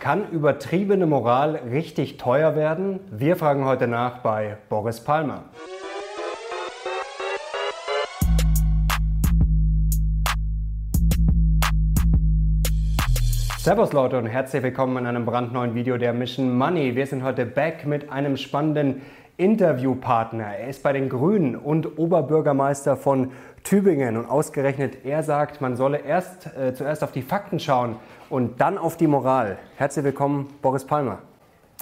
Kann 0.00 0.30
übertriebene 0.30 1.04
Moral 1.04 1.56
richtig 1.56 2.16
teuer 2.16 2.56
werden? 2.56 3.00
Wir 3.10 3.36
fragen 3.36 3.66
heute 3.66 3.86
nach 3.86 4.22
bei 4.22 4.56
Boris 4.70 5.04
Palmer. 5.04 5.44
Servus 13.58 13.92
Leute 13.92 14.16
und 14.16 14.26
herzlich 14.26 14.62
willkommen 14.62 14.96
in 14.96 15.06
einem 15.06 15.26
brandneuen 15.26 15.74
Video 15.74 15.98
der 15.98 16.14
Mission 16.14 16.56
Money. 16.56 16.96
Wir 16.96 17.06
sind 17.06 17.22
heute 17.22 17.44
back 17.44 17.84
mit 17.84 18.10
einem 18.10 18.38
spannenden 18.38 19.02
Interviewpartner. 19.40 20.44
Er 20.58 20.68
ist 20.68 20.82
bei 20.82 20.92
den 20.92 21.08
Grünen 21.08 21.56
und 21.56 21.98
Oberbürgermeister 21.98 22.98
von 22.98 23.32
Tübingen 23.64 24.18
und 24.18 24.26
ausgerechnet 24.26 25.04
er 25.04 25.22
sagt, 25.22 25.62
man 25.62 25.76
solle 25.76 25.98
erst 25.98 26.46
äh, 26.54 26.74
zuerst 26.74 27.02
auf 27.02 27.12
die 27.12 27.22
Fakten 27.22 27.58
schauen 27.58 27.96
und 28.28 28.60
dann 28.60 28.76
auf 28.76 28.98
die 28.98 29.06
Moral. 29.06 29.56
Herzlich 29.76 30.04
willkommen, 30.04 30.48
Boris 30.60 30.84
Palmer. 30.84 31.20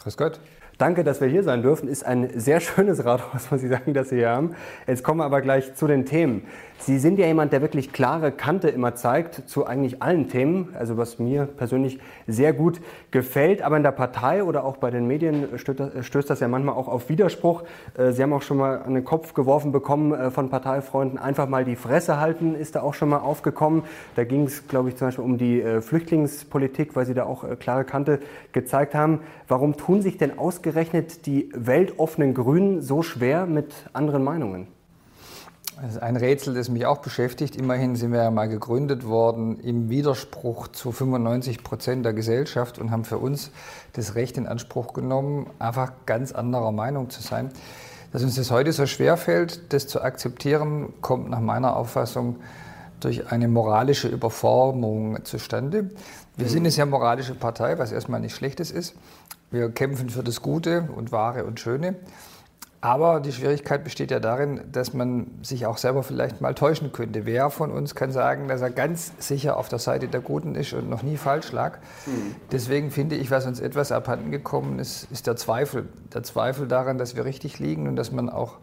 Grüß 0.05 0.17
Gott. 0.17 0.41
Danke, 0.79 1.03
dass 1.03 1.21
wir 1.21 1.27
hier 1.27 1.43
sein 1.43 1.63
dürfen. 1.63 1.89
Ist 1.89 2.07
ein 2.07 2.31
sehr 2.39 2.61
schönes 2.61 3.05
Rathaus, 3.05 3.51
muss 3.51 3.65
ich 3.65 3.69
sagen, 3.69 3.95
dass 3.95 4.11
Sie 4.11 4.17
hier 4.19 4.31
haben. 4.31 4.55
Jetzt 4.87 5.03
kommen 5.03 5.19
wir 5.19 5.25
aber 5.25 5.41
gleich 5.41 5.75
zu 5.75 5.89
den 5.89 6.07
Themen. 6.07 6.45
Sie 6.81 7.01
sind 7.01 7.19
ja 7.19 7.27
jemand, 7.27 7.53
der 7.53 7.61
wirklich 7.61 7.93
klare 7.93 8.31
Kante 8.31 8.69
immer 8.69 8.95
zeigt 8.95 9.49
zu 9.49 9.67
eigentlich 9.67 10.01
allen 10.01 10.29
Themen, 10.29 10.77
also 10.79 10.97
was 10.97 11.19
mir 11.19 11.47
persönlich 11.47 11.99
sehr 12.29 12.53
gut 12.53 12.81
gefällt. 13.11 13.63
Aber 13.63 13.77
in 13.77 13.83
der 13.83 13.91
Partei 13.91 14.45
oder 14.45 14.63
auch 14.63 14.77
bei 14.77 14.93
den 14.93 15.09
Medien 15.09 15.49
stößt 15.59 16.31
das 16.31 16.39
ja 16.39 16.47
manchmal 16.47 16.77
auch 16.77 16.87
auf 16.87 17.09
Widerspruch. 17.09 17.65
Äh, 17.97 18.13
Sie 18.13 18.23
haben 18.23 18.33
auch 18.33 18.43
schon 18.43 18.59
mal 18.59 18.81
an 18.83 18.95
den 18.95 19.05
Kopf 19.05 19.35
geworfen 19.35 19.73
bekommen 19.73 20.15
äh, 20.15 20.31
von 20.31 20.49
Parteifreunden, 20.49 21.19
einfach 21.19 21.49
mal 21.49 21.65
die 21.65 21.75
Fresse 21.75 22.21
halten, 22.21 22.55
ist 22.55 22.77
da 22.77 22.83
auch 22.83 22.95
schon 22.95 23.09
mal 23.09 23.19
aufgekommen. 23.19 23.83
Da 24.15 24.23
ging 24.23 24.45
es, 24.45 24.69
glaube 24.69 24.91
ich, 24.91 24.97
zum 24.97 25.09
Beispiel 25.09 25.25
um 25.25 25.39
die 25.39 25.61
äh, 25.61 25.81
Flüchtlingspolitik, 25.81 26.95
weil 26.95 27.05
Sie 27.05 27.15
da 27.15 27.25
auch 27.25 27.45
klare 27.59 27.83
Kante 27.83 28.21
gezeigt 28.53 28.95
haben. 28.95 29.21
Warum 29.49 29.77
tun 29.77 30.01
sich 30.01 30.17
denn 30.17 30.39
ausgerechnet 30.39 30.68
die 31.27 31.51
weltoffenen 31.55 32.35
Grünen 32.35 32.83
so 32.83 33.03
schwer 33.03 33.47
mit 33.47 33.73
anderen 33.93 34.25
Meinungen? 34.25 34.69
Das 35.81 35.93
ist 35.93 36.03
ein 36.03 36.17
Rätsel, 36.17 36.55
das 36.55 36.69
mich 36.69 36.87
auch 36.87 36.99
beschäftigt. 36.99 37.55
Immerhin 37.55 37.95
sind 37.95 38.11
wir 38.11 38.25
ja 38.25 38.31
mal 38.33 38.49
gegründet 38.49 39.07
worden 39.07 39.61
im 39.61 39.89
Widerspruch 39.89 40.69
zu 40.69 40.91
95 40.91 41.63
Prozent 41.63 42.05
der 42.05 42.15
Gesellschaft 42.15 42.81
und 42.81 42.91
haben 42.91 43.05
für 43.05 43.19
uns 43.19 43.53
das 43.93 44.17
Recht 44.17 44.37
in 44.39 44.49
Anspruch 44.49 44.93
genommen, 44.93 45.47
einfach 45.61 45.93
ganz 46.05 46.33
anderer 46.33 46.73
Meinung 46.73 47.11
zu 47.11 47.23
sein. 47.23 47.51
Dass 48.13 48.25
uns 48.25 48.35
das 48.35 48.51
heute 48.51 48.73
so 48.73 48.87
schwer 48.87 49.17
fällt, 49.17 49.73
das 49.73 49.87
zu 49.87 50.03
akzeptieren, 50.03 50.95
kommt 51.01 51.31
nach 51.31 51.41
meiner 51.41 51.77
Auffassung 51.77 52.37
durch 52.99 53.31
eine 53.31 53.47
moralische 53.47 54.09
Überformung 54.09 55.25
zustande. 55.25 55.91
Wir 56.37 56.49
sind 56.49 56.61
eine 56.61 56.73
sehr 56.73 56.87
moralische 56.87 57.35
Partei, 57.35 57.79
was 57.79 57.93
erstmal 57.93 58.21
nicht 58.21 58.35
Schlechtes 58.35 58.73
ist. 58.73 58.97
Wir 59.51 59.71
kämpfen 59.71 60.11
für 60.11 60.23
das 60.23 60.43
Gute 60.43 60.89
und 60.95 61.13
Wahre 61.13 61.45
und 61.45 61.59
Schöne. 61.61 61.97
Aber 62.81 63.19
die 63.19 63.33
Schwierigkeit 63.33 63.83
besteht 63.83 64.13
ja 64.13 64.21
darin, 64.21 64.61
dass 64.71 64.95
man 64.95 65.27
sich 65.43 65.67
auch 65.67 65.79
selber 65.79 66.05
vielleicht 66.05 66.41
mal 66.41 66.55
täuschen 66.55 66.93
könnte. 66.93 67.27
Wer 67.27 67.51
von 67.51 67.73
uns 67.73 67.97
kann 67.97 68.13
sagen, 68.13 68.47
dass 68.47 68.61
er 68.61 68.71
ganz 68.71 69.13
sicher 69.19 69.57
auf 69.57 69.69
der 69.69 69.81
Seite 69.81 70.07
der 70.07 70.21
Guten 70.21 70.55
ist 70.55 70.75
und 70.75 70.89
noch 70.89 71.03
nie 71.03 71.17
falsch 71.17 71.51
lag? 71.51 71.79
Mhm. 72.07 72.37
Deswegen 72.53 72.93
finde 72.93 73.17
ich, 73.17 73.33
was 73.33 73.47
uns 73.47 73.59
etwas 73.59 73.91
abhanden 73.91 74.31
gekommen 74.31 74.79
ist, 74.79 75.09
ist 75.11 75.27
der 75.27 75.35
Zweifel. 75.35 75.89
Der 76.15 76.23
Zweifel 76.23 76.69
daran, 76.69 76.99
dass 76.99 77.17
wir 77.17 77.25
richtig 77.25 77.59
liegen 77.59 77.89
und 77.89 77.97
dass 77.97 78.13
man 78.13 78.31
auch 78.31 78.59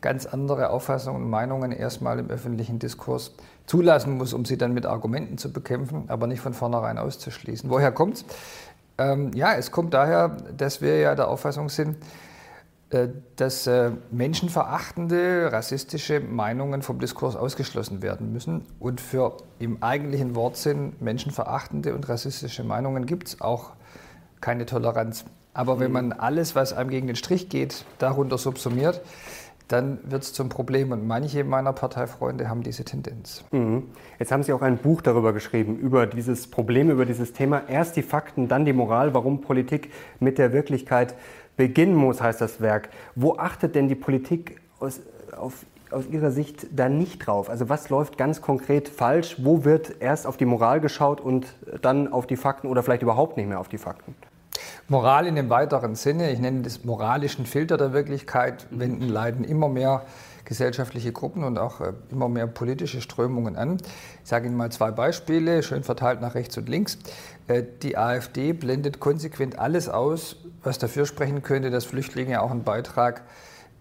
ganz 0.00 0.26
andere 0.26 0.70
Auffassungen 0.70 1.24
und 1.24 1.30
Meinungen 1.30 1.72
erstmal 1.72 2.20
im 2.20 2.30
öffentlichen 2.30 2.78
Diskurs 2.78 3.32
zulassen 3.66 4.16
muss, 4.16 4.32
um 4.32 4.44
sie 4.44 4.56
dann 4.56 4.72
mit 4.72 4.86
Argumenten 4.86 5.38
zu 5.38 5.52
bekämpfen, 5.52 6.04
aber 6.06 6.28
nicht 6.28 6.40
von 6.40 6.54
vornherein 6.54 6.98
auszuschließen. 6.98 7.68
Woher 7.68 7.90
kommt 7.90 8.14
es? 8.14 8.24
Ähm, 8.98 9.32
ja, 9.34 9.54
es 9.54 9.70
kommt 9.70 9.94
daher, 9.94 10.36
dass 10.56 10.80
wir 10.80 10.98
ja 10.98 11.14
der 11.14 11.28
Auffassung 11.28 11.68
sind, 11.68 11.96
äh, 12.90 13.08
dass 13.34 13.66
äh, 13.66 13.90
menschenverachtende, 14.10 15.50
rassistische 15.52 16.20
Meinungen 16.20 16.82
vom 16.82 16.98
Diskurs 16.98 17.36
ausgeschlossen 17.36 18.00
werden 18.00 18.32
müssen. 18.32 18.64
Und 18.78 19.00
für 19.00 19.36
im 19.58 19.82
eigentlichen 19.82 20.34
Wortsinn 20.34 20.94
menschenverachtende 21.00 21.94
und 21.94 22.08
rassistische 22.08 22.64
Meinungen 22.64 23.06
gibt 23.06 23.28
es 23.28 23.40
auch 23.40 23.72
keine 24.40 24.66
Toleranz. 24.66 25.24
Aber 25.52 25.80
wenn 25.80 25.88
mhm. 25.88 25.92
man 25.94 26.12
alles, 26.12 26.54
was 26.54 26.72
einem 26.72 26.90
gegen 26.90 27.06
den 27.06 27.16
Strich 27.16 27.48
geht, 27.48 27.84
darunter 27.98 28.38
subsumiert, 28.38 29.00
dann 29.68 29.98
wird 30.04 30.22
es 30.22 30.32
zum 30.32 30.48
Problem. 30.48 30.92
Und 30.92 31.06
manche 31.06 31.44
meiner 31.44 31.72
Parteifreunde 31.72 32.48
haben 32.48 32.62
diese 32.62 32.84
Tendenz. 32.84 33.44
Mhm. 33.50 33.84
Jetzt 34.18 34.32
haben 34.32 34.42
Sie 34.42 34.52
auch 34.52 34.62
ein 34.62 34.78
Buch 34.78 35.02
darüber 35.02 35.32
geschrieben, 35.32 35.76
über 35.76 36.06
dieses 36.06 36.48
Problem, 36.48 36.90
über 36.90 37.04
dieses 37.04 37.32
Thema. 37.32 37.62
Erst 37.68 37.96
die 37.96 38.02
Fakten, 38.02 38.48
dann 38.48 38.64
die 38.64 38.72
Moral, 38.72 39.14
warum 39.14 39.40
Politik 39.40 39.92
mit 40.20 40.38
der 40.38 40.52
Wirklichkeit 40.52 41.14
beginnen 41.56 41.94
muss, 41.94 42.20
heißt 42.20 42.40
das 42.40 42.60
Werk. 42.60 42.90
Wo 43.14 43.36
achtet 43.36 43.74
denn 43.74 43.88
die 43.88 43.94
Politik 43.94 44.60
aus, 44.78 45.00
auf, 45.36 45.64
aus 45.90 46.06
Ihrer 46.06 46.30
Sicht 46.30 46.66
da 46.70 46.88
nicht 46.88 47.26
drauf? 47.26 47.50
Also 47.50 47.68
was 47.68 47.88
läuft 47.90 48.18
ganz 48.18 48.40
konkret 48.40 48.88
falsch? 48.88 49.36
Wo 49.42 49.64
wird 49.64 50.00
erst 50.00 50.26
auf 50.26 50.36
die 50.36 50.44
Moral 50.44 50.80
geschaut 50.80 51.20
und 51.20 51.46
dann 51.82 52.12
auf 52.12 52.26
die 52.26 52.36
Fakten 52.36 52.68
oder 52.68 52.82
vielleicht 52.82 53.02
überhaupt 53.02 53.36
nicht 53.36 53.48
mehr 53.48 53.58
auf 53.58 53.68
die 53.68 53.78
Fakten? 53.78 54.14
Moral 54.88 55.26
in 55.26 55.34
dem 55.34 55.50
weiteren 55.50 55.96
Sinne, 55.96 56.30
ich 56.30 56.38
nenne 56.38 56.62
das 56.62 56.84
moralischen 56.84 57.44
Filter 57.44 57.76
der 57.76 57.92
Wirklichkeit, 57.92 58.68
wenden 58.70 59.08
leiden 59.08 59.42
immer 59.42 59.68
mehr 59.68 60.02
gesellschaftliche 60.44 61.10
Gruppen 61.10 61.42
und 61.42 61.58
auch 61.58 61.80
äh, 61.80 61.92
immer 62.12 62.28
mehr 62.28 62.46
politische 62.46 63.00
Strömungen 63.00 63.56
an. 63.56 63.78
Ich 64.22 64.28
sage 64.28 64.46
Ihnen 64.46 64.56
mal 64.56 64.70
zwei 64.70 64.92
Beispiele, 64.92 65.64
schön 65.64 65.82
verteilt 65.82 66.20
nach 66.20 66.36
rechts 66.36 66.56
und 66.56 66.68
links. 66.68 66.98
Äh, 67.48 67.64
die 67.82 67.98
AfD 67.98 68.52
blendet 68.52 69.00
konsequent 69.00 69.58
alles 69.58 69.88
aus, 69.88 70.36
was 70.62 70.78
dafür 70.78 71.04
sprechen 71.04 71.42
könnte, 71.42 71.70
dass 71.70 71.84
Flüchtlinge 71.84 72.40
auch 72.40 72.52
einen 72.52 72.62
Beitrag 72.62 73.22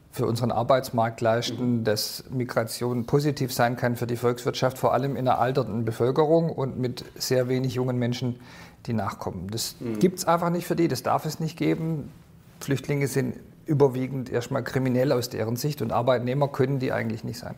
für 0.10 0.26
unseren 0.26 0.52
Arbeitsmarkt 0.52 1.22
leisten, 1.22 1.84
dass 1.84 2.24
Migration 2.32 3.06
positiv 3.06 3.54
sein 3.54 3.76
kann 3.76 3.96
für 3.96 4.08
die 4.08 4.16
Volkswirtschaft, 4.16 4.80
vor 4.80 4.94
allem 4.94 5.18
in 5.18 5.28
einer 5.28 5.40
alternden 5.40 5.86
Bevölkerung 5.86 6.50
und 6.50 6.80
mit 6.80 7.06
sehr 7.16 7.48
wenig 7.48 7.76
jungen 7.76 8.00
Menschen, 8.00 8.40
die 8.86 8.94
nachkommen. 8.94 9.50
Das 9.50 9.76
mhm. 9.80 10.00
gibt 10.00 10.20
es 10.20 10.26
einfach 10.26 10.50
nicht 10.50 10.68
für 10.68 10.76
die, 10.76 10.88
das 10.88 11.04
darf 11.04 11.26
es 11.26 11.40
nicht 11.40 11.58
geben. 11.58 12.12
Flüchtlinge 12.60 13.08
sind 13.08 13.36
überwiegend 13.66 14.32
erstmal 14.32 14.64
kriminell 14.64 15.12
aus 15.12 15.30
deren 15.30 15.56
Sicht 15.56 15.82
und 15.82 15.92
Arbeitnehmer 15.92 16.48
können 16.48 16.80
die 16.80 16.92
eigentlich 16.92 17.24
nicht 17.24 17.40
sein. 17.40 17.56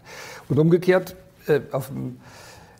Und 0.49 0.57
umgekehrt, 0.57 1.15
äh, 1.47 1.61
auf 1.71 1.88
dem 1.88 2.17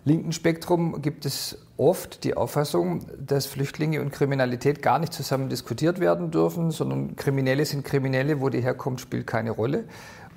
linken 0.04 0.32
Spektrum 0.32 1.02
gibt 1.02 1.26
es 1.26 1.58
oft 1.76 2.24
die 2.24 2.36
Auffassung, 2.36 3.06
dass 3.18 3.46
Flüchtlinge 3.46 4.00
und 4.00 4.10
Kriminalität 4.10 4.82
gar 4.82 4.98
nicht 4.98 5.12
zusammen 5.12 5.48
diskutiert 5.48 6.00
werden 6.00 6.30
dürfen, 6.30 6.70
sondern 6.70 7.16
Kriminelle 7.16 7.64
sind 7.64 7.84
Kriminelle, 7.84 8.40
wo 8.40 8.48
die 8.48 8.60
herkommt, 8.60 9.00
spielt 9.00 9.26
keine 9.26 9.50
Rolle. 9.50 9.84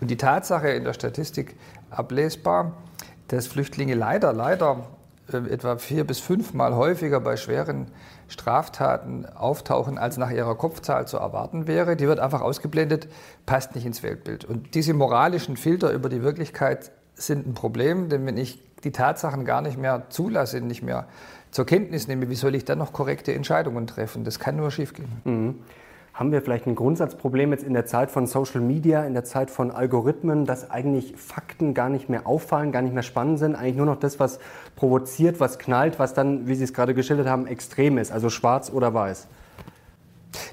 Und 0.02 0.10
die 0.10 0.18
Tatsache 0.18 0.70
in 0.70 0.84
der 0.84 0.94
Statistik 0.94 1.56
ablesbar, 1.90 2.74
dass 3.28 3.48
Flüchtlinge 3.48 3.96
leider, 3.96 4.34
leider 4.34 4.88
etwa 5.34 5.78
vier 5.78 6.04
bis 6.04 6.20
fünfmal 6.20 6.76
häufiger 6.76 7.20
bei 7.20 7.38
schweren 7.38 7.88
Straftaten 8.28 9.26
auftauchen, 9.26 9.98
als 9.98 10.18
nach 10.18 10.32
ihrer 10.32 10.56
Kopfzahl 10.56 11.08
zu 11.08 11.18
erwarten 11.18 11.68
wäre. 11.68 11.96
Die 11.96 12.08
wird 12.08 12.20
einfach 12.20 12.42
ausgeblendet, 12.42 13.08
passt 13.46 13.76
nicht 13.76 13.86
ins 13.86 14.04
Weltbild. 14.04 14.46
Und 14.46 14.76
diese 14.76 14.94
moralischen 14.94 15.58
Filter 15.58 15.92
über 15.92 16.10
die 16.10 16.22
Wirklichkeit 16.22 16.92
sind 17.16 17.48
ein 17.48 17.54
Problem, 17.54 18.10
denn 18.10 18.26
wenn 18.26 18.38
ich 18.38 18.64
die 18.84 18.92
Tatsachen 18.92 19.46
gar 19.46 19.62
nicht 19.62 19.78
mehr 19.78 20.10
zulasse, 20.10 20.62
nicht 20.62 20.82
mehr 20.82 21.08
zur 21.52 21.66
Kenntnis 21.66 22.08
nehme, 22.08 22.30
wie 22.30 22.36
soll 22.36 22.56
ich 22.56 22.66
dann 22.66 22.78
noch 22.78 22.94
korrekte 22.94 23.34
Entscheidungen 23.34 23.86
treffen? 23.86 24.24
Das 24.24 24.40
kann 24.40 24.56
nur 24.56 24.72
schiefgehen. 24.72 25.22
Mhm. 25.24 25.56
Haben 26.14 26.32
wir 26.32 26.42
vielleicht 26.42 26.68
ein 26.68 26.76
Grundsatzproblem 26.76 27.52
jetzt 27.52 27.64
in 27.64 27.74
der 27.74 27.86
Zeit 27.86 28.12
von 28.12 28.28
Social 28.28 28.60
Media, 28.60 29.06
in 29.06 29.14
der 29.14 29.24
Zeit 29.24 29.50
von 29.50 29.72
Algorithmen, 29.72 30.46
dass 30.46 30.70
eigentlich 30.70 31.16
Fakten 31.16 31.74
gar 31.74 31.90
nicht 31.90 32.10
mehr 32.10 32.28
auffallen, 32.28 32.72
gar 32.72 32.82
nicht 32.82 32.94
mehr 32.94 33.04
spannend 33.04 33.40
sind, 33.40 33.56
eigentlich 33.56 33.78
nur 33.78 33.86
noch 33.86 34.00
das, 34.00 34.20
was 34.20 34.40
provoziert, 34.76 35.40
was 35.40 35.58
knallt, 35.58 36.00
was 36.00 36.14
dann, 36.14 36.48
wie 36.48 36.56
Sie 36.56 36.66
es 36.66 36.74
gerade 36.74 36.94
geschildert 36.94 37.28
haben, 37.28 37.48
extrem 37.48 37.98
ist, 37.98 38.12
also 38.12 38.30
schwarz 38.30 38.70
oder 38.70 38.94
weiß? 38.94 39.28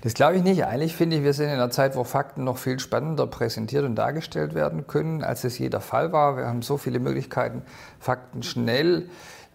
Das 0.02 0.14
glaube 0.14 0.36
ich 0.36 0.42
nicht. 0.42 0.64
Eigentlich 0.64 0.94
finde 0.94 1.16
ich, 1.16 1.22
wir 1.22 1.32
sind 1.32 1.46
in 1.46 1.52
einer 1.52 1.70
Zeit, 1.70 1.96
wo 1.96 2.04
Fakten 2.04 2.44
noch 2.44 2.58
viel 2.58 2.78
spannender 2.78 3.26
präsentiert 3.26 3.84
und 3.84 3.96
dargestellt 3.96 4.54
werden 4.54 4.86
können, 4.86 5.22
als 5.22 5.44
es 5.44 5.58
je 5.58 5.68
der 5.68 5.80
Fall 5.80 6.12
war. 6.12 6.36
Wir 6.36 6.46
haben 6.46 6.62
so 6.62 6.76
viele 6.76 6.98
Möglichkeiten, 6.98 7.62
Fakten 7.98 8.42
schnell 8.42 9.08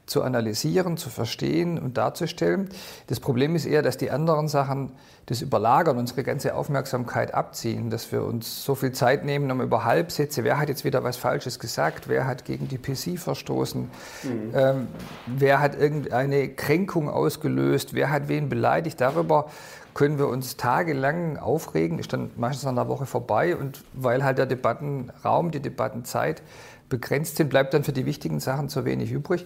zu 0.05 0.21
analysieren, 0.21 0.97
zu 0.97 1.09
verstehen 1.09 1.79
und 1.79 1.97
darzustellen. 1.97 2.69
Das 3.07 3.19
Problem 3.19 3.55
ist 3.55 3.65
eher, 3.65 3.81
dass 3.81 3.97
die 3.97 4.11
anderen 4.11 4.47
Sachen 4.47 4.91
das 5.27 5.41
überlagern, 5.41 5.97
unsere 5.97 6.23
ganze 6.23 6.55
Aufmerksamkeit 6.55 7.33
abziehen, 7.33 7.89
dass 7.89 8.11
wir 8.11 8.23
uns 8.23 8.65
so 8.65 8.75
viel 8.75 8.91
Zeit 8.91 9.23
nehmen, 9.23 9.49
um 9.49 9.61
über 9.61 9.85
Halbsätze, 9.85 10.43
wer 10.43 10.59
hat 10.59 10.67
jetzt 10.67 10.83
wieder 10.83 11.03
was 11.03 11.15
Falsches 11.15 11.59
gesagt, 11.59 12.09
wer 12.09 12.27
hat 12.27 12.43
gegen 12.43 12.67
die 12.67 12.77
PC 12.77 13.17
verstoßen, 13.17 13.83
mhm. 14.23 14.51
ähm, 14.53 14.87
wer 15.25 15.61
hat 15.61 15.79
irgendeine 15.79 16.49
Kränkung 16.49 17.09
ausgelöst, 17.09 17.93
wer 17.93 18.09
hat 18.09 18.27
wen 18.27 18.49
beleidigt, 18.49 18.99
darüber 18.99 19.47
können 19.93 20.17
wir 20.17 20.27
uns 20.27 20.57
tagelang 20.57 21.37
aufregen, 21.37 21.99
ist 21.99 22.11
dann 22.11 22.31
meistens 22.35 22.63
nach 22.63 22.71
einer 22.71 22.89
Woche 22.89 23.05
vorbei 23.05 23.55
und 23.55 23.83
weil 23.93 24.23
halt 24.23 24.37
der 24.39 24.47
Debattenraum, 24.47 25.51
die 25.51 25.61
Debattenzeit 25.61 26.41
begrenzt 26.89 27.37
sind, 27.37 27.49
bleibt 27.49 27.73
dann 27.73 27.83
für 27.83 27.93
die 27.93 28.05
wichtigen 28.05 28.39
Sachen 28.39 28.69
zu 28.69 28.85
wenig 28.85 29.11
übrig. 29.11 29.45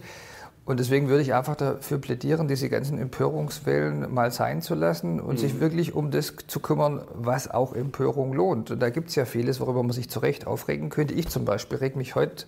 Und 0.68 0.82
deswegen 0.82 1.08
würde 1.08 1.22
ich 1.22 1.34
einfach 1.34 1.56
dafür 1.56 1.98
plädieren, 1.98 2.50
diese 2.50 2.68
ganzen 2.68 3.00
Empörungswellen 3.00 4.14
mal 4.14 4.32
sein 4.32 4.62
zu 4.62 4.76
lassen 4.76 5.22
und 5.22 5.36
mhm. 5.36 5.38
sich 5.38 5.62
wirklich 5.62 5.96
um 5.96 6.12
das 6.12 6.34
zu 6.46 6.60
kümmern, 6.60 7.04
was 7.14 7.50
auch 7.50 7.74
Empörung 7.74 8.34
lohnt. 8.34 8.70
Und 8.70 8.82
da 8.82 8.90
gibt 8.90 9.08
es 9.08 9.16
ja 9.16 9.24
vieles, 9.24 9.62
worüber 9.62 9.82
man 9.82 9.94
sich 9.94 10.10
zu 10.10 10.20
Recht 10.20 10.46
aufregen 10.46 10.90
könnte. 10.90 11.14
Ich 11.14 11.30
zum 11.30 11.46
Beispiel 11.46 11.78
reg 11.78 11.96
mich 11.96 12.16
heute, 12.16 12.48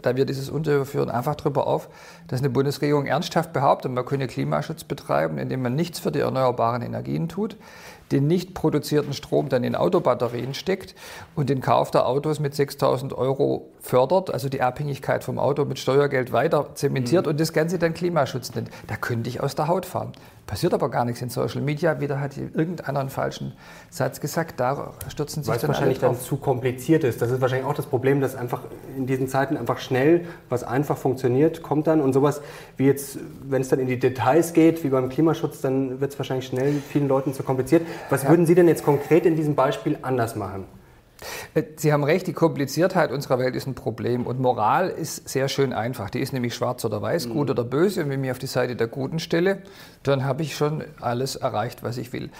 da 0.00 0.14
wir 0.14 0.26
dieses 0.26 0.48
Interview 0.48 0.84
führen, 0.84 1.10
einfach 1.10 1.34
darüber 1.34 1.66
auf, 1.66 1.88
dass 2.28 2.38
eine 2.38 2.50
Bundesregierung 2.50 3.06
ernsthaft 3.06 3.52
behauptet, 3.52 3.90
man 3.90 4.04
könne 4.04 4.28
Klimaschutz 4.28 4.84
betreiben, 4.84 5.36
indem 5.36 5.62
man 5.62 5.74
nichts 5.74 5.98
für 5.98 6.12
die 6.12 6.20
erneuerbaren 6.20 6.82
Energien 6.82 7.28
tut 7.28 7.56
den 8.12 8.26
nicht 8.26 8.54
produzierten 8.54 9.12
Strom 9.12 9.48
dann 9.48 9.64
in 9.64 9.74
Autobatterien 9.74 10.54
steckt 10.54 10.94
und 11.34 11.50
den 11.50 11.60
Kauf 11.60 11.90
der 11.90 12.06
Autos 12.06 12.40
mit 12.40 12.54
6000 12.54 13.12
Euro 13.12 13.70
fördert, 13.80 14.30
also 14.30 14.48
die 14.48 14.62
Abhängigkeit 14.62 15.24
vom 15.24 15.38
Auto 15.38 15.64
mit 15.64 15.78
Steuergeld 15.78 16.32
weiter 16.32 16.74
zementiert 16.74 17.26
mhm. 17.26 17.30
und 17.30 17.40
das 17.40 17.52
Ganze 17.52 17.78
dann 17.78 17.94
Klimaschutz 17.94 18.54
nennt. 18.54 18.70
Da 18.86 18.96
könnte 18.96 19.28
ich 19.28 19.40
aus 19.40 19.54
der 19.54 19.68
Haut 19.68 19.86
fahren. 19.86 20.12
Passiert 20.46 20.74
aber 20.74 20.90
gar 20.90 21.04
nichts 21.04 21.20
in 21.22 21.28
Social 21.28 21.60
Media. 21.60 22.00
Wieder 22.00 22.20
hat 22.20 22.36
irgendeiner 22.36 23.00
einen 23.00 23.10
falschen 23.10 23.54
Satz 23.90 24.20
gesagt. 24.20 24.60
Da 24.60 24.92
stürzen 25.08 25.42
sich 25.42 25.50
Weil 25.50 25.58
es 25.58 25.66
wahrscheinlich 25.66 25.98
dann 25.98 26.16
zu 26.20 26.36
kompliziert 26.36 27.02
ist. 27.02 27.20
Das 27.20 27.32
ist 27.32 27.40
wahrscheinlich 27.40 27.66
auch 27.66 27.74
das 27.74 27.86
Problem, 27.86 28.20
dass 28.20 28.36
einfach 28.36 28.62
in 28.96 29.06
diesen 29.06 29.26
Zeiten 29.26 29.56
einfach 29.56 29.78
schnell, 29.78 30.24
was 30.48 30.62
einfach 30.62 30.96
funktioniert, 30.96 31.62
kommt 31.62 31.88
dann. 31.88 32.00
Und 32.00 32.12
sowas 32.12 32.42
wie 32.76 32.86
jetzt, 32.86 33.18
wenn 33.42 33.60
es 33.60 33.70
dann 33.70 33.80
in 33.80 33.88
die 33.88 33.98
Details 33.98 34.52
geht, 34.52 34.84
wie 34.84 34.88
beim 34.88 35.08
Klimaschutz, 35.08 35.60
dann 35.62 36.00
wird 36.00 36.12
es 36.12 36.18
wahrscheinlich 36.18 36.46
schnell 36.46 36.74
vielen 36.88 37.08
Leuten 37.08 37.34
zu 37.34 37.42
kompliziert. 37.42 37.84
Was 38.08 38.22
ja. 38.22 38.28
würden 38.28 38.46
Sie 38.46 38.54
denn 38.54 38.68
jetzt 38.68 38.84
konkret 38.84 39.26
in 39.26 39.34
diesem 39.34 39.56
Beispiel 39.56 39.98
anders 40.02 40.36
machen? 40.36 40.64
Äh, 41.54 41.62
Sie 41.76 41.92
haben 41.92 42.04
recht, 42.04 42.26
die 42.26 42.32
Kompliziertheit 42.32 43.10
unserer 43.10 43.38
Welt 43.38 43.56
ist 43.56 43.66
ein 43.66 43.74
Problem. 43.74 44.26
Und 44.26 44.40
Moral 44.40 44.88
ist 44.88 45.28
sehr 45.28 45.48
schön 45.48 45.72
einfach. 45.72 46.10
Die 46.10 46.20
ist 46.20 46.32
nämlich 46.32 46.54
schwarz 46.54 46.84
oder 46.84 47.00
weiß, 47.00 47.26
mhm. 47.26 47.32
gut 47.32 47.50
oder 47.50 47.64
böse. 47.64 48.02
Und 48.02 48.10
wenn 48.10 48.20
ich 48.20 48.20
mich 48.20 48.30
auf 48.30 48.38
die 48.38 48.46
Seite 48.46 48.76
der 48.76 48.88
Guten 48.88 49.18
stelle, 49.18 49.62
dann 50.02 50.24
habe 50.24 50.42
ich 50.42 50.56
schon 50.56 50.84
alles 51.00 51.36
erreicht, 51.36 51.82
was 51.82 51.96
ich 51.98 52.12
will. 52.12 52.30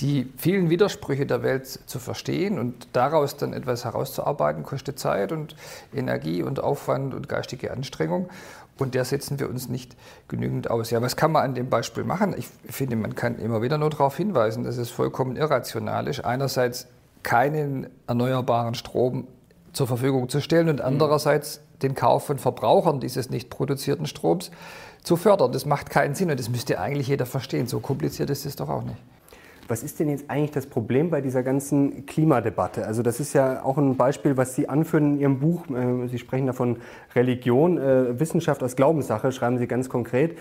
Die 0.00 0.32
vielen 0.38 0.70
Widersprüche 0.70 1.26
der 1.26 1.42
Welt 1.42 1.66
zu 1.66 1.98
verstehen 1.98 2.58
und 2.58 2.88
daraus 2.94 3.36
dann 3.36 3.52
etwas 3.52 3.84
herauszuarbeiten, 3.84 4.62
kostet 4.62 4.98
Zeit 4.98 5.30
und 5.30 5.54
Energie 5.94 6.42
und 6.42 6.58
Aufwand 6.58 7.12
und 7.12 7.28
geistige 7.28 7.70
Anstrengung. 7.70 8.30
Und 8.78 8.94
der 8.94 9.04
setzen 9.04 9.38
wir 9.38 9.50
uns 9.50 9.68
nicht 9.68 9.94
genügend 10.26 10.70
aus. 10.70 10.90
Ja, 10.90 11.02
was 11.02 11.16
kann 11.16 11.32
man 11.32 11.42
an 11.44 11.54
dem 11.54 11.68
Beispiel 11.68 12.02
machen? 12.02 12.34
Ich 12.34 12.48
finde, 12.70 12.96
man 12.96 13.14
kann 13.14 13.38
immer 13.38 13.60
wieder 13.60 13.76
nur 13.76 13.90
darauf 13.90 14.16
hinweisen, 14.16 14.64
dass 14.64 14.78
es 14.78 14.88
vollkommen 14.88 15.36
irrational 15.36 16.08
ist. 16.08 16.24
Einerseits 16.24 16.86
keinen 17.22 17.88
erneuerbaren 18.06 18.74
Strom 18.74 19.26
zur 19.72 19.86
Verfügung 19.86 20.28
zu 20.28 20.40
stellen 20.40 20.68
und 20.68 20.80
andererseits 20.80 21.60
den 21.82 21.94
Kauf 21.94 22.26
von 22.26 22.38
Verbrauchern 22.38 23.00
dieses 23.00 23.30
nicht 23.30 23.50
produzierten 23.50 24.06
Stroms 24.06 24.50
zu 25.02 25.16
fördern. 25.16 25.52
Das 25.52 25.66
macht 25.66 25.90
keinen 25.90 26.14
Sinn 26.14 26.30
und 26.30 26.38
das 26.38 26.48
müsste 26.48 26.80
eigentlich 26.80 27.08
jeder 27.08 27.26
verstehen. 27.26 27.66
So 27.66 27.80
kompliziert 27.80 28.30
ist 28.30 28.44
es 28.46 28.56
doch 28.56 28.68
auch 28.68 28.82
nicht. 28.82 28.98
Was 29.68 29.84
ist 29.84 30.00
denn 30.00 30.08
jetzt 30.08 30.28
eigentlich 30.28 30.50
das 30.50 30.66
Problem 30.66 31.10
bei 31.10 31.20
dieser 31.20 31.44
ganzen 31.44 32.04
Klimadebatte? 32.04 32.84
Also 32.86 33.02
das 33.02 33.20
ist 33.20 33.34
ja 33.34 33.62
auch 33.62 33.78
ein 33.78 33.96
Beispiel, 33.96 34.36
was 34.36 34.56
Sie 34.56 34.68
anführen 34.68 35.14
in 35.14 35.20
Ihrem 35.20 35.38
Buch. 35.38 35.62
Äh, 35.70 36.08
Sie 36.08 36.18
sprechen 36.18 36.48
davon 36.48 36.78
Religion, 37.14 37.78
äh, 37.78 38.18
Wissenschaft 38.18 38.64
als 38.64 38.74
Glaubenssache, 38.74 39.30
schreiben 39.30 39.58
Sie 39.58 39.68
ganz 39.68 39.88
konkret. 39.88 40.36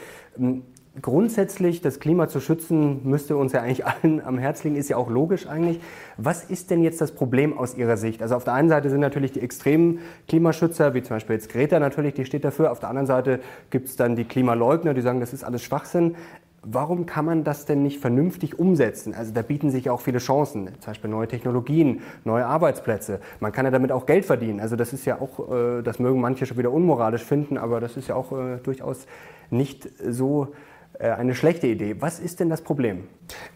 Grundsätzlich 1.01 1.81
das 1.81 1.99
Klima 1.99 2.27
zu 2.27 2.39
schützen, 2.39 3.01
müsste 3.03 3.37
uns 3.37 3.53
ja 3.53 3.61
eigentlich 3.61 3.85
allen 3.85 4.21
am 4.25 4.37
Herz 4.37 4.63
liegen, 4.63 4.75
ist 4.75 4.89
ja 4.89 4.97
auch 4.97 5.09
logisch 5.09 5.47
eigentlich. 5.47 5.79
Was 6.17 6.43
ist 6.43 6.71
denn 6.71 6.81
jetzt 6.81 6.99
das 6.99 7.11
Problem 7.11 7.57
aus 7.57 7.77
Ihrer 7.77 7.95
Sicht? 7.95 8.21
Also 8.21 8.35
auf 8.35 8.43
der 8.43 8.53
einen 8.53 8.69
Seite 8.69 8.89
sind 8.89 8.99
natürlich 8.99 9.31
die 9.31 9.41
extremen 9.41 9.99
Klimaschützer, 10.27 10.93
wie 10.95 11.03
zum 11.03 11.15
Beispiel 11.17 11.35
jetzt 11.35 11.49
Greta 11.49 11.79
natürlich, 11.79 12.15
die 12.15 12.25
steht 12.25 12.43
dafür. 12.43 12.71
Auf 12.71 12.79
der 12.79 12.89
anderen 12.89 13.05
Seite 13.05 13.39
gibt 13.69 13.87
es 13.87 13.95
dann 13.95 14.15
die 14.15 14.25
Klimaleugner, 14.25 14.93
die 14.93 15.01
sagen, 15.01 15.19
das 15.19 15.31
ist 15.31 15.43
alles 15.43 15.63
Schwachsinn. 15.63 16.15
Warum 16.61 17.05
kann 17.05 17.23
man 17.23 17.45
das 17.45 17.65
denn 17.65 17.83
nicht 17.83 18.01
vernünftig 18.01 18.59
umsetzen? 18.59 19.13
Also 19.13 19.31
da 19.31 19.43
bieten 19.43 19.69
sich 19.69 19.89
auch 19.89 20.01
viele 20.01 20.17
Chancen, 20.17 20.67
zum 20.79 20.91
Beispiel 20.91 21.09
neue 21.09 21.27
Technologien, 21.27 22.01
neue 22.25 22.45
Arbeitsplätze. 22.45 23.21
Man 23.39 23.53
kann 23.53 23.63
ja 23.63 23.71
damit 23.71 23.93
auch 23.93 24.05
Geld 24.05 24.25
verdienen. 24.25 24.59
Also 24.59 24.75
das 24.75 24.91
ist 24.91 25.05
ja 25.05 25.21
auch, 25.21 25.51
äh, 25.51 25.81
das 25.83 25.99
mögen 25.99 26.19
manche 26.19 26.45
schon 26.45 26.57
wieder 26.57 26.71
unmoralisch 26.71 27.23
finden, 27.23 27.57
aber 27.57 27.79
das 27.79 27.95
ist 27.95 28.09
ja 28.09 28.15
auch 28.15 28.33
äh, 28.33 28.57
durchaus 28.61 29.05
nicht 29.51 29.87
so 30.05 30.49
eine 30.99 31.33
schlechte 31.33 31.67
Idee. 31.67 31.95
Was 31.99 32.19
ist 32.19 32.39
denn 32.39 32.49
das 32.49 32.61
Problem? 32.61 33.07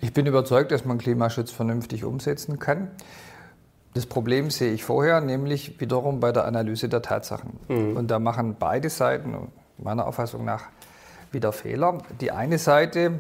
Ich 0.01 0.13
bin 0.13 0.25
überzeugt, 0.25 0.71
dass 0.71 0.85
man 0.85 0.97
Klimaschutz 0.97 1.51
vernünftig 1.51 2.03
umsetzen 2.03 2.59
kann. 2.59 2.91
Das 3.93 4.05
Problem 4.05 4.49
sehe 4.49 4.73
ich 4.73 4.83
vorher, 4.83 5.21
nämlich 5.21 5.79
wiederum 5.79 6.19
bei 6.19 6.31
der 6.31 6.45
Analyse 6.45 6.89
der 6.89 7.01
Tatsachen. 7.01 7.59
Mhm. 7.67 7.97
Und 7.97 8.09
da 8.09 8.19
machen 8.19 8.55
beide 8.57 8.89
Seiten 8.89 9.51
meiner 9.77 10.07
Auffassung 10.07 10.45
nach 10.45 10.65
wieder 11.31 11.51
Fehler. 11.51 11.99
Die 12.21 12.31
eine 12.31 12.57
Seite, 12.57 13.11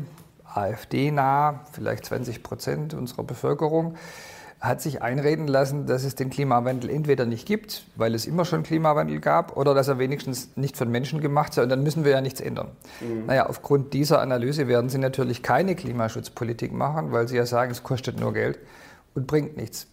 AfD-nah, 0.45 1.61
vielleicht 1.71 2.05
20 2.05 2.43
Prozent 2.43 2.93
unserer 2.93 3.23
Bevölkerung, 3.23 3.95
hat 4.63 4.81
sich 4.81 5.01
einreden 5.01 5.45
lassen, 5.45 5.87
dass 5.87 6.05
es 6.05 6.15
den 6.15 6.29
Klimawandel 6.29 6.89
entweder 6.89 7.25
nicht 7.25 7.45
gibt, 7.45 7.83
weil 7.97 8.15
es 8.15 8.25
immer 8.25 8.45
schon 8.45 8.63
Klimawandel 8.63 9.19
gab, 9.19 9.57
oder 9.57 9.73
dass 9.73 9.89
er 9.89 9.99
wenigstens 9.99 10.55
nicht 10.55 10.77
von 10.77 10.89
Menschen 10.89 11.19
gemacht 11.19 11.53
sei. 11.53 11.63
Und 11.63 11.69
dann 11.69 11.83
müssen 11.83 12.05
wir 12.05 12.13
ja 12.13 12.21
nichts 12.21 12.39
ändern. 12.39 12.69
Mhm. 13.01 13.25
Naja, 13.25 13.47
aufgrund 13.47 13.91
dieser 13.91 14.21
Analyse 14.21 14.69
werden 14.69 14.89
Sie 14.89 14.99
natürlich 14.99 15.43
keine 15.43 15.75
Klimaschutzpolitik 15.75 16.71
machen, 16.71 17.11
weil 17.11 17.27
Sie 17.27 17.35
ja 17.35 17.45
sagen, 17.45 17.71
es 17.71 17.83
kostet 17.83 18.21
nur 18.21 18.31
Geld 18.31 18.57
und 19.15 19.27
bringt 19.27 19.57
nichts. 19.57 19.87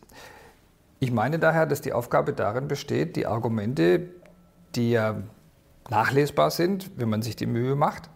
Ich 1.00 1.10
meine 1.10 1.40
daher, 1.40 1.66
dass 1.66 1.80
die 1.80 1.92
Aufgabe 1.92 2.32
darin 2.32 2.68
besteht, 2.68 3.16
die 3.16 3.26
Argumente, 3.26 4.02
die 4.76 4.92
ja 4.92 5.16
nachlesbar 5.88 6.52
sind, 6.52 6.92
wenn 6.96 7.08
man 7.08 7.22
sich 7.22 7.34
die 7.34 7.46
Mühe 7.46 7.74
macht, 7.74 8.08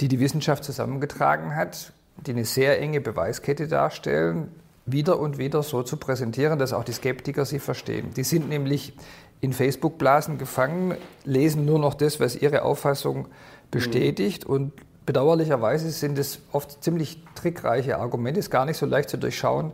die 0.00 0.08
die 0.08 0.20
Wissenschaft 0.20 0.64
zusammengetragen 0.64 1.54
hat, 1.54 1.92
die 2.16 2.30
eine 2.30 2.46
sehr 2.46 2.80
enge 2.80 3.02
Beweiskette 3.02 3.68
darstellen, 3.68 4.48
wieder 4.92 5.18
und 5.18 5.38
wieder 5.38 5.62
so 5.62 5.82
zu 5.82 5.96
präsentieren, 5.96 6.58
dass 6.58 6.72
auch 6.72 6.84
die 6.84 6.92
Skeptiker 6.92 7.44
sie 7.44 7.58
verstehen. 7.58 8.12
Die 8.16 8.24
sind 8.24 8.48
nämlich 8.48 8.94
in 9.40 9.52
Facebook-Blasen 9.52 10.38
gefangen, 10.38 10.96
lesen 11.24 11.64
nur 11.64 11.78
noch 11.78 11.94
das, 11.94 12.20
was 12.20 12.36
ihre 12.36 12.62
Auffassung 12.62 13.26
bestätigt 13.70 14.46
mhm. 14.46 14.54
und 14.54 14.72
bedauerlicherweise 15.06 15.90
sind 15.90 16.18
es 16.18 16.42
oft 16.52 16.84
ziemlich 16.84 17.22
trickreiche 17.34 17.98
Argumente, 17.98 18.38
ist 18.38 18.50
gar 18.50 18.66
nicht 18.66 18.76
so 18.76 18.86
leicht 18.86 19.08
zu 19.08 19.16
durchschauen, 19.16 19.72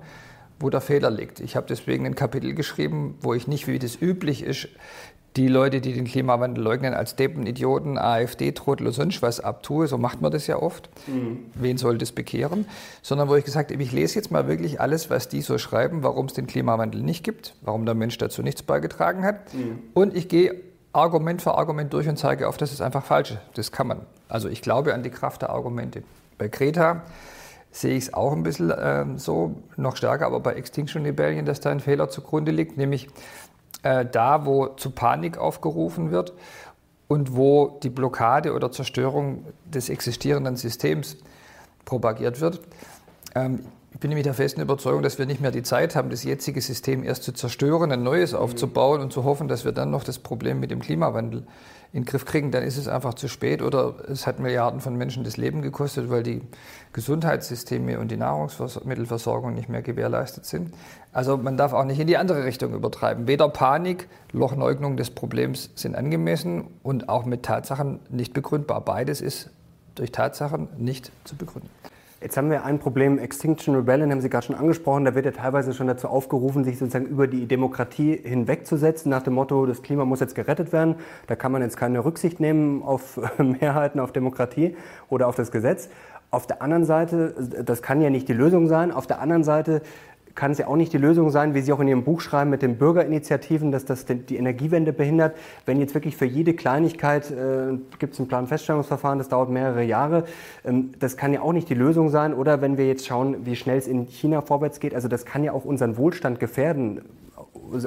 wo 0.58 0.70
der 0.70 0.80
Fehler 0.80 1.10
liegt. 1.10 1.40
Ich 1.40 1.56
habe 1.56 1.66
deswegen 1.68 2.06
ein 2.06 2.14
Kapitel 2.14 2.54
geschrieben, 2.54 3.18
wo 3.20 3.34
ich 3.34 3.46
nicht, 3.46 3.66
wie 3.66 3.78
das 3.78 4.00
üblich 4.00 4.42
ist, 4.42 4.68
die 5.36 5.48
Leute, 5.48 5.80
die 5.80 5.92
den 5.92 6.06
Klimawandel 6.06 6.64
leugnen, 6.64 6.94
als 6.94 7.14
Deppen, 7.14 7.46
Idioten, 7.46 7.98
AfD-Trottel 7.98 8.86
und 8.86 8.92
sonst 8.94 9.20
was 9.22 9.40
abtue. 9.40 9.86
So 9.86 9.98
macht 9.98 10.20
man 10.22 10.32
das 10.32 10.46
ja 10.46 10.56
oft. 10.56 10.88
Mhm. 11.06 11.50
Wen 11.54 11.76
soll 11.76 11.98
das 11.98 12.12
bekehren? 12.12 12.66
Sondern 13.02 13.28
wo 13.28 13.36
ich 13.36 13.44
gesagt 13.44 13.70
habe, 13.70 13.82
ich 13.82 13.92
lese 13.92 14.14
jetzt 14.16 14.30
mal 14.30 14.48
wirklich 14.48 14.80
alles, 14.80 15.10
was 15.10 15.28
die 15.28 15.42
so 15.42 15.58
schreiben, 15.58 16.02
warum 16.02 16.26
es 16.26 16.32
den 16.32 16.46
Klimawandel 16.46 17.02
nicht 17.02 17.22
gibt, 17.22 17.54
warum 17.62 17.84
der 17.84 17.94
Mensch 17.94 18.16
dazu 18.18 18.42
nichts 18.42 18.62
beigetragen 18.62 19.24
hat. 19.24 19.52
Mhm. 19.52 19.80
Und 19.92 20.16
ich 20.16 20.28
gehe 20.28 20.54
Argument 20.92 21.42
für 21.42 21.54
Argument 21.56 21.92
durch 21.92 22.08
und 22.08 22.16
zeige 22.16 22.48
auf, 22.48 22.56
dass 22.56 22.72
es 22.72 22.80
einfach 22.80 23.04
falsch 23.04 23.32
ist. 23.32 23.40
Das 23.54 23.70
kann 23.72 23.86
man. 23.86 24.00
Also 24.28 24.48
ich 24.48 24.62
glaube 24.62 24.94
an 24.94 25.02
die 25.02 25.10
Kraft 25.10 25.42
der 25.42 25.50
Argumente. 25.50 26.02
Bei 26.38 26.48
Kreta 26.48 27.02
sehe 27.70 27.96
ich 27.96 28.04
es 28.04 28.14
auch 28.14 28.32
ein 28.32 28.42
bisschen 28.42 28.70
äh, 28.70 29.04
so, 29.16 29.56
noch 29.76 29.96
stärker, 29.96 30.26
aber 30.26 30.40
bei 30.40 30.54
Extinction 30.54 31.02
Rebellion, 31.02 31.44
dass 31.44 31.60
da 31.60 31.70
ein 31.70 31.80
Fehler 31.80 32.08
zugrunde 32.08 32.50
liegt, 32.50 32.78
nämlich 32.78 33.08
äh, 33.86 34.04
da, 34.04 34.44
wo 34.46 34.66
zu 34.66 34.90
Panik 34.90 35.38
aufgerufen 35.38 36.10
wird 36.10 36.32
und 37.06 37.36
wo 37.36 37.78
die 37.84 37.88
Blockade 37.88 38.52
oder 38.52 38.72
Zerstörung 38.72 39.44
des 39.64 39.90
existierenden 39.90 40.56
Systems 40.56 41.16
propagiert 41.84 42.40
wird. 42.40 42.60
Ähm, 43.36 43.60
ich 43.96 44.00
bin 44.00 44.10
nämlich 44.10 44.24
der 44.24 44.34
festen 44.34 44.60
Überzeugung, 44.60 45.02
dass 45.02 45.18
wir 45.18 45.24
nicht 45.24 45.40
mehr 45.40 45.50
die 45.50 45.62
Zeit 45.62 45.96
haben, 45.96 46.10
das 46.10 46.22
jetzige 46.22 46.60
System 46.60 47.02
erst 47.02 47.22
zu 47.22 47.32
zerstören, 47.32 47.90
ein 47.90 48.02
neues 48.02 48.34
aufzubauen 48.34 49.00
und 49.00 49.10
zu 49.10 49.24
hoffen, 49.24 49.48
dass 49.48 49.64
wir 49.64 49.72
dann 49.72 49.90
noch 49.90 50.04
das 50.04 50.18
Problem 50.18 50.60
mit 50.60 50.70
dem 50.70 50.80
Klimawandel 50.80 51.46
in 51.94 52.02
den 52.02 52.04
Griff 52.04 52.26
kriegen. 52.26 52.50
Dann 52.50 52.62
ist 52.62 52.76
es 52.76 52.88
einfach 52.88 53.14
zu 53.14 53.26
spät 53.26 53.62
oder 53.62 53.94
es 54.06 54.26
hat 54.26 54.38
Milliarden 54.38 54.80
von 54.80 54.96
Menschen 54.96 55.24
das 55.24 55.38
Leben 55.38 55.62
gekostet, 55.62 56.10
weil 56.10 56.22
die 56.22 56.42
Gesundheitssysteme 56.92 57.98
und 57.98 58.10
die 58.10 58.18
Nahrungsmittelversorgung 58.18 59.54
nicht 59.54 59.70
mehr 59.70 59.80
gewährleistet 59.80 60.44
sind. 60.44 60.74
Also 61.14 61.38
man 61.38 61.56
darf 61.56 61.72
auch 61.72 61.84
nicht 61.84 61.98
in 61.98 62.06
die 62.06 62.18
andere 62.18 62.44
Richtung 62.44 62.74
übertreiben. 62.74 63.26
Weder 63.26 63.48
Panik 63.48 64.08
noch 64.34 64.54
Leugnung 64.54 64.98
des 64.98 65.08
Problems 65.08 65.70
sind 65.74 65.96
angemessen 65.96 66.64
und 66.82 67.08
auch 67.08 67.24
mit 67.24 67.44
Tatsachen 67.44 68.00
nicht 68.10 68.34
begründbar. 68.34 68.82
Beides 68.82 69.22
ist 69.22 69.48
durch 69.94 70.12
Tatsachen 70.12 70.68
nicht 70.76 71.10
zu 71.24 71.34
begründen. 71.34 71.70
Jetzt 72.26 72.36
haben 72.36 72.50
wir 72.50 72.64
ein 72.64 72.80
Problem, 72.80 73.20
Extinction 73.20 73.76
Rebellion 73.76 74.10
haben 74.10 74.20
Sie 74.20 74.28
gerade 74.28 74.44
schon 74.44 74.56
angesprochen, 74.56 75.04
da 75.04 75.14
wird 75.14 75.26
ja 75.26 75.30
teilweise 75.30 75.72
schon 75.72 75.86
dazu 75.86 76.08
aufgerufen, 76.08 76.64
sich 76.64 76.76
sozusagen 76.76 77.06
über 77.06 77.28
die 77.28 77.46
Demokratie 77.46 78.16
hinwegzusetzen, 78.20 79.10
nach 79.10 79.22
dem 79.22 79.34
Motto, 79.34 79.64
das 79.64 79.80
Klima 79.80 80.04
muss 80.04 80.18
jetzt 80.18 80.34
gerettet 80.34 80.72
werden. 80.72 80.96
Da 81.28 81.36
kann 81.36 81.52
man 81.52 81.62
jetzt 81.62 81.76
keine 81.76 82.04
Rücksicht 82.04 82.40
nehmen 82.40 82.82
auf 82.82 83.20
Mehrheiten, 83.38 84.00
auf 84.00 84.10
Demokratie 84.10 84.76
oder 85.08 85.28
auf 85.28 85.36
das 85.36 85.52
Gesetz. 85.52 85.88
Auf 86.32 86.48
der 86.48 86.62
anderen 86.62 86.84
Seite, 86.84 87.32
das 87.64 87.80
kann 87.80 88.00
ja 88.00 88.10
nicht 88.10 88.28
die 88.28 88.32
Lösung 88.32 88.66
sein, 88.66 88.90
auf 88.90 89.06
der 89.06 89.20
anderen 89.20 89.44
Seite 89.44 89.82
kann 90.36 90.52
es 90.52 90.58
ja 90.58 90.68
auch 90.68 90.76
nicht 90.76 90.92
die 90.92 90.98
Lösung 90.98 91.30
sein, 91.30 91.54
wie 91.54 91.62
Sie 91.62 91.72
auch 91.72 91.80
in 91.80 91.88
Ihrem 91.88 92.04
Buch 92.04 92.20
schreiben, 92.20 92.50
mit 92.50 92.62
den 92.62 92.76
Bürgerinitiativen, 92.76 93.72
dass 93.72 93.86
das 93.86 94.04
die 94.04 94.36
Energiewende 94.36 94.92
behindert. 94.92 95.34
Wenn 95.64 95.80
jetzt 95.80 95.94
wirklich 95.94 96.16
für 96.16 96.26
jede 96.26 96.54
Kleinigkeit 96.54 97.30
äh, 97.30 97.78
gibt 97.98 98.12
es 98.12 98.20
ein 98.20 98.28
Planfeststellungsverfahren, 98.28 99.18
das 99.18 99.30
dauert 99.30 99.48
mehrere 99.48 99.82
Jahre, 99.82 100.24
ähm, 100.64 100.92
das 100.98 101.16
kann 101.16 101.32
ja 101.32 101.40
auch 101.40 101.52
nicht 101.52 101.68
die 101.70 101.74
Lösung 101.74 102.10
sein. 102.10 102.34
Oder 102.34 102.60
wenn 102.60 102.76
wir 102.76 102.86
jetzt 102.86 103.06
schauen, 103.06 103.46
wie 103.46 103.56
schnell 103.56 103.78
es 103.78 103.88
in 103.88 104.06
China 104.06 104.42
vorwärts 104.42 104.78
geht, 104.78 104.94
also 104.94 105.08
das 105.08 105.24
kann 105.24 105.42
ja 105.42 105.52
auch 105.52 105.64
unseren 105.64 105.96
Wohlstand 105.96 106.38
gefährden. 106.38 107.00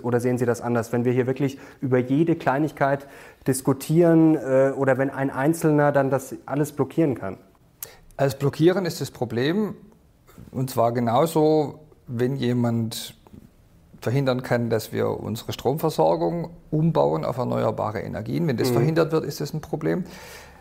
Oder 0.01 0.19
sehen 0.19 0.37
Sie 0.37 0.45
das 0.45 0.59
anders, 0.59 0.91
wenn 0.91 1.05
wir 1.05 1.13
hier 1.13 1.27
wirklich 1.27 1.59
über 1.79 1.99
jede 1.99 2.35
Kleinigkeit 2.35 3.07
diskutieren 3.47 4.35
äh, 4.35 4.73
oder 4.75 4.97
wenn 4.97 5.11
ein 5.11 5.29
Einzelner 5.29 5.91
dann 5.91 6.09
das 6.09 6.35
alles 6.47 6.71
blockieren 6.71 7.13
kann? 7.13 7.37
Als 8.17 8.37
Blockieren 8.37 8.85
ist 8.85 8.99
das 8.99 9.11
Problem, 9.11 9.75
und 10.51 10.69
zwar 10.69 10.91
genauso, 10.91 11.79
wenn 12.09 12.35
jemand 12.35 13.13
verhindern 14.01 14.43
kann, 14.43 14.69
dass 14.69 14.91
wir 14.91 15.09
unsere 15.09 15.53
Stromversorgung 15.53 16.49
umbauen 16.71 17.25
auf 17.25 17.37
erneuerbare 17.37 17.99
Energien. 17.99 18.47
Wenn 18.47 18.57
das 18.57 18.69
mhm. 18.69 18.75
verhindert 18.75 19.11
wird, 19.11 19.25
ist 19.25 19.41
das 19.41 19.53
ein 19.53 19.61
Problem. 19.61 20.05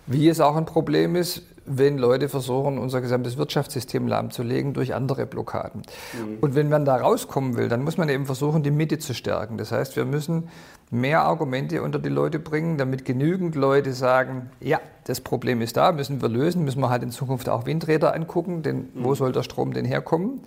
Wie 0.06 0.28
es 0.28 0.40
auch 0.40 0.56
ein 0.56 0.64
Problem 0.64 1.16
ist, 1.16 1.42
wenn 1.66 1.98
Leute 1.98 2.28
versuchen, 2.28 2.78
unser 2.78 3.00
gesamtes 3.02 3.36
Wirtschaftssystem 3.36 4.08
lahmzulegen 4.08 4.72
durch 4.72 4.94
andere 4.94 5.26
Blockaden. 5.26 5.82
Mhm. 6.14 6.38
Und 6.40 6.54
wenn 6.54 6.68
man 6.68 6.84
da 6.84 6.96
rauskommen 6.96 7.56
will, 7.56 7.68
dann 7.68 7.84
muss 7.84 7.98
man 7.98 8.08
eben 8.08 8.24
versuchen, 8.24 8.62
die 8.62 8.70
Mitte 8.70 8.98
zu 8.98 9.14
stärken. 9.14 9.58
Das 9.58 9.70
heißt, 9.70 9.96
wir 9.96 10.06
müssen 10.06 10.48
mehr 10.90 11.22
Argumente 11.22 11.82
unter 11.82 11.98
die 11.98 12.08
Leute 12.08 12.38
bringen, 12.38 12.78
damit 12.78 13.04
genügend 13.04 13.54
Leute 13.54 13.92
sagen, 13.92 14.50
ja, 14.60 14.80
das 15.04 15.20
Problem 15.20 15.60
ist 15.60 15.76
da, 15.76 15.92
müssen 15.92 16.22
wir 16.22 16.28
lösen, 16.28 16.64
müssen 16.64 16.80
wir 16.80 16.88
halt 16.88 17.02
in 17.02 17.10
Zukunft 17.10 17.48
auch 17.50 17.66
Windräder 17.66 18.14
angucken, 18.14 18.62
denn 18.62 18.76
mhm. 18.94 19.04
wo 19.04 19.14
soll 19.14 19.32
der 19.32 19.42
Strom 19.42 19.74
denn 19.74 19.84
herkommen? 19.84 20.40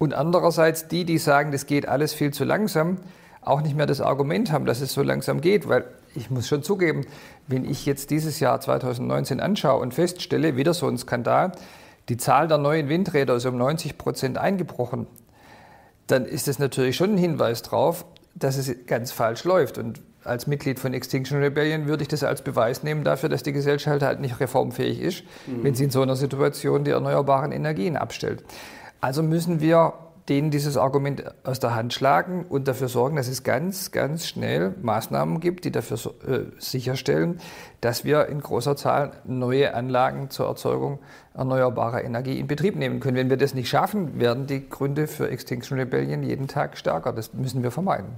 Und 0.00 0.14
andererseits 0.14 0.88
die, 0.88 1.04
die 1.04 1.18
sagen, 1.18 1.52
das 1.52 1.66
geht 1.66 1.86
alles 1.86 2.14
viel 2.14 2.32
zu 2.32 2.44
langsam, 2.44 2.96
auch 3.42 3.60
nicht 3.60 3.76
mehr 3.76 3.84
das 3.84 4.00
Argument 4.00 4.50
haben, 4.50 4.64
dass 4.64 4.80
es 4.80 4.94
so 4.94 5.02
langsam 5.02 5.42
geht, 5.42 5.68
weil 5.68 5.84
ich 6.14 6.30
muss 6.30 6.48
schon 6.48 6.62
zugeben, 6.62 7.02
wenn 7.48 7.66
ich 7.66 7.84
jetzt 7.84 8.08
dieses 8.08 8.40
Jahr 8.40 8.58
2019 8.62 9.40
anschaue 9.40 9.78
und 9.78 9.92
feststelle, 9.92 10.56
wieder 10.56 10.72
so 10.72 10.88
ein 10.88 10.96
Skandal, 10.96 11.52
die 12.08 12.16
Zahl 12.16 12.48
der 12.48 12.56
neuen 12.56 12.88
Windräder 12.88 13.34
ist 13.34 13.44
um 13.44 13.58
90 13.58 13.98
Prozent 13.98 14.38
eingebrochen, 14.38 15.06
dann 16.06 16.24
ist 16.24 16.48
das 16.48 16.58
natürlich 16.58 16.96
schon 16.96 17.16
ein 17.16 17.18
Hinweis 17.18 17.60
darauf, 17.60 18.06
dass 18.34 18.56
es 18.56 18.86
ganz 18.86 19.12
falsch 19.12 19.44
läuft. 19.44 19.76
Und 19.76 20.00
als 20.24 20.46
Mitglied 20.46 20.80
von 20.80 20.94
Extinction 20.94 21.42
Rebellion 21.42 21.88
würde 21.88 22.04
ich 22.04 22.08
das 22.08 22.24
als 22.24 22.40
Beweis 22.40 22.82
nehmen 22.82 23.04
dafür, 23.04 23.28
dass 23.28 23.42
die 23.42 23.52
Gesellschaft 23.52 24.00
halt 24.00 24.20
nicht 24.20 24.40
reformfähig 24.40 24.98
ist, 24.98 25.24
mhm. 25.46 25.62
wenn 25.62 25.74
sie 25.74 25.84
in 25.84 25.90
so 25.90 26.00
einer 26.00 26.16
Situation 26.16 26.84
die 26.84 26.90
erneuerbaren 26.90 27.52
Energien 27.52 27.98
abstellt. 27.98 28.42
Also 29.00 29.22
müssen 29.22 29.60
wir 29.60 29.94
denen 30.28 30.50
dieses 30.52 30.76
Argument 30.76 31.24
aus 31.44 31.58
der 31.58 31.74
Hand 31.74 31.92
schlagen 31.92 32.44
und 32.48 32.68
dafür 32.68 32.88
sorgen, 32.88 33.16
dass 33.16 33.26
es 33.26 33.42
ganz, 33.42 33.90
ganz 33.90 34.26
schnell 34.28 34.74
Maßnahmen 34.80 35.40
gibt, 35.40 35.64
die 35.64 35.72
dafür 35.72 35.98
äh, 36.26 36.40
sicherstellen, 36.58 37.40
dass 37.80 38.04
wir 38.04 38.26
in 38.26 38.40
großer 38.40 38.76
Zahl 38.76 39.12
neue 39.24 39.74
Anlagen 39.74 40.30
zur 40.30 40.46
Erzeugung 40.46 41.00
erneuerbarer 41.34 42.04
Energie 42.04 42.38
in 42.38 42.46
Betrieb 42.46 42.76
nehmen 42.76 43.00
können. 43.00 43.16
Wenn 43.16 43.30
wir 43.30 43.38
das 43.38 43.54
nicht 43.54 43.68
schaffen, 43.68 44.20
werden 44.20 44.46
die 44.46 44.68
Gründe 44.68 45.08
für 45.08 45.28
Extinction 45.28 45.78
Rebellion 45.78 46.22
jeden 46.22 46.46
Tag 46.46 46.78
stärker. 46.78 47.12
Das 47.12 47.34
müssen 47.34 47.64
wir 47.64 47.72
vermeiden. 47.72 48.10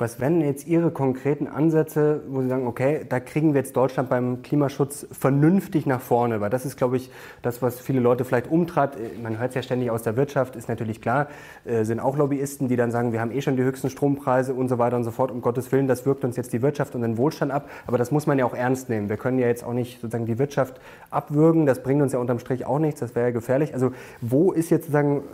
Was 0.00 0.20
wären 0.20 0.40
jetzt 0.40 0.68
Ihre 0.68 0.92
konkreten 0.92 1.48
Ansätze, 1.48 2.22
wo 2.28 2.40
Sie 2.40 2.48
sagen, 2.48 2.68
okay, 2.68 3.04
da 3.08 3.18
kriegen 3.18 3.52
wir 3.52 3.62
jetzt 3.62 3.76
Deutschland 3.76 4.08
beim 4.08 4.42
Klimaschutz 4.42 5.08
vernünftig 5.10 5.86
nach 5.86 6.00
vorne? 6.00 6.40
Weil 6.40 6.50
das 6.50 6.64
ist, 6.64 6.76
glaube 6.76 6.96
ich, 6.96 7.10
das, 7.42 7.62
was 7.62 7.80
viele 7.80 7.98
Leute 7.98 8.24
vielleicht 8.24 8.48
umtreibt. 8.48 8.96
Man 9.20 9.40
hört 9.40 9.48
es 9.48 9.54
ja 9.56 9.62
ständig 9.62 9.90
aus 9.90 10.04
der 10.04 10.16
Wirtschaft, 10.16 10.54
ist 10.54 10.68
natürlich 10.68 11.00
klar, 11.00 11.26
äh, 11.64 11.82
sind 11.82 11.98
auch 11.98 12.16
Lobbyisten, 12.16 12.68
die 12.68 12.76
dann 12.76 12.92
sagen, 12.92 13.12
wir 13.12 13.20
haben 13.20 13.32
eh 13.32 13.42
schon 13.42 13.56
die 13.56 13.64
höchsten 13.64 13.90
Strompreise 13.90 14.54
und 14.54 14.68
so 14.68 14.78
weiter 14.78 14.96
und 14.96 15.02
so 15.02 15.10
fort. 15.10 15.32
Um 15.32 15.40
Gottes 15.40 15.72
Willen, 15.72 15.88
das 15.88 16.06
wirkt 16.06 16.24
uns 16.24 16.36
jetzt 16.36 16.52
die 16.52 16.62
Wirtschaft 16.62 16.94
und 16.94 17.02
den 17.02 17.18
Wohlstand 17.18 17.50
ab. 17.50 17.68
Aber 17.88 17.98
das 17.98 18.12
muss 18.12 18.28
man 18.28 18.38
ja 18.38 18.44
auch 18.44 18.54
ernst 18.54 18.88
nehmen. 18.88 19.08
Wir 19.08 19.16
können 19.16 19.40
ja 19.40 19.48
jetzt 19.48 19.64
auch 19.64 19.72
nicht 19.72 20.00
sozusagen 20.00 20.26
die 20.26 20.38
Wirtschaft 20.38 20.80
abwürgen. 21.10 21.66
Das 21.66 21.82
bringt 21.82 22.02
uns 22.02 22.12
ja 22.12 22.20
unterm 22.20 22.38
Strich 22.38 22.64
auch 22.64 22.78
nichts. 22.78 23.00
Das 23.00 23.16
wäre 23.16 23.26
ja 23.26 23.32
gefährlich. 23.32 23.74
Also 23.74 23.90
wo 24.20 24.52
ist 24.52 24.70
jetzt 24.70 24.84
sozusagen 24.84 25.24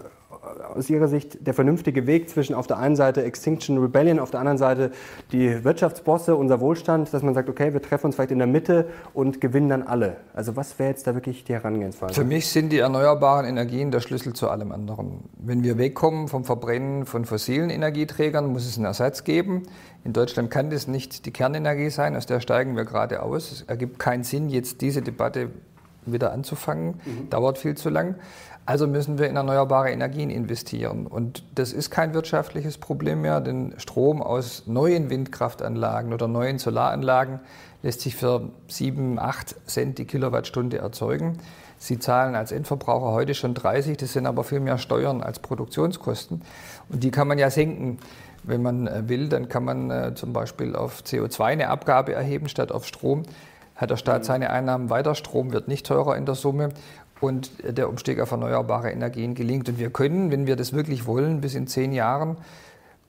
aus 0.75 0.91
Ihrer 0.91 1.09
Sicht 1.09 1.47
der 1.47 1.55
vernünftige 1.55 2.07
Weg 2.07 2.29
zwischen 2.29 2.55
auf 2.55 2.67
der 2.67 2.79
einen 2.79 2.97
Seite 2.97 3.23
Extinction 3.23 3.79
Rebellion, 3.79 4.19
auf 4.19 4.31
der 4.31 4.41
anderen 4.41 4.59
Seite 4.59 4.91
die 5.33 5.65
Wirtschaftsbosse, 5.65 6.37
unser 6.37 6.61
Wohlstand, 6.61 7.13
dass 7.13 7.23
man 7.23 7.35
sagt, 7.35 7.49
okay, 7.49 7.73
wir 7.73 7.83
treffen 7.83 8.07
uns 8.07 8.17
vielleicht 8.17 8.31
in 8.31 8.39
der 8.39 8.47
Mitte 8.47 8.87
und 9.13 9.41
gewinnen 9.41 9.69
dann 9.69 9.83
alle? 9.83 10.17
Also 10.35 10.57
was 10.57 10.79
wäre 10.79 10.91
jetzt 10.91 11.07
da 11.07 11.15
wirklich 11.15 11.45
die 11.45 11.55
Herangehensweise? 11.55 12.15
Für 12.15 12.25
mich 12.25 12.49
sind 12.49 12.71
die 12.71 12.79
erneuerbaren 12.79 13.47
Energien 13.47 13.91
der 13.91 14.01
Schlüssel 14.01 14.33
zu 14.33 14.49
allem 14.49 14.73
anderen. 14.73 15.25
Wenn 15.39 15.63
wir 15.65 15.79
wegkommen 15.79 16.29
vom 16.29 16.45
Verbrennen 16.45 17.07
von 17.07 17.25
fossilen 17.25 17.71
Energieträgern, 17.71 18.47
muss 18.47 18.67
es 18.67 18.77
einen 18.77 18.87
Ersatz 18.87 19.25
geben. 19.25 19.63
In 20.05 20.13
Deutschland 20.13 20.51
kann 20.51 20.71
das 20.71 20.87
nicht 20.87 21.27
die 21.27 21.31
Kernenergie 21.31 21.91
sein, 21.91 22.17
aus 22.17 22.27
der 22.27 22.41
steigen 22.41 22.77
wir 22.77 22.85
gerade 22.85 23.23
aus. 23.23 23.51
Es 23.51 23.63
ergibt 23.63 23.99
keinen 23.99 24.25
Sinn, 24.25 24.49
jetzt 24.49 24.81
diese 24.81 25.03
Debatte 25.03 25.51
wieder 26.07 26.33
anzufangen, 26.33 27.01
mhm. 27.05 27.31
dauert 27.31 27.59
viel 27.59 27.77
zu 27.77 27.91
lang. 27.91 28.17
Also 28.67 28.87
müssen 28.87 29.19
wir 29.19 29.29
in 29.29 29.37
erneuerbare 29.37 29.91
Energien 29.91 30.31
investieren. 30.31 31.07
Und 31.07 31.43
das 31.55 31.73
ist 31.73 31.91
kein 31.91 32.15
wirtschaftliches 32.15 32.79
Problem 32.79 33.21
mehr, 33.21 33.41
denn 33.43 33.75
Strom 33.77 34.23
aus 34.23 34.63
neuen 34.67 35.11
Windkraftanlagen 35.11 36.15
oder 36.15 36.29
neuen 36.29 36.59
Solaranlagen 36.59 37.41
lässt 37.83 38.01
sich 38.01 38.17
für 38.17 38.49
7, 38.69 39.19
8 39.19 39.57
Cent 39.67 39.99
die 39.99 40.07
Kilowattstunde 40.07 40.79
erzeugen. 40.79 41.39
Sie 41.77 41.99
zahlen 41.99 42.35
als 42.35 42.53
Endverbraucher 42.53 43.13
heute 43.13 43.35
schon 43.35 43.53
30, 43.53 43.99
das 43.99 44.15
sind 44.15 44.25
aber 44.25 44.45
viel 44.45 44.61
mehr 44.61 44.79
Steuern 44.79 45.23
als 45.23 45.41
Produktionskosten. 45.41 46.41
Und 46.89 47.05
die 47.05 47.11
kann 47.11 47.29
man 47.29 47.39
ja 47.39 47.51
senken. 47.51 47.99
Wenn 48.47 48.63
man 48.63 48.87
äh, 48.87 49.09
will, 49.09 49.29
dann 49.29 49.49
kann 49.49 49.65
man 49.65 49.91
äh, 49.91 50.15
zum 50.15 50.33
Beispiel 50.33 50.77
auf 50.77 51.03
CO2 51.03 51.45
eine 51.45 51.69
Abgabe 51.69 52.15
erheben 52.15 52.49
statt 52.49 52.73
auf 52.73 52.87
Strom 52.87 53.25
hat 53.77 53.91
der 53.91 53.97
Staat 53.97 54.25
seine 54.25 54.51
Einnahmen 54.51 54.89
weiter, 54.91 55.15
Strom 55.15 55.53
wird 55.53 55.69
nicht 55.69 55.87
teurer 55.87 56.17
in 56.17 56.27
der 56.27 56.35
Summe 56.35 56.69
und 57.25 57.51
der 57.63 57.89
Umstieg 57.89 58.21
auf 58.21 58.31
erneuerbare 58.31 58.91
Energien 58.91 59.35
gelingt. 59.35 59.69
Und 59.69 59.79
wir 59.79 59.91
können, 59.91 60.31
wenn 60.31 60.47
wir 60.47 60.57
das 60.57 60.73
wirklich 60.73 61.07
wollen, 61.07 61.41
bis 61.41 61.55
in 61.55 61.67
zehn 61.67 61.93
Jahren 61.93 62.37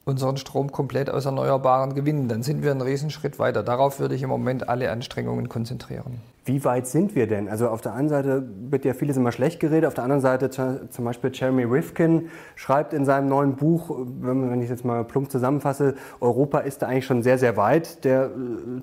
unseren 0.05 0.37
Strom 0.37 0.71
komplett 0.71 1.09
aus 1.09 1.25
Erneuerbaren 1.25 1.95
gewinnen. 1.95 2.27
Dann 2.27 2.43
sind 2.43 2.63
wir 2.63 2.71
einen 2.71 2.81
Riesenschritt 2.81 3.39
weiter. 3.39 3.63
Darauf 3.63 3.99
würde 3.99 4.15
ich 4.15 4.21
im 4.21 4.29
Moment 4.29 4.69
alle 4.69 4.91
Anstrengungen 4.91 5.49
konzentrieren. 5.49 6.21
Wie 6.47 6.63
weit 6.63 6.85
sind 6.85 7.15
wir 7.15 7.25
denn? 7.25 7.49
Also 7.49 7.69
auf 7.69 7.81
der 7.81 7.95
einen 7.95 8.07
Seite 8.07 8.47
wird 8.69 8.85
ja 8.85 8.93
vieles 8.93 9.17
immer 9.17 9.31
schlecht 9.31 9.59
geredet, 9.59 9.87
auf 9.87 9.95
der 9.95 10.03
anderen 10.03 10.21
Seite 10.21 10.51
zum 10.51 11.03
Beispiel 11.03 11.31
Jeremy 11.33 11.63
Rifkin 11.63 12.29
schreibt 12.55 12.93
in 12.93 13.03
seinem 13.03 13.27
neuen 13.27 13.55
Buch, 13.55 13.89
wenn 14.21 14.59
ich 14.59 14.65
es 14.65 14.69
jetzt 14.69 14.85
mal 14.85 15.03
plump 15.03 15.31
zusammenfasse, 15.31 15.95
Europa 16.19 16.59
ist 16.59 16.83
da 16.83 16.87
eigentlich 16.87 17.07
schon 17.07 17.23
sehr, 17.23 17.39
sehr 17.39 17.57
weit. 17.57 18.03
Der 18.03 18.25
äh, 18.25 18.29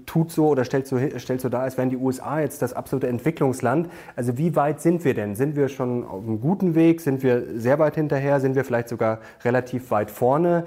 tut 0.07 0.33
so 0.33 0.49
oder 0.49 0.64
stellt 0.64 0.88
so, 0.88 0.99
stellt 1.19 1.40
so 1.40 1.49
dar, 1.49 1.62
als 1.62 1.78
wären 1.78 1.90
die 1.90 1.97
USA 1.97 2.40
jetzt 2.40 2.62
das 2.62 2.73
absolute 2.73 3.07
Entwicklungsland. 3.07 3.88
Also 4.16 4.37
wie 4.38 4.57
weit 4.57 4.81
sind 4.81 5.04
wir 5.04 5.14
denn? 5.14 5.37
Sind 5.37 5.54
wir 5.54 5.69
schon 5.69 6.04
auf 6.04 6.25
einem 6.25 6.40
guten 6.40 6.75
Weg? 6.75 7.00
Sind 7.00 7.23
wir 7.23 7.45
sehr 7.61 7.78
weit 7.78 7.95
hinterher? 7.95 8.40
Sind 8.40 8.57
wir 8.57 8.64
vielleicht 8.64 8.88
sogar 8.88 9.21
relativ 9.45 9.92
weit 9.92 10.11
vorne? 10.11 10.64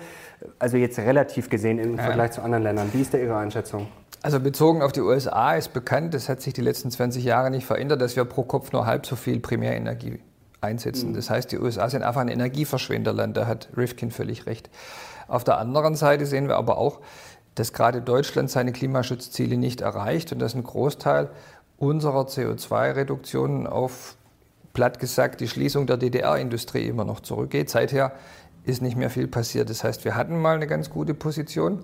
Also 0.59 0.77
jetzt 0.77 0.97
relativ 0.97 1.49
gesehen 1.49 1.77
im 1.77 1.97
Vergleich 1.97 2.31
zu 2.31 2.41
anderen 2.41 2.63
Ländern. 2.63 2.89
Wie 2.93 3.01
ist 3.01 3.13
da 3.13 3.17
Ihre 3.17 3.35
Einschätzung? 3.35 3.87
Also 4.25 4.39
bezogen 4.39 4.81
auf 4.81 4.91
die 4.91 5.01
USA 5.01 5.53
ist 5.53 5.71
bekannt, 5.71 6.15
das 6.15 6.29
hat 6.29 6.41
sich 6.41 6.55
die 6.55 6.61
letzten 6.61 6.89
20 6.89 7.23
Jahre 7.23 7.51
nicht 7.51 7.67
verändert, 7.67 8.01
dass 8.01 8.15
wir 8.15 8.25
pro 8.25 8.41
Kopf 8.41 8.71
nur 8.71 8.87
halb 8.87 9.05
so 9.05 9.15
viel 9.15 9.39
Primärenergie 9.39 10.17
einsetzen. 10.61 11.09
Mhm. 11.09 11.13
Das 11.13 11.29
heißt, 11.29 11.51
die 11.51 11.59
USA 11.59 11.87
sind 11.91 12.01
einfach 12.01 12.21
ein 12.21 12.29
Energieverschwenderland, 12.29 13.37
da 13.37 13.45
hat 13.45 13.69
Rifkin 13.77 14.09
völlig 14.09 14.47
recht. 14.47 14.71
Auf 15.27 15.43
der 15.43 15.59
anderen 15.59 15.93
Seite 15.93 16.25
sehen 16.25 16.47
wir 16.47 16.57
aber 16.57 16.79
auch, 16.79 17.01
dass 17.53 17.71
gerade 17.71 18.01
Deutschland 18.01 18.49
seine 18.49 18.71
Klimaschutzziele 18.71 19.57
nicht 19.57 19.81
erreicht 19.81 20.31
und 20.31 20.39
dass 20.39 20.55
ein 20.55 20.63
Großteil 20.63 21.29
unserer 21.77 22.23
CO2-Reduktionen 22.23 23.67
auf, 23.67 24.15
platt 24.73 24.97
gesagt, 24.97 25.39
die 25.39 25.47
Schließung 25.47 25.85
der 25.85 25.97
DDR-Industrie 25.97 26.87
immer 26.87 27.05
noch 27.05 27.19
zurückgeht. 27.19 27.69
Seither 27.69 28.11
ist 28.63 28.81
nicht 28.81 28.97
mehr 28.97 29.11
viel 29.11 29.27
passiert. 29.27 29.69
Das 29.69 29.83
heißt, 29.83 30.03
wir 30.03 30.15
hatten 30.15 30.41
mal 30.41 30.55
eine 30.55 30.65
ganz 30.65 30.89
gute 30.89 31.13
Position, 31.13 31.83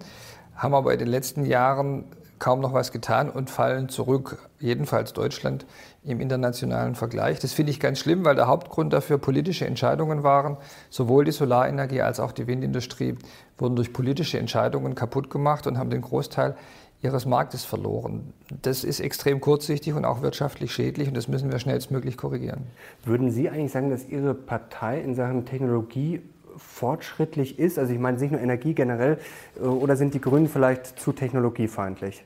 haben 0.56 0.74
aber 0.74 0.92
in 0.92 0.98
den 0.98 1.08
letzten 1.08 1.46
Jahren 1.46 2.06
kaum 2.42 2.60
noch 2.60 2.74
was 2.74 2.92
getan 2.92 3.30
und 3.30 3.52
fallen 3.52 3.88
zurück, 3.88 4.50
jedenfalls 4.60 5.14
Deutschland 5.14 5.68
im 6.04 6.20
internationalen 6.20 6.96
Vergleich. 6.96 7.40
Das 7.40 7.54
finde 7.54 7.72
ich 7.72 7.80
ganz 7.80 8.00
schlimm, 8.00 8.26
weil 8.26 8.36
der 8.36 8.48
Hauptgrund 8.48 8.92
dafür 8.94 9.20
politische 9.20 9.68
Entscheidungen 9.68 10.24
waren. 10.24 10.58
Sowohl 10.90 11.24
die 11.24 11.32
Solarenergie 11.32 12.02
als 12.02 12.20
auch 12.20 12.32
die 12.32 12.48
Windindustrie 12.48 13.16
wurden 13.60 13.76
durch 13.76 13.94
politische 13.94 14.40
Entscheidungen 14.40 14.96
kaputt 14.96 15.30
gemacht 15.30 15.68
und 15.68 15.78
haben 15.78 15.92
den 15.92 16.02
Großteil 16.02 16.56
ihres 17.04 17.28
Marktes 17.28 17.64
verloren. 17.64 18.34
Das 18.64 18.84
ist 18.84 19.02
extrem 19.02 19.40
kurzsichtig 19.40 19.94
und 19.94 20.04
auch 20.04 20.24
wirtschaftlich 20.24 20.74
schädlich 20.74 21.08
und 21.08 21.16
das 21.16 21.28
müssen 21.28 21.52
wir 21.52 21.60
schnellstmöglich 21.60 22.18
korrigieren. 22.18 22.64
Würden 23.06 23.30
Sie 23.30 23.52
eigentlich 23.52 23.72
sagen, 23.72 23.92
dass 23.92 24.10
Ihre 24.10 24.34
Partei 24.34 25.00
in 25.00 25.14
Sachen 25.14 25.46
Technologie 25.46 26.22
fortschrittlich 26.58 27.60
ist? 27.60 27.78
Also 27.78 27.94
ich 27.94 28.00
meine 28.00 28.18
nicht 28.18 28.32
nur 28.32 28.42
Energie 28.42 28.74
generell, 28.74 29.20
äh, 29.58 29.66
oder 29.66 29.96
sind 29.96 30.16
die 30.16 30.22
Grünen 30.22 30.48
vielleicht 30.48 31.00
zu 31.00 31.12
technologiefeindlich? 31.12 32.24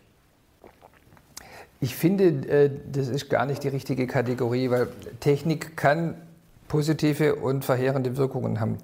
Ich 1.80 1.96
finde, 1.96 2.48
äh, 2.48 2.72
das 2.92 3.08
ist 3.08 3.30
gar 3.30 3.46
nicht 3.46 3.64
die 3.64 3.68
richtige 3.68 4.08
Kategorie, 4.08 4.70
weil 4.70 4.88
Technik 5.20 5.78
kann 5.78 6.16
positive 6.68 7.36
und 7.36 7.66
verheerende 7.66 8.18
Wirkungen 8.18 8.60
haben. 8.60 8.78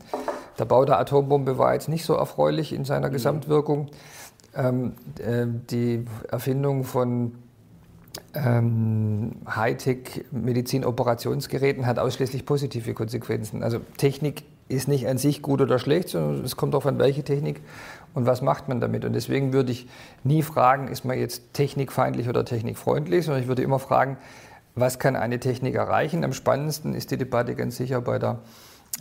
Der 0.59 0.65
Bau 0.65 0.85
der 0.85 0.99
Atombombe 0.99 1.57
war 1.57 1.73
jetzt 1.73 1.89
nicht 1.89 2.05
so 2.05 2.13
erfreulich 2.13 2.73
in 2.73 2.85
seiner 2.85 3.09
mhm. 3.09 3.13
Gesamtwirkung. 3.13 3.89
Ähm, 4.55 4.93
äh, 5.19 5.47
die 5.69 6.05
Erfindung 6.29 6.83
von 6.83 7.33
ähm, 8.33 9.33
Hightech-Medizin-Operationsgeräten 9.47 11.85
hat 11.85 11.99
ausschließlich 11.99 12.45
positive 12.45 12.93
Konsequenzen. 12.93 13.63
Also 13.63 13.79
Technik 13.97 14.43
ist 14.67 14.87
nicht 14.87 15.07
an 15.07 15.17
sich 15.17 15.41
gut 15.41 15.61
oder 15.61 15.79
schlecht, 15.79 16.09
sondern 16.09 16.45
es 16.45 16.55
kommt 16.55 16.73
darauf 16.73 16.85
an, 16.85 16.99
welche 16.99 17.23
Technik 17.23 17.61
und 18.13 18.25
was 18.25 18.41
macht 18.41 18.67
man 18.67 18.79
damit. 18.79 19.05
Und 19.05 19.13
deswegen 19.13 19.53
würde 19.53 19.71
ich 19.71 19.87
nie 20.23 20.43
fragen, 20.43 20.87
ist 20.87 21.05
man 21.05 21.17
jetzt 21.17 21.53
technikfeindlich 21.53 22.29
oder 22.29 22.45
technikfreundlich, 22.45 23.25
sondern 23.25 23.41
ich 23.41 23.47
würde 23.47 23.61
immer 23.61 23.79
fragen, 23.79 24.17
was 24.75 24.99
kann 24.99 25.15
eine 25.15 25.39
Technik 25.39 25.75
erreichen. 25.75 26.23
Am 26.23 26.33
spannendsten 26.33 26.93
ist 26.93 27.11
die 27.11 27.17
Debatte 27.17 27.55
ganz 27.55 27.77
sicher 27.77 28.01
bei 28.01 28.19
der 28.19 28.39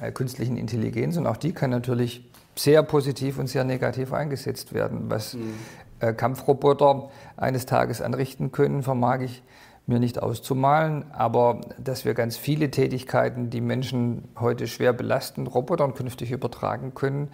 äh, 0.01 0.13
künstlichen 0.13 0.57
Intelligenz 0.57 1.17
und 1.17 1.27
auch 1.27 1.37
die 1.37 1.53
kann 1.53 1.71
natürlich 1.71 2.29
sehr 2.57 2.83
positiv 2.83 3.39
und 3.39 3.47
sehr 3.49 3.65
negativ 3.65 4.13
eingesetzt 4.13 4.73
werden. 4.75 5.11
Was 5.11 5.35
mhm. 5.35 5.55
äh, 6.01 6.13
Kampfroboter 6.13 7.11
eines 7.37 7.67
Tages 7.67 8.03
anrichten 8.03 8.53
können, 8.53 8.83
vermag 8.83 9.21
ich 9.21 9.43
mir 9.91 10.01
nicht 10.01 10.23
auszumalen, 10.23 11.05
aber 11.13 11.61
dass 11.77 12.07
wir 12.07 12.15
ganz 12.15 12.39
viele 12.39 12.71
Tätigkeiten, 12.71 13.51
die 13.51 13.61
Menschen 13.61 14.29
heute 14.39 14.67
schwer 14.67 14.95
belasten, 14.95 15.47
Robotern 15.47 15.93
künftig 15.93 16.31
übertragen 16.31 16.95
können, 16.95 17.29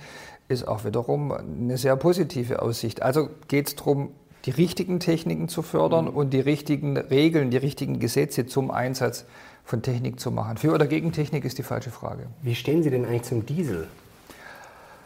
ist 0.49 0.67
auch 0.67 0.85
wiederum 0.85 1.33
eine 1.33 1.79
sehr 1.79 1.95
positive 1.97 2.63
Aussicht. 2.63 3.03
Also 3.03 3.29
geht 3.47 3.69
es 3.69 3.77
darum, 3.77 4.11
die 4.45 4.51
richtigen 4.51 5.01
Techniken 5.01 5.49
zu 5.49 5.63
fördern 5.63 6.09
und 6.09 6.33
die 6.33 6.41
richtigen 6.41 6.97
Regeln, 6.97 7.51
die 7.51 7.57
richtigen 7.57 7.99
Gesetze 7.99 8.47
zum 8.47 8.71
Einsatz 8.71 9.25
von 9.65 9.83
Technik 9.83 10.21
zu 10.21 10.31
machen. 10.31 10.57
Für 10.57 10.73
oder 10.73 10.87
gegen 10.87 11.13
Technik 11.13 11.45
ist 11.45 11.59
die 11.59 11.65
falsche 11.65 11.91
Frage. 11.91 12.27
Wie 12.43 12.55
stehen 12.55 12.83
Sie 12.83 12.91
denn 12.91 13.05
eigentlich 13.05 13.23
zum 13.23 13.45
Diesel? 13.45 13.89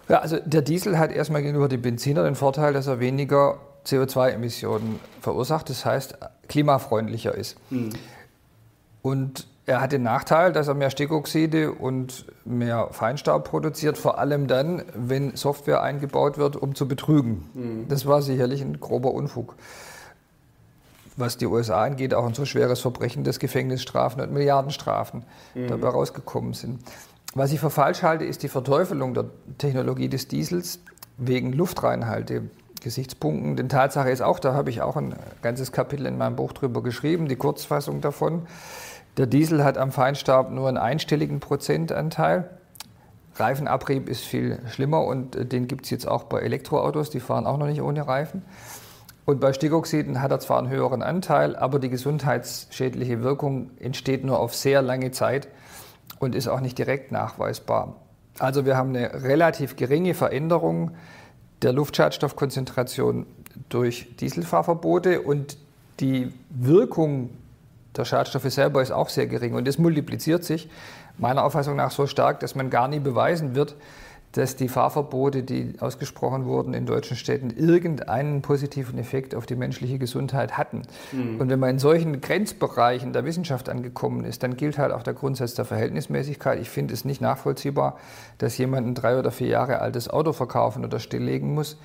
Ja, 0.08 0.18
also 0.18 0.38
der 0.44 0.60
Diesel 0.60 0.98
hat 0.98 1.12
erstmal 1.12 1.40
gegenüber 1.40 1.68
dem 1.68 1.80
Benziner 1.80 2.24
den 2.24 2.34
Vorteil, 2.34 2.72
dass 2.72 2.86
er 2.86 3.00
weniger 3.00 3.58
CO2-Emissionen 3.86 5.00
verursacht, 5.20 5.70
das 5.70 5.86
heißt 5.86 6.18
klimafreundlicher 6.50 7.34
ist. 7.34 7.56
Mhm. 7.70 7.90
Und 9.00 9.46
er 9.64 9.80
hat 9.80 9.92
den 9.92 10.02
Nachteil, 10.02 10.52
dass 10.52 10.68
er 10.68 10.74
mehr 10.74 10.90
Stickoxide 10.90 11.72
und 11.72 12.26
mehr 12.44 12.88
Feinstaub 12.90 13.44
produziert, 13.44 13.96
vor 13.96 14.18
allem 14.18 14.48
dann, 14.48 14.82
wenn 14.94 15.36
Software 15.36 15.80
eingebaut 15.80 16.38
wird, 16.38 16.56
um 16.56 16.74
zu 16.74 16.88
betrügen. 16.88 17.48
Mhm. 17.54 17.88
Das 17.88 18.04
war 18.04 18.20
sicherlich 18.20 18.60
ein 18.60 18.80
grober 18.80 19.14
Unfug. 19.14 19.54
Was 21.16 21.36
die 21.36 21.46
USA 21.46 21.84
angeht, 21.84 22.14
auch 22.14 22.26
ein 22.26 22.34
so 22.34 22.44
schweres 22.44 22.80
Verbrechen, 22.80 23.24
dass 23.24 23.38
Gefängnisstrafen 23.38 24.20
und 24.20 24.32
Milliardenstrafen 24.32 25.22
mhm. 25.54 25.68
dabei 25.68 25.88
rausgekommen 25.88 26.54
sind. 26.54 26.80
Was 27.34 27.52
ich 27.52 27.60
für 27.60 27.70
falsch 27.70 28.02
halte, 28.02 28.24
ist 28.24 28.42
die 28.42 28.48
Verteufelung 28.48 29.14
der 29.14 29.26
Technologie 29.58 30.08
des 30.08 30.26
Diesels 30.26 30.80
wegen 31.16 31.52
Luftreinhalte. 31.52 32.50
Gesichtspunkten. 32.80 33.56
Denn 33.56 33.68
Tatsache 33.68 34.10
ist 34.10 34.22
auch, 34.22 34.38
da 34.38 34.54
habe 34.54 34.70
ich 34.70 34.82
auch 34.82 34.96
ein 34.96 35.14
ganzes 35.42 35.72
Kapitel 35.72 36.06
in 36.06 36.18
meinem 36.18 36.36
Buch 36.36 36.52
drüber 36.52 36.82
geschrieben, 36.82 37.28
die 37.28 37.36
Kurzfassung 37.36 38.00
davon. 38.00 38.46
Der 39.16 39.26
Diesel 39.26 39.64
hat 39.64 39.78
am 39.78 39.92
Feinstaub 39.92 40.50
nur 40.50 40.68
einen 40.68 40.78
einstelligen 40.78 41.40
Prozentanteil. 41.40 42.48
Reifenabrieb 43.36 44.08
ist 44.08 44.22
viel 44.22 44.58
schlimmer 44.70 45.04
und 45.04 45.36
äh, 45.36 45.44
den 45.46 45.66
gibt 45.66 45.84
es 45.84 45.90
jetzt 45.90 46.06
auch 46.06 46.24
bei 46.24 46.40
Elektroautos, 46.40 47.10
die 47.10 47.20
fahren 47.20 47.46
auch 47.46 47.56
noch 47.56 47.66
nicht 47.66 47.82
ohne 47.82 48.06
Reifen. 48.06 48.42
Und 49.24 49.40
bei 49.40 49.52
Stickoxiden 49.52 50.20
hat 50.20 50.30
er 50.30 50.40
zwar 50.40 50.58
einen 50.58 50.70
höheren 50.70 51.02
Anteil, 51.02 51.54
aber 51.54 51.78
die 51.78 51.90
gesundheitsschädliche 51.90 53.22
Wirkung 53.22 53.70
entsteht 53.78 54.24
nur 54.24 54.40
auf 54.40 54.54
sehr 54.54 54.82
lange 54.82 55.10
Zeit 55.10 55.48
und 56.18 56.34
ist 56.34 56.48
auch 56.48 56.60
nicht 56.60 56.78
direkt 56.78 57.12
nachweisbar. 57.12 57.96
Also 58.38 58.64
wir 58.64 58.76
haben 58.76 58.88
eine 58.90 59.22
relativ 59.22 59.76
geringe 59.76 60.14
Veränderung 60.14 60.92
der 61.62 61.72
Luftschadstoffkonzentration 61.72 63.26
durch 63.68 64.16
Dieselfahrverbote 64.16 65.22
und 65.22 65.56
die 66.00 66.32
Wirkung 66.48 67.30
der 67.96 68.04
Schadstoffe 68.04 68.50
selber 68.50 68.82
ist 68.82 68.90
auch 68.92 69.08
sehr 69.08 69.26
gering. 69.26 69.54
Und 69.54 69.66
das 69.66 69.78
multipliziert 69.78 70.44
sich 70.44 70.68
meiner 71.18 71.44
Auffassung 71.44 71.76
nach 71.76 71.90
so 71.90 72.06
stark, 72.06 72.40
dass 72.40 72.54
man 72.54 72.70
gar 72.70 72.88
nie 72.88 73.00
beweisen 73.00 73.54
wird, 73.54 73.76
dass 74.32 74.54
die 74.54 74.68
Fahrverbote, 74.68 75.42
die 75.42 75.74
ausgesprochen 75.80 76.44
wurden 76.44 76.72
in 76.72 76.86
deutschen 76.86 77.16
Städten, 77.16 77.50
irgendeinen 77.50 78.42
positiven 78.42 78.98
Effekt 78.98 79.34
auf 79.34 79.44
die 79.44 79.56
menschliche 79.56 79.98
Gesundheit 79.98 80.56
hatten. 80.56 80.82
Mhm. 81.10 81.40
Und 81.40 81.48
wenn 81.50 81.58
man 81.58 81.70
in 81.70 81.78
solchen 81.80 82.20
Grenzbereichen 82.20 83.12
der 83.12 83.24
Wissenschaft 83.24 83.68
angekommen 83.68 84.24
ist, 84.24 84.42
dann 84.42 84.56
gilt 84.56 84.78
halt 84.78 84.92
auch 84.92 85.02
der 85.02 85.14
Grundsatz 85.14 85.54
der 85.54 85.64
Verhältnismäßigkeit. 85.64 86.60
Ich 86.60 86.70
finde 86.70 86.94
es 86.94 87.04
nicht 87.04 87.20
nachvollziehbar, 87.20 87.98
dass 88.38 88.56
jemand 88.56 88.86
ein 88.86 88.94
drei 88.94 89.18
oder 89.18 89.32
vier 89.32 89.48
Jahre 89.48 89.80
altes 89.80 90.08
Auto 90.08 90.32
verkaufen 90.32 90.84
oder 90.84 91.00
stilllegen 91.00 91.52
muss, 91.52 91.76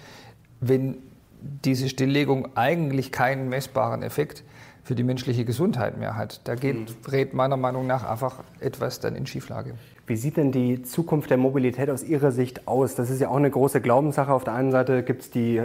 wenn 0.59 0.97
diese 1.41 1.89
Stilllegung 1.89 2.49
eigentlich 2.55 3.11
keinen 3.11 3.49
messbaren 3.49 4.03
Effekt 4.03 4.43
für 4.83 4.93
die 4.93 5.03
menschliche 5.03 5.45
Gesundheit 5.45 5.97
mehr 5.97 6.15
hat. 6.15 6.41
Da 6.43 6.53
geht, 6.53 6.75
mhm. 6.75 7.11
rät 7.11 7.33
meiner 7.33 7.57
Meinung 7.57 7.87
nach 7.87 8.07
einfach 8.07 8.43
etwas 8.59 8.99
dann 8.99 9.15
in 9.15 9.25
Schieflage. 9.25 9.73
Wie 10.07 10.15
sieht 10.15 10.37
denn 10.37 10.51
die 10.51 10.83
Zukunft 10.83 11.31
der 11.31 11.37
Mobilität 11.37 11.89
aus 11.89 12.03
Ihrer 12.03 12.31
Sicht 12.31 12.67
aus? 12.67 12.93
Das 12.93 13.09
ist 13.09 13.21
ja 13.21 13.29
auch 13.29 13.37
eine 13.37 13.49
große 13.49 13.81
Glaubenssache. 13.81 14.31
Auf 14.31 14.43
der 14.43 14.53
einen 14.53 14.71
Seite 14.71 15.01
gibt 15.01 15.23
es 15.23 15.31
die 15.31 15.61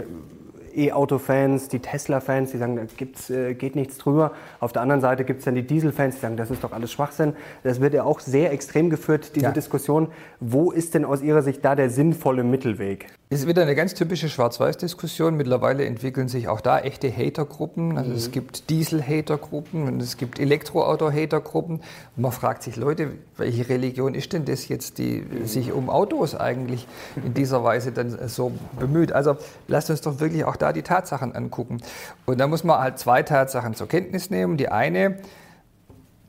E-Auto-Fans, 0.75 1.67
die 1.67 1.79
Tesla-Fans, 1.79 2.51
die 2.51 2.57
sagen, 2.57 2.75
da 2.75 2.83
gibt's, 2.97 3.29
äh, 3.29 3.53
geht 3.53 3.75
nichts 3.75 3.97
drüber. 3.97 4.31
Auf 4.59 4.73
der 4.73 4.81
anderen 4.81 5.01
Seite 5.01 5.25
gibt 5.25 5.39
es 5.39 5.45
dann 5.45 5.55
die 5.55 5.65
Diesel-Fans, 5.65 6.15
die 6.15 6.21
sagen, 6.21 6.37
das 6.37 6.49
ist 6.49 6.63
doch 6.63 6.71
alles 6.71 6.91
Schwachsinn. 6.91 7.33
Das 7.63 7.81
wird 7.81 7.93
ja 7.93 8.03
auch 8.03 8.19
sehr 8.19 8.51
extrem 8.51 8.89
geführt, 8.89 9.35
diese 9.35 9.47
ja. 9.47 9.51
Diskussion. 9.51 10.07
Wo 10.39 10.71
ist 10.71 10.95
denn 10.95 11.05
aus 11.05 11.21
Ihrer 11.21 11.43
Sicht 11.43 11.63
da 11.63 11.75
der 11.75 11.89
sinnvolle 11.89 12.43
Mittelweg? 12.43 13.07
Es 13.33 13.39
ist 13.39 13.47
wieder 13.47 13.61
eine 13.61 13.75
ganz 13.75 13.93
typische 13.93 14.27
Schwarz-Weiß-Diskussion. 14.27 15.37
Mittlerweile 15.37 15.85
entwickeln 15.85 16.27
sich 16.27 16.49
auch 16.49 16.59
da 16.59 16.79
echte 16.79 17.09
Hater-Gruppen. 17.15 17.97
Also 17.97 18.09
mhm. 18.09 18.17
es 18.17 18.31
gibt 18.31 18.69
Diesel-Hater-Gruppen 18.69 19.87
und 19.87 20.01
es 20.01 20.17
gibt 20.17 20.37
Elektroauto-Hater-Gruppen. 20.37 21.75
Und 21.77 22.21
man 22.21 22.33
fragt 22.33 22.61
sich, 22.61 22.75
Leute, 22.75 23.11
welche 23.37 23.69
Religion 23.69 24.15
ist 24.15 24.33
denn 24.33 24.43
das 24.43 24.67
jetzt, 24.67 24.97
die 24.97 25.21
mhm. 25.21 25.45
sich 25.45 25.71
um 25.71 25.89
Autos 25.89 26.35
eigentlich 26.35 26.85
in 27.23 27.33
dieser 27.33 27.63
Weise 27.63 27.93
dann 27.93 28.27
so 28.27 28.51
bemüht? 28.77 29.13
Also 29.13 29.37
lasst 29.69 29.89
uns 29.89 30.01
doch 30.01 30.19
wirklich 30.19 30.43
auch 30.43 30.57
da 30.57 30.73
die 30.73 30.81
Tatsachen 30.83 31.33
angucken. 31.33 31.77
Und 32.25 32.37
da 32.37 32.47
muss 32.47 32.65
man 32.65 32.81
halt 32.81 32.99
zwei 32.99 33.23
Tatsachen 33.23 33.75
zur 33.75 33.87
Kenntnis 33.87 34.29
nehmen. 34.29 34.57
Die 34.57 34.67
eine, 34.67 35.19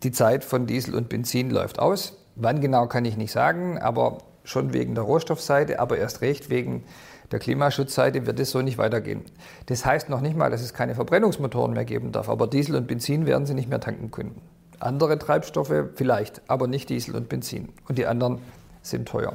die 0.05 0.13
Zeit 0.13 0.45
von 0.45 0.69
Diesel 0.69 0.95
und 0.95 1.09
Benzin 1.09 1.51
läuft 1.51 1.81
aus. 1.81 2.17
Wann 2.37 2.61
genau 2.61 2.87
kann 2.87 3.05
ich 3.05 3.17
nicht 3.17 3.33
sagen, 3.33 3.77
aber 3.79 4.19
schon 4.45 4.73
wegen 4.73 4.95
der 4.95 5.05
Rohstoffseite, 5.05 5.81
aber 5.81 5.99
erst 5.99 6.21
recht 6.21 6.51
wegen 6.51 6.85
der 7.31 7.39
Klimaschutzseite 7.39 8.27
wird 8.27 8.39
es 8.41 8.51
so 8.51 8.61
nicht 8.61 8.79
weitergehen. 8.79 9.23
Das 9.67 9.87
heißt 9.87 10.09
noch 10.09 10.21
nicht 10.21 10.37
mal, 10.37 10.51
dass 10.51 10.61
es 10.61 10.75
keine 10.75 10.95
Verbrennungsmotoren 10.95 11.73
mehr 11.73 11.85
geben 11.85 12.13
darf, 12.13 12.29
aber 12.29 12.47
Diesel 12.47 12.77
und 12.77 12.87
Benzin 12.87 13.27
werden 13.27 13.47
sie 13.47 13.55
nicht 13.55 13.71
mehr 13.71 13.81
tanken 13.81 14.11
können. 14.11 14.41
Andere 14.81 15.19
Treibstoffe 15.19 15.73
vielleicht, 15.95 16.43
aber 16.49 16.67
nicht 16.67 16.91
Diesel 16.91 17.17
und 17.17 17.29
Benzin. 17.29 17.71
Und 17.89 17.99
die 17.99 18.07
anderen 18.07 18.39
sind 18.83 19.09
teuer. 19.09 19.33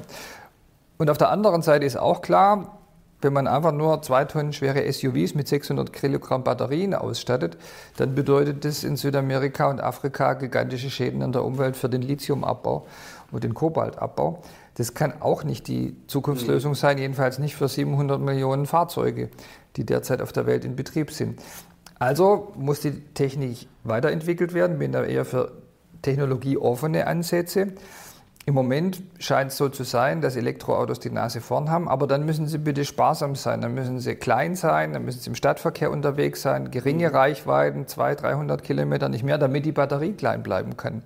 Und 0.97 1.09
auf 1.09 1.17
der 1.17 1.29
anderen 1.29 1.61
Seite 1.61 1.85
ist 1.85 1.97
auch 1.97 2.21
klar, 2.21 2.77
wenn 3.21 3.33
man 3.33 3.47
einfach 3.47 3.71
nur 3.71 4.01
zwei 4.03 4.25
Tonnen 4.25 4.53
schwere 4.53 4.91
SUVs 4.91 5.33
mit 5.33 5.47
600 5.47 5.91
Kilogramm 5.91 6.43
Batterien 6.43 6.93
ausstattet, 6.93 7.57
dann 7.97 8.13
bedeutet 8.13 8.63
das 8.63 8.83
in 8.83 8.95
Südamerika 8.95 9.69
und 9.69 9.81
Afrika 9.81 10.33
gigantische 10.33 10.91
Schäden 10.91 11.23
an 11.23 11.31
der 11.31 11.43
Umwelt 11.43 11.75
für 11.75 11.89
den 11.89 12.03
Lithiumabbau 12.03 12.85
und 13.31 13.43
den 13.43 13.55
Kobaltabbau. 13.55 14.43
Das 14.77 14.93
kann 14.93 15.21
auch 15.21 15.43
nicht 15.43 15.67
die 15.67 15.95
Zukunftslösung 16.05 16.75
sein, 16.75 16.99
jedenfalls 16.99 17.39
nicht 17.39 17.55
für 17.55 17.67
700 17.67 18.21
Millionen 18.21 18.67
Fahrzeuge, 18.67 19.29
die 19.75 19.87
derzeit 19.87 20.21
auf 20.21 20.31
der 20.31 20.45
Welt 20.45 20.63
in 20.65 20.75
Betrieb 20.75 21.11
sind. 21.11 21.41
Also 21.97 22.53
muss 22.55 22.81
die 22.81 22.91
Technik 23.15 23.67
weiterentwickelt 23.83 24.53
werden, 24.53 24.77
bin 24.77 24.91
da 24.91 25.03
eher 25.03 25.25
für 25.25 25.51
technologieoffene 26.03 27.07
Ansätze. 27.07 27.73
Im 28.45 28.53
Moment 28.53 29.01
scheint 29.17 29.51
es 29.51 29.57
so 29.57 29.67
zu 29.67 29.83
sein, 29.83 30.21
dass 30.21 30.35
Elektroautos 30.35 30.99
die 30.99 31.09
Nase 31.09 31.41
vorn 31.41 31.71
haben, 31.71 31.89
aber 31.89 32.05
dann 32.05 32.23
müssen 32.23 32.45
sie 32.45 32.59
bitte 32.59 32.85
sparsam 32.85 33.33
sein, 33.33 33.61
dann 33.61 33.73
müssen 33.73 33.99
sie 33.99 34.13
klein 34.13 34.55
sein, 34.55 34.93
dann 34.93 35.03
müssen 35.03 35.19
sie 35.19 35.29
im 35.31 35.35
Stadtverkehr 35.35 35.89
unterwegs 35.89 36.43
sein, 36.43 36.69
geringe 36.69 37.09
mhm. 37.09 37.15
Reichweiten, 37.15 37.87
200, 37.87 38.21
300 38.21 38.63
Kilometer 38.63 39.09
nicht 39.09 39.23
mehr, 39.23 39.39
damit 39.39 39.65
die 39.65 39.71
Batterie 39.71 40.13
klein 40.13 40.43
bleiben 40.43 40.77
kann. 40.77 41.01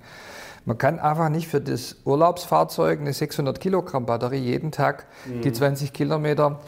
Man 0.66 0.78
kann 0.78 1.00
einfach 1.00 1.30
nicht 1.30 1.48
für 1.48 1.62
das 1.62 1.98
Urlaubsfahrzeug 2.06 3.00
eine 3.00 3.14
600 3.14 3.60
Kilogramm 3.60 4.06
Batterie 4.06 4.38
jeden 4.38 4.72
Tag 4.72 5.06
mhm. 5.26 5.42
die 5.42 5.52
20 5.52 5.92
Kilometer 5.92 6.60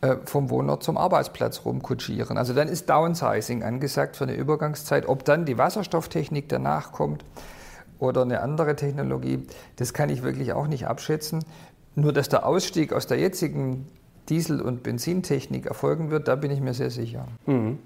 äh, 0.00 0.16
vom 0.24 0.50
Wohnort 0.50 0.82
zum 0.82 0.96
Arbeitsplatz 0.96 1.64
rumkutschieren. 1.64 2.38
Also 2.38 2.54
dann 2.54 2.68
ist 2.68 2.88
Downsizing 2.88 3.62
angesagt 3.62 4.16
für 4.16 4.24
eine 4.24 4.34
Übergangszeit. 4.34 5.06
Ob 5.06 5.24
dann 5.24 5.44
die 5.44 5.58
Wasserstofftechnik 5.58 6.48
danach 6.48 6.92
kommt, 6.92 7.24
oder 8.02 8.22
eine 8.22 8.40
andere 8.40 8.74
Technologie, 8.74 9.46
das 9.76 9.94
kann 9.94 10.10
ich 10.10 10.24
wirklich 10.24 10.52
auch 10.52 10.66
nicht 10.66 10.88
abschätzen. 10.88 11.44
Nur 11.94 12.12
dass 12.12 12.28
der 12.28 12.44
Ausstieg 12.44 12.92
aus 12.92 13.06
der 13.06 13.18
jetzigen 13.18 13.86
Diesel- 14.28 14.60
und 14.60 14.82
Benzintechnik 14.82 15.66
erfolgen 15.66 16.10
wird, 16.10 16.26
da 16.26 16.34
bin 16.34 16.50
ich 16.50 16.60
mir 16.60 16.74
sehr 16.74 16.90
sicher. 16.90 17.28
Mhm. 17.46 17.78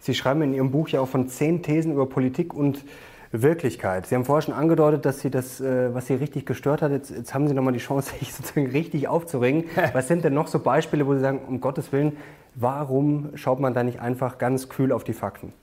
Sie 0.00 0.14
schreiben 0.14 0.42
in 0.42 0.52
Ihrem 0.52 0.72
Buch 0.72 0.88
ja 0.88 1.00
auch 1.00 1.08
von 1.08 1.28
zehn 1.28 1.62
Thesen 1.62 1.92
über 1.92 2.06
Politik 2.06 2.54
und 2.54 2.84
Wirklichkeit. 3.32 4.06
Sie 4.06 4.14
haben 4.14 4.26
vorher 4.26 4.42
schon 4.42 4.54
angedeutet, 4.54 5.06
dass 5.06 5.20
Sie 5.20 5.30
das, 5.30 5.60
äh, 5.60 5.94
was 5.94 6.06
Sie 6.06 6.14
richtig 6.14 6.44
gestört 6.44 6.82
hat, 6.82 6.92
jetzt, 6.92 7.10
jetzt 7.10 7.32
haben 7.32 7.48
Sie 7.48 7.54
nochmal 7.54 7.72
die 7.72 7.78
Chance, 7.78 8.12
sich 8.18 8.34
sozusagen 8.34 8.70
richtig 8.70 9.08
aufzuregen. 9.08 9.64
Was 9.92 10.08
sind 10.08 10.24
denn 10.24 10.34
noch 10.34 10.48
so 10.48 10.58
Beispiele, 10.58 11.06
wo 11.06 11.14
Sie 11.14 11.20
sagen, 11.20 11.40
um 11.46 11.60
Gottes 11.60 11.92
Willen, 11.92 12.16
warum 12.54 13.30
schaut 13.34 13.60
man 13.60 13.72
da 13.72 13.82
nicht 13.82 14.00
einfach 14.00 14.36
ganz 14.36 14.68
kühl 14.68 14.92
auf 14.92 15.04
die 15.04 15.14
Fakten? 15.14 15.54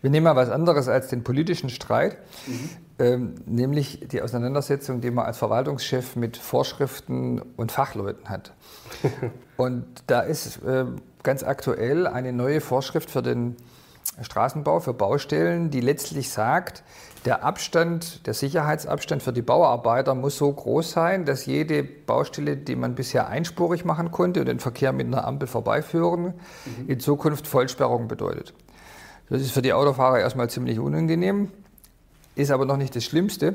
Wir 0.00 0.10
nehmen 0.10 0.24
mal 0.24 0.36
was 0.36 0.50
anderes 0.50 0.88
als 0.88 1.08
den 1.08 1.24
politischen 1.24 1.70
Streit, 1.70 2.18
mhm. 2.46 2.68
ähm, 2.98 3.34
nämlich 3.46 4.06
die 4.08 4.20
Auseinandersetzung, 4.20 5.00
die 5.00 5.10
man 5.10 5.26
als 5.26 5.38
Verwaltungschef 5.38 6.16
mit 6.16 6.36
Vorschriften 6.36 7.40
und 7.56 7.72
Fachleuten 7.72 8.28
hat. 8.28 8.52
und 9.56 9.84
da 10.06 10.20
ist 10.20 10.62
äh, 10.64 10.84
ganz 11.22 11.42
aktuell 11.42 12.06
eine 12.06 12.32
neue 12.32 12.60
Vorschrift 12.60 13.10
für 13.10 13.22
den 13.22 13.56
Straßenbau, 14.20 14.80
für 14.80 14.94
Baustellen, 14.94 15.70
die 15.70 15.80
letztlich 15.80 16.30
sagt, 16.30 16.82
der 17.24 17.44
Abstand, 17.44 18.26
der 18.26 18.34
Sicherheitsabstand 18.34 19.22
für 19.22 19.32
die 19.32 19.42
Bauarbeiter 19.42 20.14
muss 20.14 20.36
so 20.36 20.52
groß 20.52 20.90
sein, 20.90 21.24
dass 21.24 21.46
jede 21.46 21.84
Baustelle, 21.84 22.56
die 22.56 22.74
man 22.74 22.94
bisher 22.94 23.28
einspurig 23.28 23.84
machen 23.84 24.10
konnte 24.10 24.40
und 24.40 24.46
den 24.46 24.58
Verkehr 24.58 24.92
mit 24.92 25.06
einer 25.06 25.24
Ampel 25.24 25.46
vorbeiführen, 25.46 26.34
mhm. 26.64 26.88
in 26.88 27.00
Zukunft 27.00 27.46
Vollsperrung 27.46 28.08
bedeutet. 28.08 28.54
Das 29.30 29.40
ist 29.40 29.52
für 29.52 29.62
die 29.62 29.72
Autofahrer 29.72 30.18
erstmal 30.18 30.50
ziemlich 30.50 30.78
unangenehm, 30.78 31.48
ist 32.34 32.50
aber 32.50 32.64
noch 32.64 32.76
nicht 32.76 32.96
das 32.96 33.04
Schlimmste. 33.04 33.54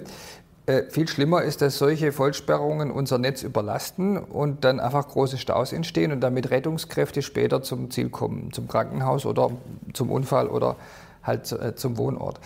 Äh, 0.67 0.83
viel 0.89 1.07
schlimmer 1.07 1.43
ist, 1.43 1.61
dass 1.61 1.77
solche 1.77 2.11
Vollsperrungen 2.11 2.91
unser 2.91 3.17
Netz 3.17 3.41
überlasten 3.41 4.17
und 4.17 4.65
dann 4.65 4.81
einfach 4.81 5.07
große 5.07 5.37
Staus 5.37 5.71
entstehen 5.71 6.11
und 6.11 6.19
damit 6.19 6.51
Rettungskräfte 6.51 7.21
später 7.21 7.63
zum 7.63 7.89
Ziel 7.89 8.09
kommen, 8.09 8.51
zum 8.51 8.67
Krankenhaus 8.67 9.25
oder 9.25 9.49
zum 9.93 10.11
Unfall 10.11 10.49
oder 10.49 10.75
halt 11.23 11.49
äh, 11.53 11.73
zum 11.75 11.97
Wohnort. 11.97 12.41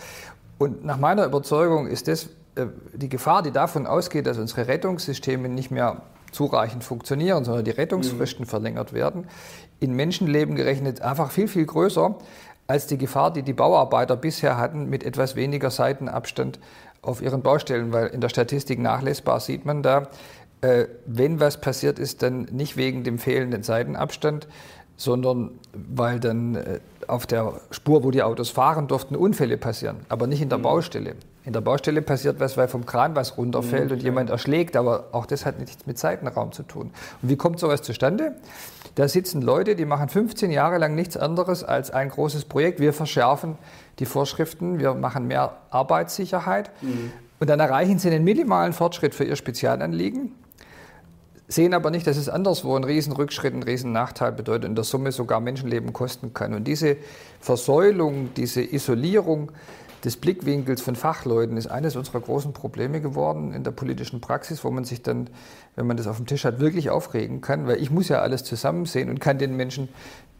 Und 0.58 0.84
nach 0.84 0.98
meiner 0.98 1.26
Überzeugung 1.26 1.88
ist 1.88 2.06
das 2.06 2.26
äh, 2.54 2.66
die 2.94 3.08
Gefahr, 3.08 3.42
die 3.42 3.50
davon 3.50 3.88
ausgeht, 3.88 4.28
dass 4.28 4.38
unsere 4.38 4.68
Rettungssysteme 4.68 5.48
nicht 5.48 5.72
mehr 5.72 6.02
zureichend 6.30 6.84
funktionieren, 6.84 7.44
sondern 7.44 7.64
die 7.64 7.72
Rettungsfristen 7.72 8.44
mhm. 8.44 8.48
verlängert 8.48 8.92
werden, 8.92 9.26
in 9.80 9.94
Menschenleben 9.94 10.54
gerechnet 10.54 11.02
einfach 11.02 11.32
viel, 11.32 11.48
viel 11.48 11.66
größer 11.66 12.14
als 12.68 12.86
die 12.86 12.98
Gefahr, 12.98 13.32
die 13.32 13.42
die 13.42 13.52
Bauarbeiter 13.52 14.14
bisher 14.14 14.58
hatten, 14.58 14.88
mit 14.88 15.02
etwas 15.02 15.34
weniger 15.34 15.70
Seitenabstand 15.70 16.60
auf 17.02 17.20
ihren 17.20 17.42
Baustellen, 17.42 17.92
weil 17.92 18.06
in 18.08 18.20
der 18.20 18.28
Statistik 18.28 18.78
nachlesbar 18.78 19.40
sieht 19.40 19.64
man 19.64 19.82
da, 19.82 20.08
äh, 20.60 20.86
wenn 21.04 21.40
was 21.40 21.60
passiert 21.60 21.98
ist, 21.98 22.22
dann 22.22 22.42
nicht 22.52 22.76
wegen 22.76 23.02
dem 23.02 23.18
fehlenden 23.18 23.64
Seitenabstand, 23.64 24.46
sondern 24.96 25.50
weil 25.72 26.20
dann 26.20 26.54
äh, 26.54 26.80
auf 27.08 27.26
der 27.26 27.60
Spur, 27.72 28.04
wo 28.04 28.12
die 28.12 28.22
Autos 28.22 28.50
fahren 28.50 28.86
durften, 28.86 29.16
Unfälle 29.16 29.56
passieren, 29.56 29.96
aber 30.08 30.28
nicht 30.28 30.40
in 30.40 30.48
der 30.48 30.58
mhm. 30.58 30.62
Baustelle. 30.62 31.16
In 31.44 31.52
der 31.52 31.60
Baustelle 31.60 32.02
passiert 32.02 32.38
was, 32.38 32.56
weil 32.56 32.68
vom 32.68 32.86
Kran 32.86 33.16
was 33.16 33.36
runterfällt 33.36 33.86
mhm, 33.86 33.92
und 33.92 34.02
jemand 34.04 34.30
erschlägt, 34.30 34.76
aber 34.76 35.06
auch 35.10 35.26
das 35.26 35.44
hat 35.44 35.58
nichts 35.58 35.86
mit 35.86 35.98
Seitenraum 35.98 36.52
zu 36.52 36.62
tun. 36.62 36.92
Und 37.20 37.28
wie 37.28 37.36
kommt 37.36 37.58
sowas 37.58 37.82
zustande? 37.82 38.36
Da 38.94 39.08
sitzen 39.08 39.40
Leute, 39.40 39.74
die 39.74 39.86
machen 39.86 40.08
15 40.08 40.50
Jahre 40.50 40.78
lang 40.78 40.94
nichts 40.94 41.16
anderes 41.16 41.64
als 41.64 41.90
ein 41.90 42.10
großes 42.10 42.44
Projekt. 42.44 42.78
Wir 42.78 42.92
verschärfen 42.92 43.56
die 43.98 44.06
Vorschriften, 44.06 44.78
wir 44.78 44.94
machen 44.94 45.26
mehr 45.26 45.56
Arbeitssicherheit 45.70 46.70
mhm. 46.82 47.12
und 47.40 47.48
dann 47.48 47.60
erreichen 47.60 47.98
sie 47.98 48.10
einen 48.10 48.24
minimalen 48.24 48.74
Fortschritt 48.74 49.14
für 49.14 49.24
ihr 49.24 49.36
Spezialanliegen, 49.36 50.32
sehen 51.48 51.72
aber 51.72 51.90
nicht, 51.90 52.06
dass 52.06 52.18
es 52.18 52.28
anderswo 52.28 52.74
einen 52.74 52.84
Riesenrückschritt, 52.84 53.54
einen 53.54 53.62
Riesennachteil 53.62 54.32
bedeutet 54.32 54.64
und 54.64 54.70
in 54.70 54.74
der 54.74 54.84
Summe 54.84 55.12
sogar 55.12 55.40
Menschenleben 55.40 55.92
kosten 55.92 56.34
kann. 56.34 56.52
Und 56.52 56.64
diese 56.64 56.96
Versäulung, 57.40 58.34
diese 58.34 58.62
Isolierung 58.62 59.52
des 60.04 60.16
Blickwinkels 60.16 60.80
von 60.80 60.96
Fachleuten 60.96 61.56
ist 61.56 61.68
eines 61.68 61.96
unserer 61.96 62.20
großen 62.20 62.52
Probleme 62.52 63.00
geworden 63.00 63.52
in 63.52 63.64
der 63.64 63.70
politischen 63.70 64.20
Praxis, 64.20 64.64
wo 64.64 64.70
man 64.70 64.84
sich 64.84 65.02
dann, 65.02 65.30
wenn 65.76 65.86
man 65.86 65.96
das 65.96 66.06
auf 66.06 66.16
dem 66.16 66.26
Tisch 66.26 66.44
hat, 66.44 66.58
wirklich 66.58 66.90
aufregen 66.90 67.40
kann, 67.40 67.66
weil 67.66 67.80
ich 67.80 67.90
muss 67.90 68.08
ja 68.08 68.20
alles 68.20 68.44
zusammen 68.44 68.86
sehen 68.86 69.08
und 69.08 69.20
kann 69.20 69.38
den 69.38 69.56
Menschen 69.56 69.88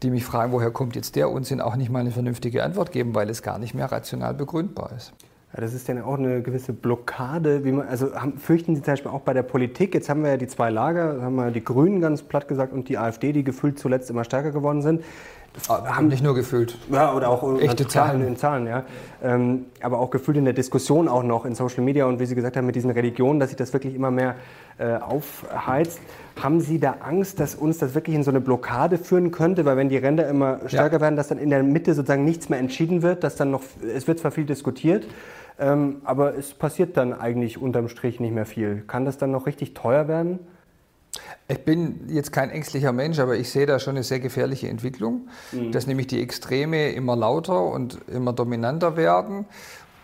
die 0.03 0.09
mich 0.09 0.25
fragen, 0.25 0.51
woher 0.51 0.71
kommt 0.71 0.95
jetzt 0.95 1.15
der 1.15 1.29
Unsinn, 1.29 1.61
auch 1.61 1.75
nicht 1.75 1.89
mal 1.89 1.99
eine 1.99 2.11
vernünftige 2.11 2.63
Antwort 2.63 2.91
geben, 2.91 3.15
weil 3.15 3.29
es 3.29 3.41
gar 3.41 3.57
nicht 3.57 3.73
mehr 3.73 3.91
rational 3.91 4.33
begründbar 4.33 4.91
ist. 4.95 5.13
Ja, 5.55 5.61
das 5.61 5.73
ist 5.73 5.87
dann 5.87 6.01
auch 6.01 6.17
eine 6.17 6.41
gewisse 6.41 6.73
Blockade. 6.73 7.63
Wie 7.63 7.71
man, 7.71 7.87
also 7.87 8.13
haben, 8.15 8.37
fürchten 8.37 8.75
Sie 8.75 8.81
zum 8.81 8.93
Beispiel 8.93 9.11
auch 9.11 9.21
bei 9.21 9.33
der 9.33 9.43
Politik, 9.43 9.93
jetzt 9.93 10.09
haben 10.09 10.23
wir 10.23 10.31
ja 10.31 10.37
die 10.37 10.47
zwei 10.47 10.71
Lager, 10.71 11.21
haben 11.21 11.35
wir 11.35 11.51
die 11.51 11.63
Grünen 11.63 12.01
ganz 12.01 12.23
platt 12.23 12.47
gesagt 12.47 12.73
und 12.73 12.89
die 12.89 12.97
AfD, 12.97 13.33
die 13.33 13.43
gefühlt 13.43 13.77
zuletzt 13.77 14.09
immer 14.09 14.23
stärker 14.23 14.51
geworden 14.51 14.81
sind. 14.81 15.03
Ah, 15.67 15.95
haben 15.95 16.07
nicht 16.07 16.23
nur 16.23 16.33
gefühlt. 16.33 16.79
Ja, 16.91 17.13
oder 17.13 17.29
auch 17.29 17.59
echte 17.59 17.87
Zahlen 17.87 18.25
in 18.25 18.35
Zahlen, 18.37 18.65
ja. 18.65 18.83
Ähm, 19.21 19.65
aber 19.81 19.99
auch 19.99 20.09
gefühlt 20.09 20.37
in 20.37 20.45
der 20.45 20.55
Diskussion 20.55 21.07
auch 21.07 21.21
noch 21.21 21.45
in 21.45 21.53
Social 21.53 21.83
Media 21.83 22.05
und 22.05 22.19
wie 22.19 22.25
Sie 22.25 22.33
gesagt 22.33 22.57
haben, 22.57 22.65
mit 22.65 22.75
diesen 22.75 22.89
Religionen, 22.89 23.39
dass 23.39 23.49
sich 23.49 23.57
das 23.57 23.71
wirklich 23.71 23.93
immer 23.93 24.09
mehr 24.09 24.35
äh, 24.79 24.95
aufheizt. 24.95 25.99
Haben 26.41 26.59
Sie 26.59 26.79
da 26.79 26.95
Angst, 27.01 27.39
dass 27.39 27.53
uns 27.53 27.77
das 27.77 27.93
wirklich 27.93 28.15
in 28.15 28.23
so 28.23 28.31
eine 28.31 28.41
Blockade 28.41 28.97
führen 28.97 29.29
könnte? 29.29 29.63
Weil 29.65 29.77
wenn 29.77 29.89
die 29.89 29.97
Ränder 29.97 30.27
immer 30.27 30.59
stärker 30.65 30.95
ja. 30.95 31.01
werden, 31.01 31.15
dass 31.15 31.27
dann 31.27 31.37
in 31.37 31.51
der 31.51 31.61
Mitte 31.61 31.93
sozusagen 31.93 32.25
nichts 32.25 32.49
mehr 32.49 32.57
entschieden 32.57 33.03
wird, 33.03 33.23
dass 33.23 33.35
dann 33.35 33.51
noch, 33.51 33.61
es 33.95 34.07
wird 34.07 34.19
zwar 34.19 34.31
viel 34.31 34.45
diskutiert, 34.45 35.05
ähm, 35.59 36.01
aber 36.03 36.37
es 36.37 36.53
passiert 36.53 36.97
dann 36.97 37.13
eigentlich 37.13 37.57
unterm 37.57 37.87
Strich 37.87 38.19
nicht 38.19 38.33
mehr 38.33 38.45
viel. 38.45 38.83
Kann 38.87 39.05
das 39.05 39.17
dann 39.17 39.31
noch 39.31 39.45
richtig 39.45 39.73
teuer 39.73 40.07
werden? 40.07 40.39
Ich 41.47 41.59
bin 41.59 42.07
jetzt 42.07 42.31
kein 42.31 42.49
ängstlicher 42.49 42.91
Mensch, 42.91 43.19
aber 43.19 43.35
ich 43.35 43.49
sehe 43.49 43.65
da 43.65 43.77
schon 43.77 43.95
eine 43.95 44.03
sehr 44.03 44.19
gefährliche 44.19 44.67
Entwicklung, 44.69 45.27
mhm. 45.51 45.71
dass 45.71 45.85
nämlich 45.85 46.07
die 46.07 46.21
Extreme 46.21 46.91
immer 46.91 47.15
lauter 47.15 47.65
und 47.65 47.99
immer 48.07 48.33
dominanter 48.33 48.97
werden 48.97 49.45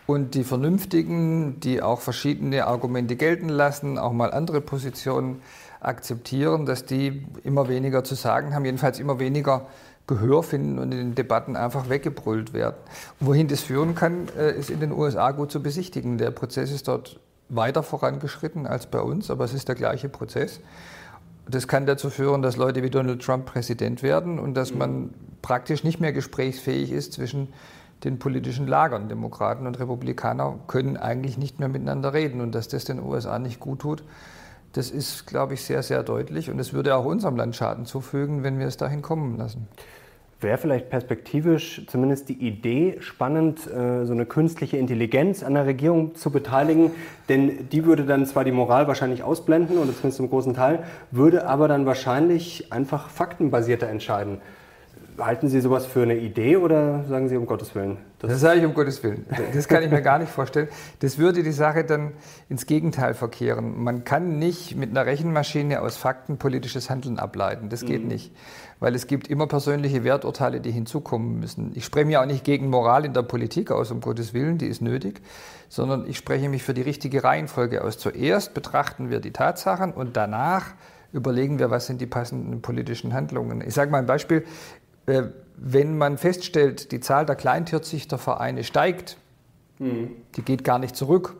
und 0.06 0.34
die 0.34 0.44
Vernünftigen, 0.44 1.60
die 1.60 1.82
auch 1.82 2.00
verschiedene 2.00 2.66
Argumente 2.66 3.16
gelten 3.16 3.48
lassen, 3.48 3.98
auch 3.98 4.12
mal 4.12 4.32
andere 4.32 4.60
Positionen 4.60 5.40
akzeptieren, 5.80 6.66
dass 6.66 6.84
die 6.84 7.26
immer 7.42 7.68
weniger 7.68 8.04
zu 8.04 8.14
sagen 8.14 8.54
haben, 8.54 8.64
jedenfalls 8.64 9.00
immer 9.00 9.18
weniger 9.18 9.66
Gehör 10.06 10.42
finden 10.42 10.78
und 10.78 10.92
in 10.92 10.98
den 10.98 11.14
Debatten 11.14 11.56
einfach 11.56 11.88
weggebrüllt 11.88 12.52
werden. 12.52 12.76
Wohin 13.20 13.48
das 13.48 13.60
führen 13.60 13.94
kann, 13.94 14.28
äh, 14.36 14.58
ist 14.58 14.70
in 14.70 14.80
den 14.80 14.92
USA 14.92 15.30
gut 15.30 15.52
zu 15.52 15.62
besichtigen. 15.62 16.18
Der 16.18 16.30
Prozess 16.30 16.72
ist 16.72 16.88
dort 16.88 17.20
weiter 17.48 17.82
vorangeschritten 17.82 18.66
als 18.66 18.86
bei 18.86 19.00
uns, 19.00 19.30
aber 19.30 19.44
es 19.44 19.54
ist 19.54 19.68
der 19.68 19.74
gleiche 19.74 20.08
Prozess. 20.08 20.60
Das 21.48 21.68
kann 21.68 21.86
dazu 21.86 22.10
führen, 22.10 22.42
dass 22.42 22.56
Leute 22.56 22.82
wie 22.82 22.90
Donald 22.90 23.22
Trump 23.22 23.46
Präsident 23.46 24.02
werden 24.02 24.38
und 24.38 24.54
dass 24.54 24.74
man 24.74 25.12
praktisch 25.42 25.84
nicht 25.84 26.00
mehr 26.00 26.12
gesprächsfähig 26.12 26.92
ist 26.92 27.12
zwischen 27.12 27.48
den 28.04 28.18
politischen 28.18 28.66
Lagern. 28.66 29.08
Demokraten 29.08 29.66
und 29.66 29.78
Republikaner 29.78 30.58
können 30.66 30.96
eigentlich 30.96 31.38
nicht 31.38 31.58
mehr 31.58 31.68
miteinander 31.68 32.14
reden 32.14 32.40
und 32.40 32.54
dass 32.54 32.68
das 32.68 32.84
den 32.84 33.00
USA 33.00 33.38
nicht 33.38 33.60
gut 33.60 33.80
tut, 33.80 34.02
das 34.72 34.90
ist, 34.90 35.26
glaube 35.26 35.54
ich, 35.54 35.62
sehr, 35.62 35.82
sehr 35.82 36.02
deutlich 36.02 36.50
und 36.50 36.58
es 36.58 36.72
würde 36.72 36.96
auch 36.96 37.04
unserem 37.04 37.36
Land 37.36 37.56
Schaden 37.56 37.86
zufügen, 37.86 38.42
wenn 38.42 38.58
wir 38.58 38.66
es 38.66 38.76
dahin 38.76 39.02
kommen 39.02 39.36
lassen. 39.36 39.68
Wäre 40.40 40.56
vielleicht 40.56 40.88
perspektivisch 40.88 41.82
zumindest 41.86 42.30
die 42.30 42.46
Idee 42.46 42.96
spannend, 43.00 43.66
äh, 43.66 44.06
so 44.06 44.12
eine 44.12 44.24
künstliche 44.24 44.78
Intelligenz 44.78 45.42
an 45.42 45.52
der 45.52 45.66
Regierung 45.66 46.14
zu 46.14 46.30
beteiligen, 46.30 46.92
denn 47.28 47.68
die 47.68 47.84
würde 47.84 48.06
dann 48.06 48.24
zwar 48.24 48.44
die 48.44 48.52
Moral 48.52 48.88
wahrscheinlich 48.88 49.22
ausblenden 49.22 49.76
oder 49.76 49.92
zumindest 49.92 50.16
zum 50.16 50.30
großen 50.30 50.54
Teil, 50.54 50.84
würde 51.10 51.46
aber 51.46 51.68
dann 51.68 51.84
wahrscheinlich 51.84 52.72
einfach 52.72 53.10
faktenbasierter 53.10 53.88
entscheiden. 53.88 54.40
Halten 55.20 55.48
Sie 55.48 55.60
sowas 55.60 55.86
für 55.86 56.02
eine 56.02 56.16
Idee 56.16 56.56
oder 56.56 57.04
sagen 57.04 57.28
Sie 57.28 57.36
um 57.36 57.46
Gottes 57.46 57.74
Willen? 57.74 57.98
Das, 58.18 58.30
das 58.30 58.40
sage 58.40 58.60
ich 58.60 58.66
um 58.66 58.74
Gottes 58.74 59.02
Willen. 59.02 59.26
Das 59.54 59.68
kann 59.68 59.82
ich 59.82 59.90
mir 59.90 60.02
gar 60.02 60.18
nicht 60.18 60.30
vorstellen. 60.30 60.68
Das 61.00 61.18
würde 61.18 61.42
die 61.42 61.52
Sache 61.52 61.84
dann 61.84 62.12
ins 62.48 62.66
Gegenteil 62.66 63.14
verkehren. 63.14 63.82
Man 63.82 64.04
kann 64.04 64.38
nicht 64.38 64.76
mit 64.76 64.90
einer 64.90 65.06
Rechenmaschine 65.06 65.82
aus 65.82 65.96
Fakten 65.96 66.38
politisches 66.38 66.90
Handeln 66.90 67.18
ableiten. 67.18 67.68
Das 67.68 67.84
geht 67.84 68.02
mhm. 68.02 68.08
nicht. 68.08 68.34
Weil 68.78 68.94
es 68.94 69.06
gibt 69.06 69.28
immer 69.28 69.46
persönliche 69.46 70.04
Werturteile, 70.04 70.60
die 70.60 70.70
hinzukommen 70.70 71.38
müssen. 71.38 71.72
Ich 71.74 71.84
spreche 71.84 72.06
mich 72.06 72.16
auch 72.16 72.26
nicht 72.26 72.44
gegen 72.44 72.68
Moral 72.68 73.04
in 73.04 73.12
der 73.12 73.22
Politik 73.22 73.70
aus, 73.70 73.90
um 73.90 74.00
Gottes 74.00 74.32
Willen, 74.32 74.58
die 74.58 74.66
ist 74.66 74.80
nötig, 74.80 75.20
sondern 75.68 76.08
ich 76.08 76.16
spreche 76.16 76.48
mich 76.48 76.62
für 76.62 76.74
die 76.74 76.82
richtige 76.82 77.22
Reihenfolge 77.22 77.84
aus. 77.84 77.98
Zuerst 77.98 78.54
betrachten 78.54 79.10
wir 79.10 79.20
die 79.20 79.32
Tatsachen 79.32 79.92
und 79.92 80.16
danach 80.16 80.74
überlegen 81.12 81.58
wir, 81.58 81.70
was 81.70 81.86
sind 81.86 82.00
die 82.00 82.06
passenden 82.06 82.62
politischen 82.62 83.12
Handlungen. 83.14 83.62
Ich 83.66 83.74
sage 83.74 83.90
mal 83.90 83.98
ein 83.98 84.06
Beispiel. 84.06 84.44
Äh, 85.10 85.24
wenn 85.62 85.98
man 85.98 86.16
feststellt, 86.16 86.90
die 86.90 87.00
Zahl 87.00 87.26
der 87.26 87.36
Kleintierzüchtervereine 87.36 88.64
steigt, 88.64 89.18
mhm. 89.78 90.12
die 90.36 90.42
geht 90.42 90.64
gar 90.64 90.78
nicht 90.78 90.96
zurück, 90.96 91.36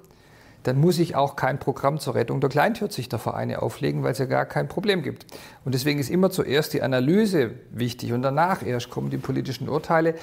dann 0.62 0.78
muss 0.78 0.98
ich 0.98 1.16
auch 1.16 1.37
kein 1.37 1.59
Programm 1.59 1.98
zur 1.98 2.14
Rettung 2.14 2.40
der 2.40 2.50
Kleintierzüchtervereine 2.50 3.62
auflegen, 3.62 4.02
weil 4.02 4.12
es 4.12 4.18
ja 4.18 4.26
gar 4.26 4.44
kein 4.44 4.68
Problem 4.68 5.02
gibt. 5.02 5.24
Und 5.64 5.74
deswegen 5.74 5.98
ist 5.98 6.11
immer 6.11 6.30
zuerst 6.30 6.74
die 6.74 6.83
Analyse 6.83 7.52
wichtig 7.70 8.12
und 8.12 8.20
danach 8.20 8.62
erst 8.62 8.90
kommen 8.90 9.09
die 9.09 9.16
politischen 9.16 9.70
Urteile. 9.70 10.16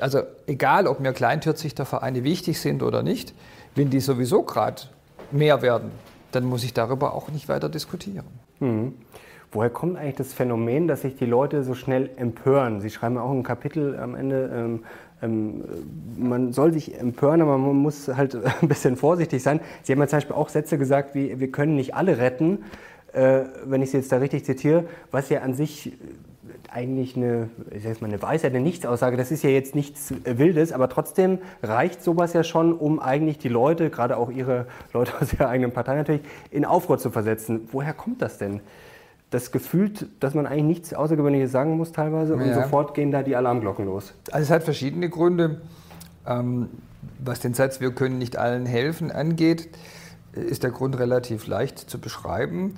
Also 0.00 0.22
egal, 0.46 0.86
ob 0.86 1.00
mir 1.00 1.12
Kleintierzüchtervereine 1.12 2.24
wichtig 2.24 2.58
sind 2.58 2.82
oder 2.82 3.02
nicht, 3.02 3.34
wenn 3.74 3.90
die 3.90 4.00
sowieso 4.00 4.44
gerade 4.44 4.82
mehr 5.30 5.60
werden, 5.60 5.90
dann 6.30 6.44
muss 6.44 6.64
ich 6.64 6.72
darüber 6.72 7.12
auch 7.12 7.28
nicht 7.28 7.50
weiter 7.50 7.68
diskutieren. 7.68 8.24
Mhm. 8.60 8.94
Woher 9.52 9.68
kommt 9.68 9.98
eigentlich 9.98 10.16
das 10.16 10.32
Phänomen, 10.32 10.88
dass 10.88 11.02
sich 11.02 11.14
die 11.14 11.26
Leute 11.26 11.62
so 11.62 11.74
schnell 11.74 12.08
empören? 12.16 12.80
Sie 12.80 12.88
schreiben 12.88 13.18
auch 13.18 13.30
ein 13.30 13.42
Kapitel 13.42 13.98
am 13.98 14.14
Ende, 14.14 14.50
ähm, 14.54 14.84
ähm, 15.22 15.62
man 16.16 16.52
soll 16.54 16.72
sich 16.72 16.98
empören, 16.98 17.42
aber 17.42 17.58
man 17.58 17.76
muss 17.76 18.08
halt 18.08 18.34
ein 18.62 18.68
bisschen 18.68 18.96
vorsichtig 18.96 19.42
sein. 19.42 19.60
Sie 19.82 19.92
haben 19.92 20.00
ja 20.00 20.08
zum 20.08 20.16
Beispiel 20.16 20.36
auch 20.36 20.48
Sätze 20.48 20.78
gesagt, 20.78 21.14
wie 21.14 21.38
wir 21.38 21.52
können 21.52 21.76
nicht 21.76 21.94
alle 21.94 22.16
retten, 22.16 22.64
äh, 23.12 23.42
wenn 23.66 23.82
ich 23.82 23.90
Sie 23.90 23.98
jetzt 23.98 24.10
da 24.10 24.16
richtig 24.16 24.46
zitiere, 24.46 24.84
was 25.10 25.28
ja 25.28 25.42
an 25.42 25.52
sich 25.52 25.92
eigentlich 26.72 27.16
eine, 27.16 27.50
ich 27.70 27.82
sag 27.82 28.00
mal, 28.00 28.08
eine 28.08 28.22
Weisheit, 28.22 28.54
eine 28.54 28.62
Nichtsaussage. 28.62 29.18
Das 29.18 29.30
ist 29.30 29.44
ja 29.44 29.50
jetzt 29.50 29.74
nichts 29.74 30.14
Wildes, 30.24 30.72
aber 30.72 30.88
trotzdem 30.88 31.38
reicht 31.62 32.02
sowas 32.02 32.32
ja 32.32 32.42
schon, 32.42 32.72
um 32.72 33.00
eigentlich 33.00 33.36
die 33.36 33.50
Leute, 33.50 33.90
gerade 33.90 34.16
auch 34.16 34.30
Ihre 34.30 34.66
Leute 34.94 35.12
aus 35.20 35.34
Ihrer 35.34 35.48
eigenen 35.48 35.72
Partei 35.72 35.96
natürlich, 35.96 36.22
in 36.50 36.64
Aufruhr 36.64 36.96
zu 36.96 37.10
versetzen. 37.10 37.68
Woher 37.70 37.92
kommt 37.92 38.22
das 38.22 38.38
denn? 38.38 38.60
Das 39.32 39.50
Gefühl, 39.50 39.90
dass 40.20 40.34
man 40.34 40.46
eigentlich 40.46 40.64
nichts 40.64 40.94
Außergewöhnliches 40.94 41.50
sagen 41.50 41.76
muss 41.76 41.90
teilweise 41.90 42.34
und 42.34 42.46
ja. 42.46 42.54
sofort 42.54 42.94
gehen 42.94 43.10
da 43.10 43.22
die 43.22 43.34
Alarmglocken 43.34 43.86
los. 43.86 44.12
Also 44.30 44.44
es 44.44 44.50
hat 44.50 44.62
verschiedene 44.62 45.08
Gründe. 45.08 45.62
Ähm, 46.26 46.68
was 47.18 47.40
den 47.40 47.54
Satz 47.54 47.80
Wir 47.80 47.92
können 47.92 48.18
nicht 48.18 48.36
allen 48.36 48.66
helfen 48.66 49.10
angeht, 49.10 49.70
ist 50.32 50.62
der 50.62 50.70
Grund 50.70 50.98
relativ 50.98 51.46
leicht 51.46 51.78
zu 51.78 51.98
beschreiben. 51.98 52.76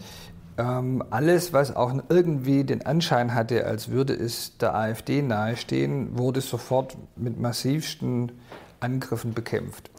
Ähm, 0.57 1.03
alles, 1.11 1.53
was 1.53 1.75
auch 1.75 1.93
irgendwie 2.09 2.63
den 2.63 2.87
Anschein 2.87 3.35
hatte, 3.35 3.67
als 3.67 3.91
würde 3.91 4.15
es 4.15 4.57
der 4.59 4.75
AfD 4.75 5.23
nahestehen, 5.23 6.17
wurde 6.17 6.41
sofort 6.41 6.97
mit 7.17 7.41
massivsten 7.41 8.31
Angriffen 8.79 9.35
bekämpft. 9.35 9.91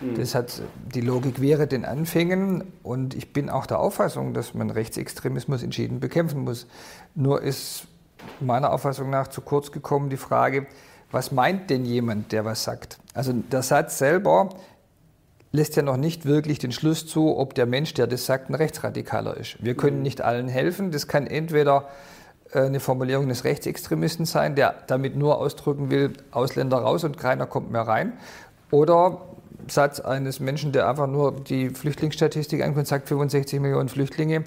Mhm. 0.00 0.16
Das 0.16 0.34
hat 0.34 0.62
die 0.94 1.00
Logik 1.00 1.40
wäre 1.40 1.66
den 1.66 1.84
Anfängen 1.84 2.64
und 2.82 3.14
ich 3.14 3.32
bin 3.32 3.50
auch 3.50 3.66
der 3.66 3.78
Auffassung, 3.78 4.34
dass 4.34 4.54
man 4.54 4.70
Rechtsextremismus 4.70 5.62
entschieden 5.62 6.00
bekämpfen 6.00 6.44
muss. 6.44 6.66
Nur 7.14 7.42
ist 7.42 7.86
meiner 8.40 8.72
Auffassung 8.72 9.10
nach 9.10 9.28
zu 9.28 9.40
kurz 9.40 9.72
gekommen 9.72 10.10
die 10.10 10.16
Frage, 10.16 10.66
was 11.10 11.30
meint 11.30 11.70
denn 11.70 11.84
jemand, 11.84 12.32
der 12.32 12.44
was 12.44 12.64
sagt? 12.64 12.98
Also 13.14 13.32
der 13.32 13.62
Satz 13.62 13.98
selber 13.98 14.48
lässt 15.52 15.76
ja 15.76 15.82
noch 15.82 15.96
nicht 15.96 16.26
wirklich 16.26 16.58
den 16.58 16.72
Schluss 16.72 17.06
zu, 17.06 17.38
ob 17.38 17.54
der 17.54 17.66
Mensch, 17.66 17.94
der 17.94 18.08
das 18.08 18.26
sagt, 18.26 18.50
ein 18.50 18.56
Rechtsradikaler 18.56 19.36
ist. 19.36 19.62
Wir 19.64 19.76
können 19.76 20.02
nicht 20.02 20.20
allen 20.20 20.48
helfen. 20.48 20.90
Das 20.90 21.06
kann 21.06 21.28
entweder 21.28 21.88
äh, 22.52 22.62
eine 22.62 22.80
Formulierung 22.80 23.28
des 23.28 23.44
Rechtsextremisten 23.44 24.26
sein, 24.26 24.56
der 24.56 24.74
damit 24.88 25.14
nur 25.14 25.38
ausdrücken 25.38 25.90
will, 25.90 26.14
Ausländer 26.32 26.78
raus 26.78 27.04
und 27.04 27.18
keiner 27.18 27.46
kommt 27.46 27.70
mehr 27.70 27.82
rein. 27.82 28.14
Oder 28.72 29.20
Satz 29.68 30.00
eines 30.00 30.40
Menschen, 30.40 30.72
der 30.72 30.88
einfach 30.88 31.06
nur 31.06 31.32
die 31.32 31.70
Flüchtlingsstatistik 31.70 32.62
anguckt 32.62 32.80
und 32.80 32.88
sagt, 32.88 33.08
65 33.08 33.60
Millionen 33.60 33.88
Flüchtlinge 33.88 34.44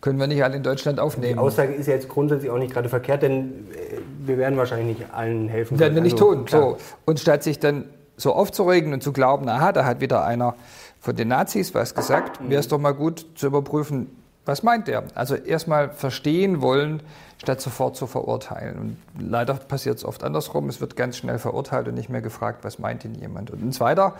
können 0.00 0.18
wir 0.18 0.26
nicht 0.26 0.42
alle 0.42 0.56
in 0.56 0.62
Deutschland 0.62 0.98
aufnehmen. 1.00 1.34
Die 1.34 1.38
Aussage 1.38 1.72
ist 1.72 1.86
ja 1.86 1.94
jetzt 1.94 2.08
grundsätzlich 2.08 2.50
auch 2.50 2.58
nicht 2.58 2.72
gerade 2.72 2.88
verkehrt, 2.88 3.22
denn 3.22 3.68
äh, 3.72 3.98
wir 4.26 4.36
werden 4.36 4.58
wahrscheinlich 4.58 4.98
nicht 4.98 5.14
allen 5.14 5.48
helfen. 5.48 5.78
Werden 5.78 5.94
wir 5.94 6.02
nicht 6.02 6.14
also, 6.14 6.34
tun. 6.34 6.46
So. 6.48 6.76
Und 7.04 7.20
statt 7.20 7.42
sich 7.42 7.60
dann 7.60 7.84
so 8.16 8.32
aufzuregen 8.32 8.92
und 8.92 9.02
zu 9.02 9.12
glauben, 9.12 9.48
aha, 9.48 9.72
da 9.72 9.84
hat 9.84 10.00
wieder 10.00 10.24
einer 10.24 10.54
von 11.00 11.16
den 11.16 11.28
Nazis 11.28 11.74
was 11.74 11.94
gesagt, 11.94 12.38
wäre 12.48 12.60
es 12.60 12.68
doch 12.68 12.78
mal 12.78 12.92
gut 12.92 13.26
zu 13.34 13.46
überprüfen, 13.46 14.08
was 14.44 14.62
meint 14.62 14.88
er? 14.88 15.04
Also 15.14 15.34
erstmal 15.34 15.90
verstehen 15.90 16.60
wollen, 16.60 17.02
statt 17.38 17.60
sofort 17.60 17.96
zu 17.96 18.06
verurteilen. 18.06 18.78
Und 18.78 18.96
leider 19.18 19.54
passiert 19.54 19.98
es 19.98 20.04
oft 20.04 20.24
andersrum. 20.24 20.68
Es 20.68 20.80
wird 20.80 20.96
ganz 20.96 21.16
schnell 21.16 21.38
verurteilt 21.38 21.88
und 21.88 21.94
nicht 21.94 22.08
mehr 22.08 22.22
gefragt, 22.22 22.64
was 22.64 22.78
meint 22.78 23.04
denn 23.04 23.14
jemand. 23.14 23.50
Und 23.50 23.62
ein 23.62 23.72
zweiter 23.72 24.16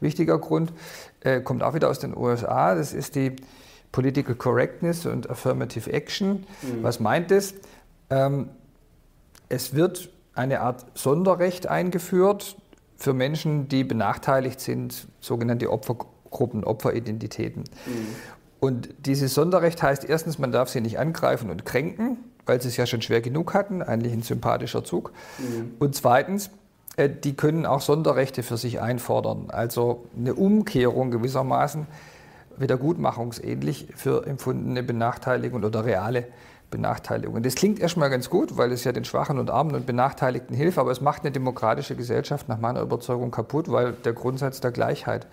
wichtiger 0.00 0.38
Grund 0.38 0.72
äh, 1.20 1.40
kommt 1.40 1.62
auch 1.62 1.74
wieder 1.74 1.88
aus 1.88 1.98
den 1.98 2.16
USA. 2.16 2.74
Das 2.74 2.92
ist 2.92 3.14
die 3.14 3.36
Political 3.92 4.34
Correctness 4.34 5.06
und 5.06 5.30
Affirmative 5.30 5.92
Action. 5.92 6.46
Mhm. 6.62 6.82
Was 6.82 7.00
meint 7.00 7.30
das? 7.30 7.54
Ähm, 8.10 8.48
es 9.48 9.74
wird 9.74 10.08
eine 10.34 10.60
Art 10.60 10.84
Sonderrecht 10.94 11.68
eingeführt, 11.68 12.56
für 12.96 13.12
Menschen, 13.12 13.68
die 13.68 13.84
benachteiligt 13.84 14.60
sind, 14.60 15.08
sogenannte 15.20 15.70
Opfergruppen, 15.70 16.64
Opferidentitäten. 16.64 17.64
Mhm. 17.86 18.06
Und 18.64 18.88
dieses 19.04 19.34
Sonderrecht 19.34 19.82
heißt 19.82 20.06
erstens, 20.06 20.38
man 20.38 20.50
darf 20.50 20.70
sie 20.70 20.80
nicht 20.80 20.98
angreifen 20.98 21.50
und 21.50 21.66
kränken, 21.66 22.16
weil 22.46 22.62
sie 22.62 22.68
es 22.68 22.78
ja 22.78 22.86
schon 22.86 23.02
schwer 23.02 23.20
genug 23.20 23.52
hatten, 23.52 23.82
eigentlich 23.82 24.14
ein 24.14 24.22
sympathischer 24.22 24.82
Zug. 24.82 25.12
Mhm. 25.36 25.72
Und 25.78 25.94
zweitens, 25.94 26.48
äh, 26.96 27.10
die 27.10 27.36
können 27.36 27.66
auch 27.66 27.82
Sonderrechte 27.82 28.42
für 28.42 28.56
sich 28.56 28.80
einfordern, 28.80 29.48
also 29.48 30.06
eine 30.16 30.32
Umkehrung 30.32 31.10
gewissermaßen, 31.10 31.86
wiedergutmachungsähnlich 32.56 33.88
für 33.96 34.26
empfundene 34.26 34.82
Benachteiligung 34.82 35.62
oder 35.62 35.84
reale 35.84 36.24
Benachteiligung. 36.70 37.42
Das 37.42 37.56
klingt 37.56 37.80
erstmal 37.80 38.08
ganz 38.08 38.30
gut, 38.30 38.56
weil 38.56 38.72
es 38.72 38.82
ja 38.84 38.92
den 38.92 39.04
Schwachen 39.04 39.38
und 39.38 39.50
Armen 39.50 39.74
und 39.74 39.84
Benachteiligten 39.84 40.56
hilft, 40.56 40.78
aber 40.78 40.90
es 40.90 41.02
macht 41.02 41.20
eine 41.20 41.32
demokratische 41.32 41.96
Gesellschaft 41.96 42.48
nach 42.48 42.58
meiner 42.58 42.80
Überzeugung 42.80 43.30
kaputt, 43.30 43.70
weil 43.70 43.92
der 43.92 44.14
Grundsatz 44.14 44.62
der 44.62 44.70
Gleichheit 44.70 45.26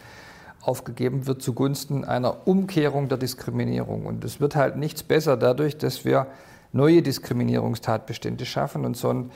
aufgegeben 0.61 1.27
wird 1.27 1.41
zugunsten 1.41 2.05
einer 2.05 2.47
Umkehrung 2.47 3.09
der 3.09 3.17
Diskriminierung. 3.17 4.05
Und 4.05 4.23
es 4.23 4.39
wird 4.39 4.55
halt 4.55 4.77
nichts 4.77 5.03
besser 5.03 5.37
dadurch, 5.37 5.77
dass 5.77 6.05
wir 6.05 6.27
neue 6.71 7.01
Diskriminierungstatbestände 7.01 8.45
schaffen. 8.45 8.85
Und 8.85 8.95
so 8.95 9.09
ein 9.09 9.31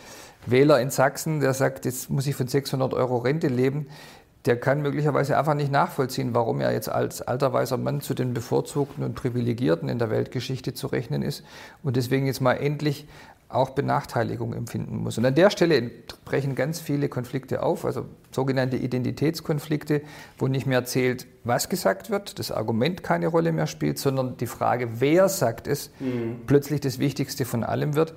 Wähler 0.46 0.80
in 0.80 0.90
Sachsen, 0.90 1.40
der 1.40 1.54
sagt, 1.54 1.86
jetzt 1.86 2.10
muss 2.10 2.28
ich 2.28 2.36
von 2.36 2.48
600 2.48 2.94
Euro 2.94 3.18
Rente 3.18 3.48
leben, 3.48 3.88
der 4.46 4.60
kann 4.60 4.82
möglicherweise 4.82 5.38
einfach 5.38 5.56
nicht 5.56 5.72
nachvollziehen, 5.72 6.36
warum 6.36 6.62
er 6.62 6.72
jetzt 6.72 6.88
als 6.88 7.22
alter 7.24 7.52
weißer 7.52 7.78
Mann 7.78 8.02
zu 8.02 8.14
den 8.14 8.36
Bevorzugten 8.36 9.04
und 9.04 9.16
Privilegierten 9.16 9.90
in 9.90 9.98
der 9.98 10.12
Weltgeschichte 10.12 10.76
zu 10.76 10.86
rechnen 10.88 11.24
ist 11.24 11.44
und 11.82 11.96
deswegen 11.96 12.28
jetzt 12.28 12.42
mal 12.42 12.54
endlich 12.54 13.08
auch 13.56 13.72
Benachteiligung 13.72 14.54
empfinden 14.54 14.98
muss. 14.98 15.18
Und 15.18 15.26
an 15.26 15.36
der 15.36 15.50
Stelle 15.50 15.92
brechen 16.26 16.56
ganz 16.56 16.80
viele 16.80 17.10
Konflikte 17.10 17.64
auf, 17.64 17.86
also 17.86 18.06
sogenannte 18.32 18.78
Identitätskonflikte, 18.78 20.02
wo 20.38 20.48
nicht 20.48 20.68
mehr 20.68 20.86
zählt, 20.86 21.28
was 21.44 21.70
gesagt 21.70 22.10
wird, 22.10 22.40
das 22.40 22.52
Argument 22.52 23.04
keine 23.04 23.28
Rolle 23.28 23.52
mehr 23.52 23.68
spielt, 23.68 23.98
sondern 23.98 24.38
die 24.38 24.48
Frage, 24.48 25.00
wer 25.00 25.30
sagt 25.30 25.68
es, 25.68 25.92
mhm. 26.00 26.42
plötzlich 26.48 26.82
das 26.82 27.00
Wichtigste 27.00 27.46
von 27.46 27.64
allem 27.64 27.96
wird 27.96 28.14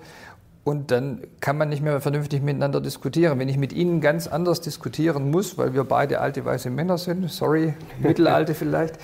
und 0.68 0.90
dann 0.90 1.22
kann 1.40 1.56
man 1.56 1.70
nicht 1.70 1.82
mehr 1.82 1.98
vernünftig 1.98 2.42
miteinander 2.42 2.82
diskutieren. 2.82 3.38
Wenn 3.38 3.48
ich 3.48 3.56
mit 3.56 3.72
Ihnen 3.72 4.02
ganz 4.02 4.26
anders 4.26 4.60
diskutieren 4.60 5.30
muss, 5.30 5.56
weil 5.56 5.72
wir 5.72 5.84
beide 5.84 6.20
alte 6.20 6.44
weiße 6.44 6.68
Männer 6.68 6.98
sind, 6.98 7.30
sorry, 7.30 7.72
mittelalte 8.00 8.54
vielleicht, 8.54 8.98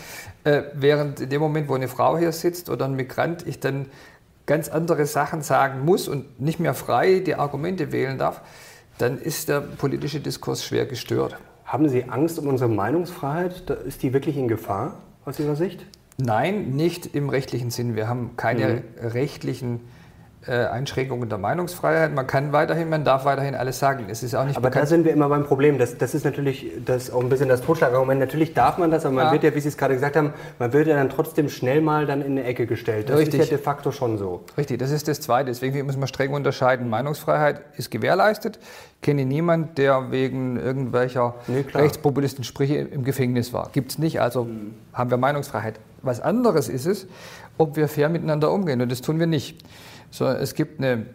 äh, 0.45 0.65
während 0.75 1.21
in 1.21 1.31
dem 1.31 1.41
Moment, 1.41 1.71
wo 1.71 1.75
eine 1.75 1.89
Frau 1.89 2.19
hier 2.19 2.33
sitzt 2.33 2.69
oder 2.69 2.85
ein 2.85 2.97
Migrant, 2.97 3.47
ich 3.47 3.61
dann 3.61 3.87
ganz 4.47 4.69
andere 4.69 5.07
Sachen 5.07 5.43
sagen 5.43 5.85
muss 5.85 6.09
und 6.09 6.41
nicht 6.41 6.61
mehr 6.61 6.75
frei 6.75 7.21
die 7.21 7.35
Argumente 7.35 7.93
wählen 7.93 8.19
darf, 8.19 8.41
dann 8.99 9.19
ist 9.19 9.49
der 9.49 9.61
politische 9.61 10.21
Diskurs 10.21 10.65
schwer 10.65 10.87
gestört. 10.87 11.37
Haben 11.65 11.89
Sie 11.89 12.05
Angst 12.05 12.39
um 12.39 12.47
unsere 12.47 12.71
Meinungsfreiheit? 12.71 13.71
Ist 13.71 14.03
die 14.03 14.13
wirklich 14.13 14.37
in 14.37 14.49
Gefahr 14.49 14.99
aus 15.25 15.41
Ihrer 15.41 15.57
Sicht? 15.57 15.85
Nein, 16.17 16.71
nicht 16.71 17.15
im 17.15 17.29
rechtlichen 17.29 17.71
Sinn. 17.71 17.97
Wir 17.97 18.07
haben 18.07 18.37
keine 18.37 18.83
mhm. 19.01 19.09
rechtlichen 19.09 19.81
Einschränkungen 20.53 21.29
der 21.29 21.39
Meinungsfreiheit. 21.39 22.15
Man 22.15 22.27
kann 22.27 22.53
weiterhin, 22.53 22.89
man 22.89 23.05
darf 23.05 23.25
weiterhin 23.25 23.55
alles 23.55 23.79
sagen. 23.79 24.07
Es 24.09 24.23
ist 24.23 24.35
auch 24.35 24.45
nicht 24.45 24.57
aber 24.57 24.69
bekannt. 24.69 24.85
da 24.85 24.87
sind 24.89 25.05
wir 25.05 25.13
immer 25.13 25.29
beim 25.29 25.45
Problem. 25.45 25.79
Das, 25.79 25.97
das 25.97 26.15
ist 26.15 26.25
natürlich 26.25 26.71
das 26.85 27.11
auch 27.11 27.23
ein 27.23 27.29
bisschen 27.29 27.49
das 27.49 27.63
Totschlagargument. 27.63 28.21
Natürlich 28.21 28.53
darf 28.53 28.79
man 28.79 28.91
das, 28.91 29.07
aber 29.07 29.15
man 29.15 29.27
ja. 29.27 29.33
wird 29.33 29.45
ja, 29.45 29.55
wie 29.55 29.61
Sie 29.61 29.69
es 29.69 29.77
gerade 29.77 29.95
gesagt 29.95 30.17
haben, 30.17 30.35
man 30.59 30.73
wird 30.73 30.87
ja 30.87 30.97
dann 30.97 31.09
trotzdem 31.09 31.49
schnell 31.49 31.81
mal 31.81 32.07
dann 32.07 32.21
in 32.21 32.33
eine 32.33 32.45
Ecke 32.45 32.67
gestellt. 32.67 33.09
Das 33.09 33.19
Richtig. 33.19 33.41
ist 33.41 33.51
ja 33.51 33.57
de 33.57 33.65
facto 33.65 33.91
schon 33.91 34.19
so. 34.19 34.45
Richtig, 34.59 34.79
das 34.79 34.91
ist 34.91 35.09
das 35.09 35.21
Zweite. 35.21 35.47
Deswegen 35.47 35.87
muss 35.87 35.97
man 35.97 36.09
streng 36.09 36.33
unterscheiden. 36.33 36.91
Meinungsfreiheit 36.91 37.63
ist 37.77 37.91
gewährleistet. 37.91 38.59
Ich 38.97 39.01
kenne 39.03 39.25
niemanden, 39.25 39.75
der 39.77 40.11
wegen 40.11 40.59
irgendwelcher 40.59 41.35
nee, 41.47 41.65
rechtspopulisten 41.73 42.45
Sprüche 42.45 42.77
im 42.77 43.05
Gefängnis 43.05 43.53
war. 43.53 43.71
Gibt 43.73 43.93
es 43.93 43.99
nicht, 43.99 44.21
also 44.21 44.45
mhm. 44.45 44.75
haben 44.93 45.11
wir 45.11 45.17
Meinungsfreiheit. 45.17 45.81
Was 46.03 46.21
anderes 46.21 46.69
ist 46.69 46.87
es, 46.87 47.07
ob 47.57 47.77
wir 47.77 47.89
fair 47.89 48.09
miteinander 48.09 48.51
umgehen 48.51 48.81
und 48.83 48.93
das 48.93 49.01
tun 49.01 49.19
wir 49.19 49.27
nicht 49.27 49.63
sondern 50.15 50.37
es 50.37 50.55
gibt 50.55 50.79
eine 50.79 51.07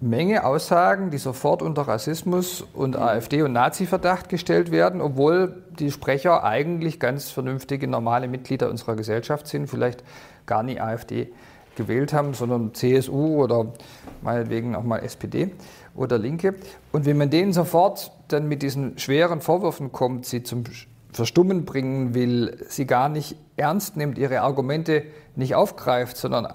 Menge 0.00 0.44
Aussagen, 0.44 1.10
die 1.10 1.18
sofort 1.18 1.60
unter 1.60 1.82
Rassismus 1.82 2.64
und 2.72 2.96
mhm. 2.96 3.02
AfD- 3.02 3.42
und 3.42 3.52
Nazi-Verdacht 3.52 4.30
gestellt 4.30 4.70
werden, 4.70 5.02
obwohl 5.02 5.62
die 5.78 5.90
Sprecher 5.90 6.44
eigentlich 6.44 6.98
ganz 6.98 7.30
vernünftige, 7.30 7.86
normale 7.88 8.26
Mitglieder 8.26 8.70
unserer 8.70 8.96
Gesellschaft 8.96 9.48
sind, 9.48 9.66
vielleicht 9.66 10.02
gar 10.46 10.62
nie 10.62 10.80
AfD 10.80 11.30
gewählt 11.76 12.14
haben, 12.14 12.32
sondern 12.32 12.72
CSU 12.72 13.42
oder 13.42 13.74
meinetwegen 14.22 14.74
auch 14.76 14.82
mal 14.82 15.00
SPD 15.00 15.50
oder 15.94 16.16
Linke. 16.16 16.54
Und 16.90 17.04
wenn 17.04 17.18
man 17.18 17.28
denen 17.28 17.52
sofort 17.52 18.12
dann 18.28 18.48
mit 18.48 18.62
diesen 18.62 18.98
schweren 18.98 19.42
Vorwürfen 19.42 19.92
kommt, 19.92 20.24
sie 20.24 20.42
zum 20.42 20.64
Verstummen 21.12 21.66
bringen 21.66 22.14
will, 22.14 22.64
sie 22.68 22.86
gar 22.86 23.10
nicht 23.10 23.36
ernst 23.58 23.98
nimmt, 23.98 24.16
ihre 24.16 24.40
Argumente 24.40 25.02
nicht 25.36 25.54
aufgreift, 25.54 26.16
sondern 26.16 26.48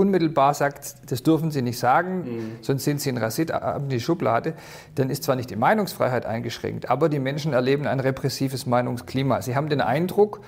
unmittelbar 0.00 0.54
sagt, 0.54 0.94
das 1.10 1.22
dürfen 1.22 1.50
Sie 1.50 1.62
nicht 1.62 1.78
sagen, 1.78 2.18
mhm. 2.18 2.52
sonst 2.62 2.84
sind 2.84 3.00
Sie 3.00 3.10
ein 3.10 3.18
Rassit, 3.18 3.52
haben 3.52 3.88
die 3.88 4.00
Schublade, 4.00 4.54
dann 4.94 5.10
ist 5.10 5.22
zwar 5.22 5.36
nicht 5.36 5.50
die 5.50 5.56
Meinungsfreiheit 5.56 6.24
eingeschränkt, 6.26 6.88
aber 6.88 7.08
die 7.08 7.18
Menschen 7.18 7.52
erleben 7.52 7.86
ein 7.86 8.00
repressives 8.00 8.66
Meinungsklima. 8.66 9.42
Sie 9.42 9.54
haben 9.54 9.68
den 9.68 9.80
Eindruck, 9.80 10.40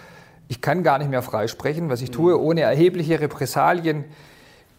ich 0.49 0.61
kann 0.61 0.83
gar 0.83 0.99
nicht 0.99 1.11
mehr 1.11 1.23
frei 1.23 1.47
sprechen, 1.47 1.91
was 1.91 2.03
ich 2.03 2.09
mhm. 2.09 2.15
tue, 2.15 2.41
ohne 2.41 2.62
erhebliche 2.62 3.21
Repressalien 3.21 4.05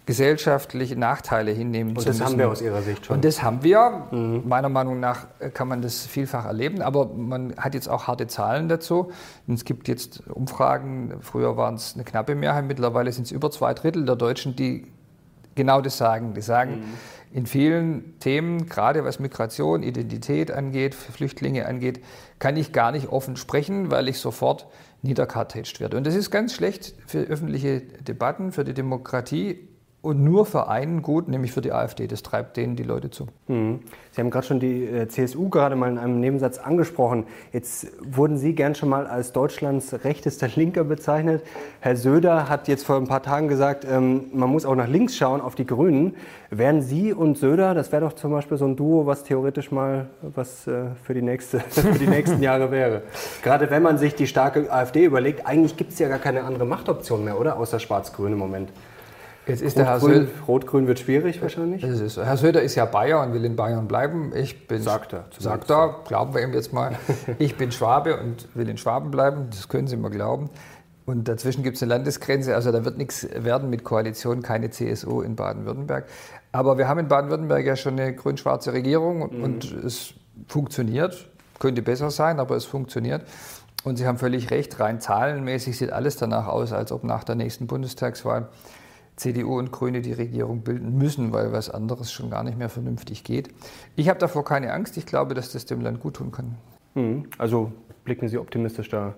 gesellschaftliche 0.06 0.98
Nachteile 0.98 1.52
hinnehmen 1.52 1.92
Und 1.92 2.02
zu 2.02 2.08
das 2.08 2.20
müssen. 2.20 2.32
haben 2.32 2.40
wir 2.40 2.50
aus 2.50 2.62
Ihrer 2.62 2.82
Sicht 2.82 3.06
schon. 3.06 3.16
Und 3.16 3.26
das 3.26 3.42
haben 3.42 3.64
wir. 3.64 4.08
Meiner 4.46 4.70
Meinung 4.70 5.00
nach 5.00 5.28
äh, 5.40 5.50
kann 5.50 5.68
man 5.68 5.82
das 5.82 6.06
vielfach 6.06 6.46
erleben, 6.46 6.82
aber 6.82 7.06
man 7.08 7.56
hat 7.58 7.74
jetzt 7.74 7.88
auch 7.88 8.08
harte 8.08 8.28
Zahlen 8.28 8.68
dazu. 8.68 9.12
Und 9.48 9.54
es 9.54 9.64
gibt 9.66 9.88
jetzt 9.88 10.28
Umfragen, 10.28 11.14
früher 11.22 11.56
waren 11.56 11.76
es 11.76 11.94
eine 11.96 12.04
knappe 12.04 12.36
Mehrheit, 12.36 12.66
mittlerweile 12.66 13.12
sind 13.12 13.26
es 13.26 13.32
über 13.32 13.50
zwei 13.50 13.74
Drittel 13.74 14.06
der 14.06 14.16
Deutschen, 14.16 14.56
die 14.56 14.88
genau 15.56 15.80
das 15.80 15.98
sagen. 15.98 16.34
Die 16.34 16.42
sagen, 16.42 16.84
in 17.32 17.46
vielen 17.46 18.20
Themen, 18.20 18.68
gerade 18.68 19.06
was 19.06 19.20
Migration, 19.20 19.84
Identität 19.84 20.52
angeht, 20.52 20.94
Flüchtlinge 20.96 21.66
angeht, 21.66 22.02
kann 22.40 22.58
ich 22.58 22.74
gar 22.74 22.92
nicht 22.92 23.08
offen 23.08 23.38
sprechen, 23.38 23.90
weil 23.90 24.08
ich 24.08 24.20
sofort 24.20 24.68
niederkartätscht 25.02 25.80
werde. 25.80 25.98
Und 25.98 26.06
das 26.06 26.16
ist 26.16 26.30
ganz 26.30 26.54
schlecht 26.54 26.94
für 27.08 27.20
öffentliche 27.20 27.82
Debatten, 27.82 28.52
für 28.52 28.64
die 28.64 28.74
Demokratie 28.74 29.68
und 30.04 30.22
nur 30.22 30.46
für 30.46 30.68
einen 30.68 31.02
gut, 31.02 31.30
nämlich 31.30 31.54
für 31.54 31.62
die 31.62 31.72
AfD. 31.72 32.08
Das 32.08 32.24
treibt 32.24 32.58
denen 32.58 32.76
die 32.76 32.84
Leute 32.84 33.10
zu. 33.10 33.28
Mhm. 33.48 33.80
Sie 34.12 34.20
haben 34.20 34.30
gerade 34.30 34.46
schon 34.46 34.60
die 34.60 34.84
äh, 34.84 35.08
CSU 35.08 35.48
gerade 35.48 35.78
mal 35.78 35.90
in 35.90 35.98
einem 35.98 36.20
Nebensatz 36.20 36.58
angesprochen. 36.58 37.26
Jetzt 37.54 37.88
wurden 38.04 38.38
Sie 38.38 38.54
gern 38.54 38.76
schon 38.76 38.90
mal 38.90 39.08
als 39.08 39.32
Deutschlands 39.32 40.04
rechtester 40.04 40.50
Linker 40.54 40.84
bezeichnet. 40.84 41.42
Herr 41.80 41.96
Söder 41.96 42.50
hat 42.50 42.68
jetzt 42.68 42.86
vor 42.86 42.98
ein 42.98 43.08
paar 43.08 43.24
Tagen 43.24 43.48
gesagt, 43.48 43.88
ähm, 43.90 44.26
man 44.34 44.50
muss 44.50 44.66
auch 44.66 44.76
nach 44.76 44.90
links 44.90 45.16
schauen, 45.16 45.40
auf 45.40 45.56
die 45.56 45.66
Grünen. 45.66 46.16
Wären 46.50 46.82
Sie 46.82 47.14
und 47.14 47.38
Söder, 47.38 47.74
das 47.74 47.94
wäre 47.94 48.02
doch 48.02 48.14
zum 48.14 48.32
Beispiel 48.32 48.58
so 48.58 48.66
ein 48.66 48.76
Duo, 48.76 49.06
was 49.06 49.24
theoretisch 49.24 49.72
mal 49.72 50.08
was 50.22 50.68
äh, 50.68 50.88
für, 51.02 51.14
die 51.14 51.22
nächste, 51.22 51.60
für 51.70 51.98
die 51.98 52.08
nächsten 52.08 52.44
Jahre 52.44 52.72
wäre. 52.72 53.04
Gerade 53.42 53.70
wenn 53.70 53.82
man 53.82 53.98
sich 53.98 54.16
die 54.16 54.28
starke 54.28 54.70
AfD 54.70 55.06
überlegt, 55.06 55.48
eigentlich 55.48 55.78
gibt 55.78 55.94
es 55.94 56.00
ja 56.00 56.10
gar 56.10 56.20
keine 56.20 56.44
andere 56.44 56.66
Machtoption 56.66 57.24
mehr, 57.24 57.40
oder? 57.40 57.58
Außer 57.58 57.80
Schwarz-Grün 57.80 58.34
im 58.34 58.40
Moment. 58.40 58.70
Jetzt 59.46 59.62
ist 59.62 59.78
der 59.78 59.86
Herr 59.86 59.96
Rot-Grün 59.96 60.14
Söder, 60.14 60.32
Rot-Grün 60.48 60.88
wird 60.88 61.00
schwierig 61.00 61.42
wahrscheinlich. 61.42 61.82
das 61.82 62.00
ist. 62.00 62.18
Herr 62.18 62.38
Söder 62.38 62.62
ist 62.62 62.76
ja 62.76 62.86
Bayer 62.86 63.22
und 63.22 63.34
will 63.34 63.44
in 63.44 63.56
Bayern 63.56 63.88
bleiben. 63.88 64.32
Ich 64.36 64.68
bin, 64.68 64.82
Sagt 64.82 65.14
er 65.14 65.26
Sagt 65.38 65.70
er, 65.70 66.02
glauben 66.08 66.34
wir 66.34 66.42
ihm 66.42 66.54
jetzt 66.54 66.72
mal. 66.72 66.94
Ich 67.40 67.58
bin 67.58 67.72
Schwabe 67.72 68.20
und 68.20 68.48
will 68.56 68.70
in 68.70 68.78
Schwaben 68.78 69.12
bleiben. 69.12 69.48
Das 69.50 69.68
können 69.68 69.88
Sie 69.88 69.98
mir 69.98 70.10
glauben. 70.10 70.50
Und 71.06 71.28
dazwischen 71.28 71.64
gibt 71.64 71.76
es 71.76 71.84
eine 71.84 71.90
Landesgrenze. 71.90 72.56
Also 72.56 72.72
da 72.72 72.86
wird 72.86 72.98
nichts 72.98 73.28
werden 73.36 73.70
mit 73.70 73.84
Koalition, 73.84 74.42
keine 74.42 74.70
CSU 74.70 75.22
in 75.22 75.36
Baden-Württemberg. 75.36 76.06
Aber 76.54 76.78
wir 76.78 76.88
haben 76.88 77.00
in 77.00 77.08
Baden-Württemberg 77.10 77.66
ja 77.66 77.76
schon 77.76 78.00
eine 78.00 78.16
grün-schwarze 78.16 78.72
Regierung 78.72 79.22
und, 79.24 79.42
und 79.42 79.72
es 79.84 80.14
funktioniert. 80.48 81.30
Könnte 81.60 81.82
besser 81.82 82.10
sein, 82.12 82.40
aber 82.40 82.56
es 82.56 82.66
funktioniert. 82.66 83.24
Und 83.84 83.98
Sie 83.98 84.08
haben 84.08 84.18
völlig 84.18 84.50
recht, 84.52 84.80
rein 84.80 85.02
zahlenmäßig 85.02 85.78
sieht 85.78 85.92
alles 85.92 86.16
danach 86.16 86.48
aus, 86.48 86.72
als 86.72 86.94
ob 86.94 87.04
nach 87.04 87.26
der 87.26 87.36
nächsten 87.36 87.68
Bundestagswahl 87.68 88.48
CDU 89.16 89.58
und 89.60 89.72
Grüne 89.72 90.02
die 90.02 90.14
Regierung 90.14 90.62
bilden 90.62 90.98
müssen, 90.98 91.32
weil 91.34 91.52
was 91.52 91.70
anderes 91.70 92.12
schon 92.12 92.30
gar 92.30 92.44
nicht 92.44 92.58
mehr 92.58 92.70
vernünftig 92.70 93.24
geht. 93.24 93.50
Ich 93.96 94.10
habe 94.10 94.20
davor 94.20 94.44
keine 94.44 94.74
Angst. 94.74 94.98
Ich 94.98 95.06
glaube, 95.06 95.34
dass 95.36 95.52
das 95.52 95.66
dem 95.66 95.82
Land 95.82 96.00
gut 96.00 96.16
tun 96.16 96.32
kann. 96.32 96.56
Mhm. 96.96 97.26
Also 97.38 97.72
blicken 98.04 98.28
Sie 98.28 98.38
optimistisch 98.38 98.90
da 98.90 99.14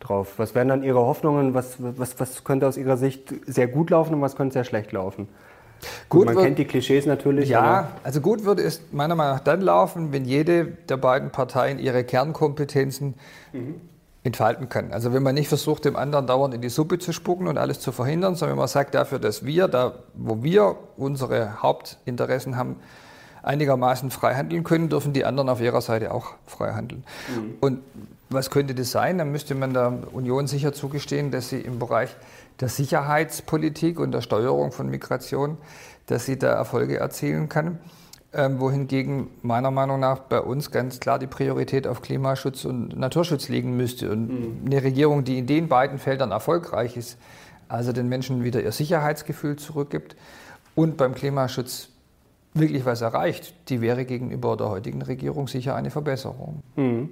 drauf. 0.00 0.34
Was 0.38 0.54
wären 0.54 0.68
dann 0.68 0.82
Ihre 0.82 0.98
Hoffnungen? 1.00 1.54
Was, 1.54 1.76
was, 1.78 2.18
was 2.18 2.44
könnte 2.44 2.66
aus 2.66 2.76
Ihrer 2.76 2.96
Sicht 2.96 3.34
sehr 3.46 3.68
gut 3.68 3.90
laufen 3.90 4.14
und 4.14 4.20
was 4.22 4.34
könnte 4.36 4.54
sehr 4.54 4.64
schlecht 4.64 4.92
laufen? 4.92 5.28
Gut 6.08 6.24
Man 6.26 6.34
wird- 6.36 6.44
kennt 6.46 6.58
die 6.58 6.64
Klischees 6.64 7.04
natürlich. 7.04 7.50
Ja, 7.50 7.92
also 8.02 8.20
gut 8.22 8.44
würde 8.44 8.62
es 8.62 8.80
meiner 8.92 9.14
Meinung 9.14 9.34
nach 9.34 9.40
dann 9.40 9.60
laufen, 9.60 10.12
wenn 10.12 10.24
jede 10.24 10.64
der 10.66 10.96
beiden 10.96 11.30
Parteien 11.30 11.78
ihre 11.78 12.04
Kernkompetenzen 12.04 13.14
entfalten 14.24 14.70
kann. 14.70 14.92
Also 14.92 15.12
wenn 15.12 15.22
man 15.22 15.34
nicht 15.34 15.48
versucht, 15.48 15.84
dem 15.84 15.96
anderen 15.96 16.26
dauernd 16.26 16.54
in 16.54 16.62
die 16.62 16.70
Suppe 16.70 16.98
zu 16.98 17.12
spucken 17.12 17.46
und 17.46 17.58
alles 17.58 17.78
zu 17.80 17.92
verhindern, 17.92 18.34
sondern 18.34 18.56
wenn 18.56 18.60
man 18.60 18.68
sagt, 18.68 18.94
dafür, 18.94 19.18
dass 19.18 19.44
wir, 19.44 19.68
da 19.68 19.92
wo 20.14 20.42
wir 20.42 20.76
unsere 20.96 21.62
Hauptinteressen 21.62 22.56
haben, 22.56 22.76
einigermaßen 23.42 24.10
frei 24.10 24.34
handeln 24.34 24.64
können, 24.64 24.88
dürfen 24.88 25.12
die 25.12 25.26
anderen 25.26 25.50
auf 25.50 25.60
ihrer 25.60 25.82
Seite 25.82 26.12
auch 26.12 26.32
frei 26.46 26.72
handeln. 26.72 27.04
Und 27.60 27.80
was 28.30 28.50
könnte 28.50 28.74
das 28.74 28.90
sein? 28.90 29.18
Dann 29.18 29.30
müsste 29.30 29.54
man 29.54 29.74
der 29.74 29.92
Union 30.12 30.46
sicher 30.46 30.72
zugestehen, 30.72 31.30
dass 31.30 31.50
sie 31.50 31.60
im 31.60 31.78
Bereich 31.78 32.16
der 32.60 32.68
Sicherheitspolitik 32.68 34.00
und 34.00 34.12
der 34.12 34.22
Steuerung 34.22 34.72
von 34.72 34.88
Migration, 34.88 35.58
dass 36.06 36.24
sie 36.24 36.38
da 36.38 36.48
Erfolge 36.52 36.96
erzielen 36.96 37.50
kann. 37.50 37.78
Ähm, 38.36 38.58
wohingegen 38.58 39.28
meiner 39.42 39.70
Meinung 39.70 40.00
nach 40.00 40.18
bei 40.18 40.40
uns 40.40 40.72
ganz 40.72 40.98
klar 40.98 41.20
die 41.20 41.28
Priorität 41.28 41.86
auf 41.86 42.02
Klimaschutz 42.02 42.64
und 42.64 42.98
Naturschutz 42.98 43.48
liegen 43.48 43.76
müsste. 43.76 44.10
Und 44.10 44.62
eine 44.66 44.82
Regierung, 44.82 45.22
die 45.22 45.38
in 45.38 45.46
den 45.46 45.68
beiden 45.68 45.98
Feldern 45.98 46.32
erfolgreich 46.32 46.96
ist, 46.96 47.16
also 47.68 47.92
den 47.92 48.08
Menschen 48.08 48.42
wieder 48.42 48.60
ihr 48.60 48.72
Sicherheitsgefühl 48.72 49.54
zurückgibt 49.54 50.16
und 50.74 50.96
beim 50.96 51.14
Klimaschutz 51.14 51.90
wirklich 52.54 52.84
was 52.84 53.02
erreicht, 53.02 53.54
die 53.68 53.80
wäre 53.80 54.04
gegenüber 54.04 54.56
der 54.56 54.68
heutigen 54.68 55.02
Regierung 55.02 55.46
sicher 55.46 55.76
eine 55.76 55.90
Verbesserung. 55.90 56.62
Mhm. 56.74 57.10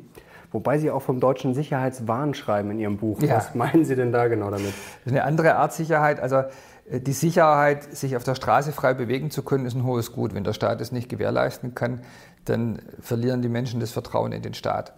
Wobei 0.51 0.79
Sie 0.79 0.91
auch 0.91 1.03
vom 1.03 1.19
deutschen 1.19 1.55
Sicherheitswahn 1.55 2.35
schreiben 2.35 2.73
in 2.73 2.79
Ihrem 2.81 2.97
Buch. 2.99 3.23
Ja. 3.23 3.37
Was 3.37 3.55
meinen 3.55 3.85
Sie 3.85 3.97
denn 3.97 4.13
da 4.13 4.27
genau 4.29 4.51
damit? 4.51 4.75
Eine 5.07 5.25
andere 5.25 5.55
Art 5.55 5.73
Sicherheit. 5.73 6.21
Also 6.21 6.43
die 6.91 7.13
Sicherheit, 7.13 7.97
sich 7.97 8.17
auf 8.17 8.25
der 8.25 8.35
Straße 8.35 8.73
frei 8.73 8.95
bewegen 8.95 9.31
zu 9.31 9.43
können, 9.43 9.67
ist 9.67 9.75
ein 9.75 9.85
hohes 9.85 10.13
Gut. 10.13 10.35
Wenn 10.35 10.45
der 10.45 10.53
Staat 10.53 10.81
es 10.81 10.93
nicht 10.93 11.09
gewährleisten 11.09 11.75
kann, 11.75 12.01
dann 12.45 12.83
verlieren 13.01 13.43
die 13.43 13.49
Menschen 13.49 13.81
das 13.81 13.93
Vertrauen 13.93 14.33
in 14.33 14.43
den 14.43 14.55
Staat. 14.55 14.93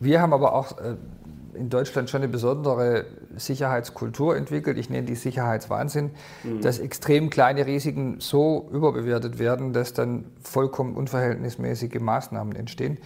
Wir 0.00 0.20
haben 0.20 0.32
aber 0.32 0.54
auch 0.54 0.78
äh, 0.78 0.96
in 1.54 1.70
Deutschland 1.70 2.10
schon 2.10 2.22
eine 2.22 2.30
besondere 2.30 3.06
Sicherheitskultur 3.36 4.36
entwickelt. 4.36 4.76
Ich 4.76 4.90
nenne 4.90 5.06
die 5.06 5.14
Sicherheitswahnsinn, 5.14 6.10
dass 6.60 6.78
extrem 6.78 7.30
kleine 7.30 7.66
Risiken 7.66 8.16
so 8.20 8.68
überbewertet 8.72 9.38
werden, 9.38 9.72
dass 9.72 9.92
dann 9.92 10.26
vollkommen 10.42 10.96
unverhältnismäßige 10.96 12.00
Maßnahmen 12.00 12.56
entstehen. 12.56 12.98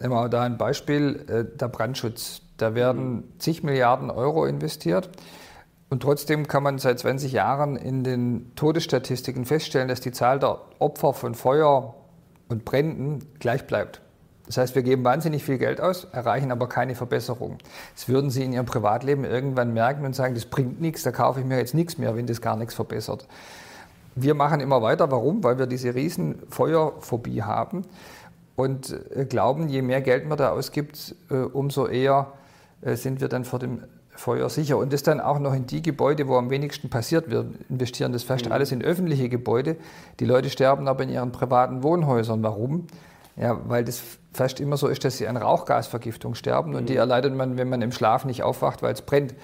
Nehmen 0.00 0.14
wir 0.14 0.28
da 0.28 0.42
ein 0.42 0.58
Beispiel, 0.58 1.24
äh, 1.28 1.56
der 1.56 1.68
Brandschutz. 1.68 2.42
Da 2.56 2.74
werden 2.74 3.24
zig 3.38 3.62
Milliarden 3.62 4.10
Euro 4.10 4.46
investiert. 4.46 5.10
Und 5.88 6.02
trotzdem 6.02 6.48
kann 6.48 6.62
man 6.62 6.78
seit 6.78 6.98
20 6.98 7.32
Jahren 7.32 7.76
in 7.76 8.02
den 8.02 8.52
Todesstatistiken 8.56 9.44
feststellen, 9.44 9.88
dass 9.88 10.00
die 10.00 10.10
Zahl 10.10 10.38
der 10.38 10.60
Opfer 10.80 11.12
von 11.12 11.34
Feuer 11.34 11.94
und 12.48 12.64
Bränden 12.64 13.20
gleich 13.38 13.66
bleibt. 13.66 14.00
Das 14.46 14.58
heißt, 14.58 14.74
wir 14.76 14.82
geben 14.82 15.04
wahnsinnig 15.04 15.44
viel 15.44 15.58
Geld 15.58 15.80
aus, 15.80 16.04
erreichen 16.12 16.52
aber 16.52 16.68
keine 16.68 16.94
Verbesserung. 16.94 17.58
Das 17.94 18.08
würden 18.08 18.30
Sie 18.30 18.44
in 18.44 18.52
Ihrem 18.52 18.66
Privatleben 18.66 19.24
irgendwann 19.24 19.74
merken 19.74 20.04
und 20.04 20.14
sagen, 20.14 20.34
das 20.34 20.46
bringt 20.46 20.80
nichts, 20.80 21.02
da 21.02 21.10
kaufe 21.10 21.40
ich 21.40 21.46
mir 21.46 21.58
jetzt 21.58 21.74
nichts 21.74 21.98
mehr, 21.98 22.16
wenn 22.16 22.26
das 22.26 22.40
gar 22.40 22.56
nichts 22.56 22.74
verbessert. 22.74 23.26
Wir 24.14 24.34
machen 24.34 24.60
immer 24.60 24.80
weiter. 24.82 25.10
Warum? 25.10 25.44
Weil 25.44 25.58
wir 25.58 25.66
diese 25.66 25.94
riesen 25.94 26.42
Feuerphobie 26.48 27.42
haben 27.42 27.82
und 28.54 28.96
äh, 29.14 29.24
glauben, 29.26 29.68
je 29.68 29.82
mehr 29.82 30.00
Geld 30.00 30.26
man 30.26 30.38
da 30.38 30.50
ausgibt, 30.50 31.14
äh, 31.30 31.34
umso 31.34 31.86
eher 31.86 32.32
äh, 32.80 32.94
sind 32.94 33.20
wir 33.20 33.28
dann 33.28 33.44
vor 33.44 33.58
dem 33.58 33.82
Feuer 34.16 34.48
sicher. 34.48 34.78
Und 34.78 34.92
das 34.92 35.02
dann 35.02 35.20
auch 35.20 35.38
noch 35.38 35.54
in 35.54 35.66
die 35.66 35.82
Gebäude, 35.82 36.28
wo 36.28 36.36
am 36.36 36.50
wenigsten 36.50 36.88
passiert. 36.88 37.30
Wir 37.30 37.46
investieren 37.68 38.12
das 38.12 38.22
fast 38.22 38.50
alles 38.50 38.72
in 38.72 38.82
öffentliche 38.82 39.28
Gebäude. 39.28 39.76
Die 40.20 40.24
Leute 40.24 40.50
sterben 40.50 40.88
aber 40.88 41.04
in 41.04 41.10
ihren 41.10 41.32
privaten 41.32 41.82
Wohnhäusern. 41.82 42.42
Warum? 42.42 42.86
Ja, 43.36 43.60
weil 43.68 43.84
das 43.84 44.02
fast 44.32 44.60
immer 44.60 44.76
so 44.76 44.88
ist, 44.88 45.04
dass 45.04 45.18
sie 45.18 45.28
an 45.28 45.36
Rauchgasvergiftung 45.36 46.34
sterben 46.34 46.74
und 46.74 46.88
die 46.88 46.96
erleidet 46.96 47.34
man, 47.34 47.58
wenn 47.58 47.68
man 47.68 47.82
im 47.82 47.92
Schlaf 47.92 48.24
nicht 48.24 48.42
aufwacht, 48.42 48.82
weil 48.82 48.92
es 48.92 49.02
brennt. 49.02 49.34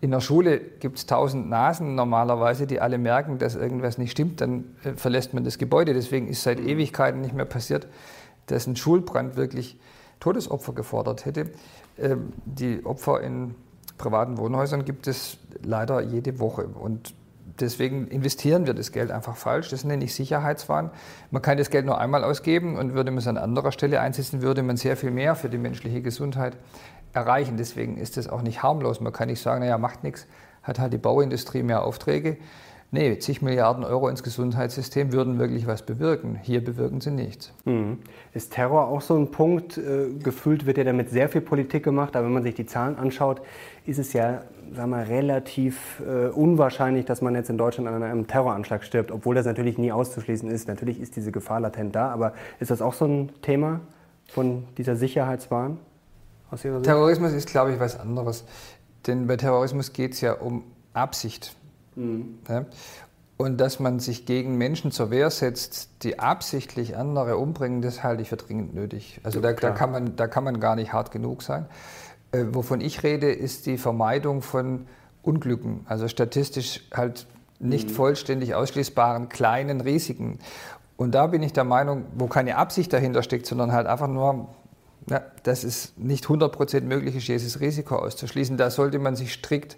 In 0.00 0.10
der 0.10 0.20
Schule 0.20 0.58
gibt 0.58 0.98
es 0.98 1.06
tausend 1.06 1.48
Nasen 1.48 1.94
normalerweise, 1.94 2.66
die 2.66 2.80
alle 2.80 2.98
merken, 2.98 3.38
dass 3.38 3.54
irgendwas 3.54 3.98
nicht 3.98 4.10
stimmt, 4.10 4.40
dann 4.40 4.76
äh, 4.84 4.92
verlässt 4.92 5.32
man 5.32 5.44
das 5.44 5.58
Gebäude. 5.58 5.94
Deswegen 5.94 6.28
ist 6.28 6.42
seit 6.42 6.60
Ewigkeiten 6.60 7.20
nicht 7.20 7.34
mehr 7.34 7.46
passiert, 7.46 7.86
dass 8.46 8.66
ein 8.66 8.76
Schulbrand 8.76 9.36
wirklich 9.36 9.78
Todesopfer 10.20 10.74
gefordert 10.74 11.24
hätte. 11.24 11.50
Ähm, 11.98 12.32
die 12.44 12.84
Opfer 12.84 13.22
in 13.22 13.54
privaten 13.98 14.38
Wohnhäusern 14.38 14.84
gibt 14.84 15.06
es 15.06 15.38
leider 15.62 16.00
jede 16.00 16.38
Woche. 16.38 16.66
Und 16.66 17.14
deswegen 17.60 18.08
investieren 18.08 18.66
wir 18.66 18.74
das 18.74 18.92
Geld 18.92 19.10
einfach 19.10 19.36
falsch. 19.36 19.70
Das 19.70 19.84
nenne 19.84 20.04
ich 20.04 20.14
Sicherheitswahn. 20.14 20.90
Man 21.30 21.42
kann 21.42 21.58
das 21.58 21.70
Geld 21.70 21.86
nur 21.86 21.98
einmal 21.98 22.24
ausgeben 22.24 22.76
und 22.76 22.94
würde 22.94 23.10
man 23.10 23.18
es 23.18 23.26
an 23.26 23.36
anderer 23.36 23.72
Stelle 23.72 24.00
einsetzen, 24.00 24.42
würde 24.42 24.62
man 24.62 24.76
sehr 24.76 24.96
viel 24.96 25.10
mehr 25.10 25.34
für 25.34 25.48
die 25.48 25.58
menschliche 25.58 26.02
Gesundheit 26.02 26.56
erreichen. 27.12 27.56
Deswegen 27.56 27.96
ist 27.96 28.16
das 28.16 28.28
auch 28.28 28.42
nicht 28.42 28.62
harmlos. 28.62 29.00
Man 29.00 29.12
kann 29.12 29.28
nicht 29.28 29.40
sagen, 29.40 29.60
naja, 29.60 29.78
macht 29.78 30.04
nichts, 30.04 30.26
hat 30.62 30.78
halt 30.78 30.92
die 30.92 30.98
Bauindustrie 30.98 31.62
mehr 31.62 31.84
Aufträge. 31.84 32.36
Nee, 32.92 33.18
zig 33.18 33.42
Milliarden 33.42 33.82
Euro 33.82 34.08
ins 34.08 34.22
Gesundheitssystem 34.22 35.12
würden 35.12 35.40
wirklich 35.40 35.66
was 35.66 35.84
bewirken. 35.84 36.38
Hier 36.40 36.64
bewirken 36.64 37.00
sie 37.00 37.10
nichts. 37.10 37.52
Mhm. 37.64 37.98
Ist 38.32 38.52
Terror 38.52 38.86
auch 38.86 39.00
so 39.00 39.16
ein 39.16 39.32
Punkt? 39.32 39.76
Äh, 39.76 40.14
gefühlt 40.22 40.66
wird 40.66 40.78
ja 40.78 40.84
damit 40.84 41.10
sehr 41.10 41.28
viel 41.28 41.40
Politik 41.40 41.82
gemacht, 41.82 42.14
aber 42.14 42.26
wenn 42.26 42.32
man 42.32 42.44
sich 42.44 42.54
die 42.54 42.66
Zahlen 42.66 42.96
anschaut, 42.96 43.42
ist 43.86 43.98
es 43.98 44.12
ja 44.12 44.42
sagen 44.74 44.90
wir, 44.90 45.08
relativ 45.08 46.00
äh, 46.00 46.28
unwahrscheinlich, 46.28 47.04
dass 47.04 47.22
man 47.22 47.34
jetzt 47.34 47.50
in 47.50 47.58
Deutschland 47.58 47.88
an 47.88 48.02
einem 48.02 48.26
Terroranschlag 48.26 48.84
stirbt, 48.84 49.10
obwohl 49.10 49.34
das 49.34 49.46
natürlich 49.46 49.78
nie 49.78 49.92
auszuschließen 49.92 50.50
ist. 50.50 50.68
Natürlich 50.68 51.00
ist 51.00 51.16
diese 51.16 51.32
Gefahr 51.32 51.60
latent 51.60 51.94
da, 51.94 52.10
aber 52.10 52.32
ist 52.58 52.70
das 52.70 52.82
auch 52.82 52.94
so 52.94 53.04
ein 53.06 53.30
Thema 53.42 53.80
von 54.28 54.64
dieser 54.76 54.96
Sicherheitswahn 54.96 55.78
aus 56.50 56.64
Ihrer 56.64 56.76
Sicht? 56.76 56.84
Terrorismus 56.86 57.32
ist, 57.32 57.48
glaube 57.48 57.72
ich, 57.72 57.80
was 57.80 57.98
anderes. 57.98 58.44
Denn 59.06 59.26
bei 59.26 59.36
Terrorismus 59.36 59.92
geht 59.92 60.14
es 60.14 60.20
ja 60.20 60.32
um 60.32 60.64
Absicht. 60.92 61.54
Ja? 62.48 62.66
Und 63.36 63.58
dass 63.60 63.80
man 63.80 64.00
sich 64.00 64.24
gegen 64.24 64.56
Menschen 64.56 64.90
zur 64.90 65.10
Wehr 65.10 65.30
setzt, 65.30 66.02
die 66.02 66.18
absichtlich 66.18 66.96
andere 66.96 67.36
umbringen, 67.36 67.82
das 67.82 68.02
halte 68.02 68.22
ich 68.22 68.30
für 68.30 68.36
dringend 68.36 68.74
nötig. 68.74 69.20
Also 69.24 69.40
da, 69.40 69.52
da, 69.52 69.70
kann, 69.70 69.92
man, 69.92 70.16
da 70.16 70.26
kann 70.26 70.42
man 70.42 70.58
gar 70.58 70.74
nicht 70.74 70.92
hart 70.94 71.10
genug 71.10 71.42
sein. 71.42 71.66
Äh, 72.36 72.54
wovon 72.54 72.80
ich 72.80 73.02
rede, 73.02 73.30
ist 73.30 73.66
die 73.66 73.78
Vermeidung 73.78 74.42
von 74.42 74.86
Unglücken, 75.22 75.80
also 75.86 76.08
statistisch 76.08 76.82
halt 76.94 77.26
nicht 77.58 77.88
mhm. 77.88 77.94
vollständig 77.94 78.54
ausschließbaren 78.54 79.28
kleinen 79.28 79.80
Risiken. 79.80 80.38
Und 80.96 81.14
da 81.14 81.26
bin 81.26 81.42
ich 81.42 81.52
der 81.52 81.64
Meinung, 81.64 82.04
wo 82.16 82.26
keine 82.26 82.56
Absicht 82.56 82.92
dahinter 82.92 83.22
steckt, 83.22 83.46
sondern 83.46 83.72
halt 83.72 83.86
einfach 83.86 84.08
nur, 84.08 84.48
ja, 85.10 85.22
dass 85.42 85.64
es 85.64 85.92
nicht 85.96 86.26
100% 86.26 86.82
möglich 86.82 87.16
ist, 87.16 87.28
dieses 87.28 87.60
Risiko 87.60 87.96
auszuschließen. 87.96 88.56
Da 88.56 88.70
sollte 88.70 88.98
man 88.98 89.16
sich 89.16 89.32
strikt 89.32 89.76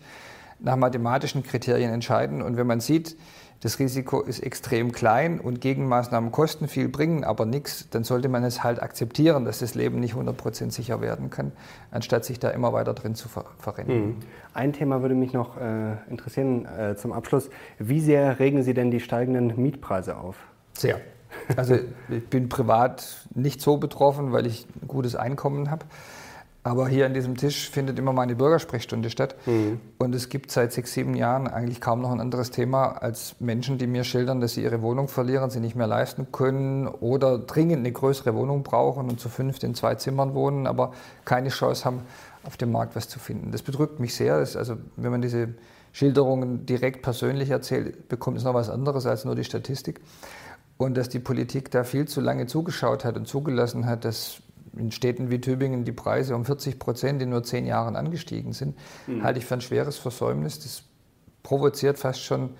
nach 0.59 0.76
mathematischen 0.76 1.42
Kriterien 1.42 1.92
entscheiden. 1.92 2.42
Und 2.42 2.56
wenn 2.56 2.66
man 2.66 2.80
sieht, 2.80 3.16
das 3.61 3.80
Risiko 3.80 4.20
ist 4.20 4.40
extrem 4.40 4.92
klein 4.92 5.40
und 5.40 5.61
Gegenmaßnahmen 5.61 6.30
kosten 6.30 6.68
viel, 6.68 6.88
bringen 6.88 7.24
aber 7.24 7.44
nichts, 7.44 7.88
dann 7.90 8.04
sollte 8.04 8.28
man 8.28 8.44
es 8.44 8.62
halt 8.62 8.80
akzeptieren, 8.80 9.44
dass 9.44 9.59
das 9.59 9.74
Leben 9.74 9.98
nicht 9.98 10.14
100% 10.14 10.70
sicher 10.70 11.00
werden 11.00 11.30
kann, 11.30 11.52
anstatt 11.90 12.24
sich 12.24 12.38
da 12.38 12.50
immer 12.50 12.72
weiter 12.72 12.94
drin 12.94 13.14
zu 13.14 13.28
ver 13.28 13.44
verrennen. 13.59 14.06
Mhm. 14.06 14.16
Ein 14.54 14.72
Thema 14.72 15.02
würde 15.02 15.14
mich 15.14 15.32
noch 15.32 15.56
äh, 15.56 15.96
interessieren 16.09 16.66
äh, 16.66 16.96
zum 16.96 17.12
Abschluss. 17.12 17.50
Wie 17.78 18.00
sehr 18.00 18.38
regen 18.38 18.62
Sie 18.62 18.74
denn 18.74 18.90
die 18.90 19.00
steigenden 19.00 19.61
Mietpreise 19.61 20.16
auf? 20.16 20.36
Sehr. 20.72 21.00
Also 21.56 21.76
ich 22.09 22.26
bin 22.28 22.48
privat 22.48 23.26
nicht 23.34 23.61
so 23.61 23.76
betroffen, 23.76 24.32
weil 24.32 24.46
ich 24.46 24.66
ein 24.82 24.88
gutes 24.88 25.14
Einkommen 25.14 25.70
habe. 25.70 25.84
Aber 26.68 26.86
hier 26.86 27.06
an 27.06 27.14
diesem 27.14 27.38
Tisch 27.38 27.70
findet 27.70 27.98
immer 27.98 28.12
meine 28.12 28.36
Bürgersprechstunde 28.36 29.08
statt. 29.08 29.36
Mhm. 29.46 29.80
Und 29.96 30.14
es 30.14 30.28
gibt 30.28 30.50
seit 30.50 30.70
sechs, 30.74 30.92
sieben 30.92 31.14
Jahren 31.14 31.48
eigentlich 31.48 31.80
kaum 31.80 32.02
noch 32.02 32.10
ein 32.10 32.20
anderes 32.20 32.50
Thema 32.50 32.88
als 32.88 33.36
Menschen, 33.40 33.78
die 33.78 33.86
mir 33.86 34.04
schildern, 34.04 34.42
dass 34.42 34.52
sie 34.52 34.64
ihre 34.64 34.82
Wohnung 34.82 35.08
verlieren, 35.08 35.48
sie 35.48 35.60
nicht 35.60 35.76
mehr 35.76 35.86
leisten 35.86 36.30
können 36.30 36.86
oder 36.86 37.38
dringend 37.38 37.78
eine 37.78 37.90
größere 37.90 38.34
Wohnung 38.34 38.64
brauchen 38.64 39.08
und 39.08 39.18
zu 39.18 39.30
fünft 39.30 39.64
in 39.64 39.74
zwei 39.74 39.94
Zimmern 39.94 40.34
wohnen, 40.34 40.66
aber 40.66 40.92
keine 41.24 41.48
Chance 41.48 41.86
haben, 41.86 42.02
auf 42.44 42.58
dem 42.58 42.70
Markt 42.70 42.94
was 42.96 43.08
zu 43.08 43.18
finden. 43.18 43.50
Das 43.50 43.62
bedrückt 43.62 43.98
mich 43.98 44.14
sehr. 44.14 44.38
Das, 44.38 44.54
also, 44.54 44.76
wenn 44.96 45.10
man 45.10 45.22
diese 45.22 45.48
Schilderungen 45.92 46.66
direkt 46.66 47.00
persönlich 47.00 47.48
erzählt, 47.48 48.10
bekommt 48.10 48.36
es 48.36 48.44
noch 48.44 48.52
was 48.52 48.68
anderes 48.68 49.06
als 49.06 49.24
nur 49.24 49.34
die 49.34 49.44
Statistik. 49.44 50.00
Und 50.76 50.98
dass 50.98 51.08
die 51.08 51.18
Politik 51.18 51.70
da 51.70 51.82
viel 51.82 52.06
zu 52.06 52.20
lange 52.20 52.46
zugeschaut 52.46 53.06
hat 53.06 53.16
und 53.16 53.26
zugelassen 53.26 53.86
hat, 53.86 54.04
dass 54.04 54.42
in 54.79 54.93
Städten 54.93 55.31
wie 55.31 55.41
Tübingen 55.41 55.85
die 55.85 55.93
Preise 55.93 56.35
um 56.35 56.45
40 56.45 56.79
Prozent 56.79 57.22
in 57.22 57.31
nur 57.31 57.43
zehn 57.43 57.66
Jahren 57.66 57.97
angestiegen 57.97 58.53
sind, 58.53 58.76
mhm. 59.07 59.22
halte 59.22 59.39
ich 59.39 59.47
für 59.47 59.55
ein 59.55 59.61
schweres 59.61 59.99
Versäumnis. 59.99 60.61
Das 60.61 60.83
provoziert 61.43 61.99
fast 61.99 62.22
schon 62.22 62.51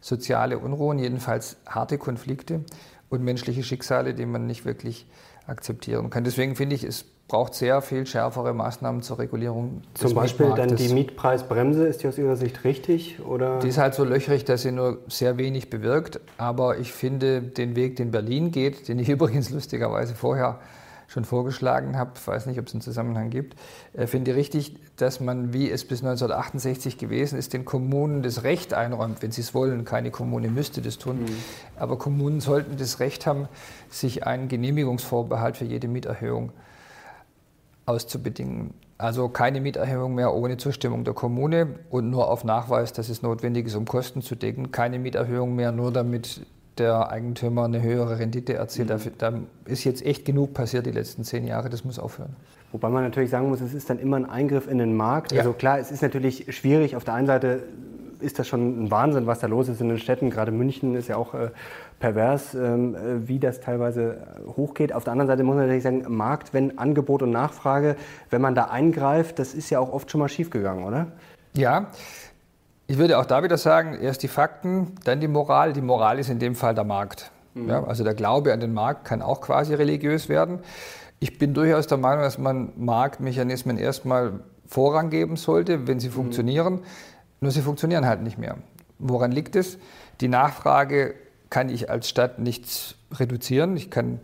soziale 0.00 0.58
Unruhen, 0.58 0.98
jedenfalls 0.98 1.56
harte 1.66 1.98
Konflikte 1.98 2.64
und 3.08 3.22
menschliche 3.22 3.62
Schicksale, 3.62 4.14
die 4.14 4.26
man 4.26 4.46
nicht 4.46 4.64
wirklich 4.64 5.06
akzeptieren 5.46 6.10
kann. 6.10 6.24
Deswegen 6.24 6.56
finde 6.56 6.76
ich, 6.76 6.84
es 6.84 7.04
braucht 7.30 7.54
sehr 7.54 7.80
viel 7.80 8.06
schärfere 8.06 8.52
Maßnahmen 8.52 9.02
zur 9.02 9.20
Regulierung. 9.20 9.82
Des 9.94 10.02
Zum 10.02 10.14
Beispiel 10.14 10.52
dann 10.56 10.74
die 10.74 10.92
Mietpreisbremse, 10.92 11.86
ist 11.86 12.02
die 12.02 12.08
aus 12.08 12.18
Ihrer 12.18 12.36
Sicht 12.36 12.64
richtig? 12.64 13.20
Oder? 13.24 13.60
Die 13.60 13.68
ist 13.68 13.78
halt 13.78 13.94
so 13.94 14.04
löchrig, 14.04 14.44
dass 14.44 14.62
sie 14.62 14.72
nur 14.72 14.98
sehr 15.08 15.38
wenig 15.38 15.70
bewirkt. 15.70 16.20
Aber 16.38 16.78
ich 16.78 16.92
finde 16.92 17.40
den 17.40 17.76
Weg, 17.76 17.96
den 17.96 18.10
Berlin 18.10 18.50
geht, 18.50 18.88
den 18.88 18.98
ich 18.98 19.08
übrigens 19.08 19.50
lustigerweise 19.50 20.14
vorher 20.14 20.58
schon 21.10 21.24
vorgeschlagen 21.24 21.98
habe, 21.98 22.12
weiß 22.24 22.46
nicht, 22.46 22.60
ob 22.60 22.68
es 22.68 22.72
einen 22.72 22.82
Zusammenhang 22.82 23.30
gibt, 23.30 23.56
äh, 23.94 24.06
finde 24.06 24.30
ich 24.30 24.36
richtig, 24.36 24.76
dass 24.94 25.18
man, 25.18 25.52
wie 25.52 25.68
es 25.68 25.84
bis 25.84 26.02
1968 26.02 26.98
gewesen 26.98 27.36
ist, 27.36 27.52
den 27.52 27.64
Kommunen 27.64 28.22
das 28.22 28.44
Recht 28.44 28.74
einräumt, 28.74 29.20
wenn 29.20 29.32
sie 29.32 29.40
es 29.40 29.52
wollen. 29.52 29.84
Keine 29.84 30.12
Kommune 30.12 30.48
müsste 30.48 30.82
das 30.82 30.98
tun. 30.98 31.22
Mhm. 31.22 31.26
Aber 31.76 31.98
Kommunen 31.98 32.40
sollten 32.40 32.76
das 32.76 33.00
Recht 33.00 33.26
haben, 33.26 33.48
sich 33.88 34.24
einen 34.24 34.46
Genehmigungsvorbehalt 34.46 35.56
für 35.56 35.64
jede 35.64 35.88
Mieterhöhung 35.88 36.52
auszubedingen. 37.86 38.72
Also 38.96 39.28
keine 39.28 39.60
Mieterhöhung 39.60 40.14
mehr 40.14 40.32
ohne 40.32 40.58
Zustimmung 40.58 41.02
der 41.02 41.14
Kommune 41.14 41.80
und 41.88 42.08
nur 42.08 42.30
auf 42.30 42.44
Nachweis, 42.44 42.92
dass 42.92 43.08
es 43.08 43.22
notwendig 43.22 43.66
ist, 43.66 43.74
um 43.74 43.84
Kosten 43.84 44.22
zu 44.22 44.36
decken. 44.36 44.70
Keine 44.70 45.00
Mieterhöhung 45.00 45.56
mehr 45.56 45.72
nur 45.72 45.90
damit 45.90 46.46
der 46.80 47.10
Eigentümer 47.10 47.64
eine 47.64 47.82
höhere 47.82 48.18
Rendite 48.18 48.54
erzielt. 48.54 48.88
Mhm. 48.90 49.12
Da 49.18 49.32
ist 49.66 49.84
jetzt 49.84 50.04
echt 50.04 50.24
genug 50.24 50.54
passiert 50.54 50.86
die 50.86 50.90
letzten 50.90 51.22
zehn 51.22 51.46
Jahre, 51.46 51.70
das 51.70 51.84
muss 51.84 51.98
aufhören. 51.98 52.34
Wobei 52.72 52.88
man 52.88 53.04
natürlich 53.04 53.30
sagen 53.30 53.48
muss, 53.48 53.60
es 53.60 53.74
ist 53.74 53.90
dann 53.90 53.98
immer 53.98 54.16
ein 54.16 54.28
Eingriff 54.28 54.68
in 54.68 54.78
den 54.78 54.96
Markt. 54.96 55.32
Ja. 55.32 55.40
Also 55.40 55.52
klar, 55.52 55.78
es 55.78 55.90
ist 55.90 56.02
natürlich 56.02 56.46
schwierig. 56.54 56.96
Auf 56.96 57.04
der 57.04 57.14
einen 57.14 57.26
Seite 57.26 57.64
ist 58.20 58.38
das 58.38 58.46
schon 58.46 58.84
ein 58.84 58.90
Wahnsinn, 58.90 59.26
was 59.26 59.40
da 59.40 59.46
los 59.46 59.68
ist 59.68 59.80
in 59.80 59.88
den 59.88 59.98
Städten. 59.98 60.30
Gerade 60.30 60.52
München 60.52 60.94
ist 60.94 61.08
ja 61.08 61.16
auch 61.16 61.34
äh, 61.34 61.50
pervers, 61.98 62.54
ähm, 62.54 62.94
äh, 62.94 63.28
wie 63.28 63.38
das 63.38 63.60
teilweise 63.60 64.18
hochgeht. 64.56 64.92
Auf 64.92 65.04
der 65.04 65.12
anderen 65.12 65.28
Seite 65.28 65.42
muss 65.42 65.56
man 65.56 65.64
natürlich 65.64 65.82
sagen, 65.82 66.04
Markt, 66.08 66.54
wenn 66.54 66.78
Angebot 66.78 67.22
und 67.22 67.30
Nachfrage, 67.30 67.96
wenn 68.30 68.40
man 68.40 68.54
da 68.54 68.64
eingreift, 68.64 69.38
das 69.38 69.54
ist 69.54 69.70
ja 69.70 69.80
auch 69.80 69.92
oft 69.92 70.10
schon 70.10 70.20
mal 70.20 70.28
schiefgegangen, 70.28 70.84
oder? 70.84 71.08
Ja, 71.54 71.88
ich 72.90 72.98
würde 72.98 73.20
auch 73.20 73.24
da 73.24 73.44
wieder 73.44 73.56
sagen, 73.56 73.96
erst 74.02 74.24
die 74.24 74.28
Fakten, 74.28 74.96
dann 75.04 75.20
die 75.20 75.28
Moral. 75.28 75.72
Die 75.72 75.80
Moral 75.80 76.18
ist 76.18 76.28
in 76.28 76.40
dem 76.40 76.56
Fall 76.56 76.74
der 76.74 76.82
Markt. 76.82 77.30
Mhm. 77.54 77.68
Ja, 77.68 77.84
also 77.84 78.02
der 78.02 78.14
Glaube 78.14 78.52
an 78.52 78.58
den 78.58 78.74
Markt 78.74 79.04
kann 79.04 79.22
auch 79.22 79.40
quasi 79.40 79.74
religiös 79.74 80.28
werden. 80.28 80.58
Ich 81.20 81.38
bin 81.38 81.54
durchaus 81.54 81.86
der 81.86 81.98
Meinung, 81.98 82.24
dass 82.24 82.36
man 82.36 82.72
Marktmechanismen 82.76 83.78
erstmal 83.78 84.40
Vorrang 84.66 85.08
geben 85.08 85.36
sollte, 85.36 85.86
wenn 85.86 86.00
sie 86.00 86.08
mhm. 86.08 86.14
funktionieren. 86.14 86.80
Nur 87.40 87.52
sie 87.52 87.60
funktionieren 87.60 88.06
halt 88.06 88.22
nicht 88.22 88.38
mehr. 88.38 88.56
Woran 88.98 89.30
liegt 89.30 89.54
es? 89.54 89.78
Die 90.20 90.26
Nachfrage 90.26 91.14
kann 91.48 91.68
ich 91.68 91.90
als 91.90 92.08
Stadt 92.08 92.40
nicht 92.40 92.96
reduzieren. 93.12 93.76
Ich 93.76 93.92
kann 93.92 94.18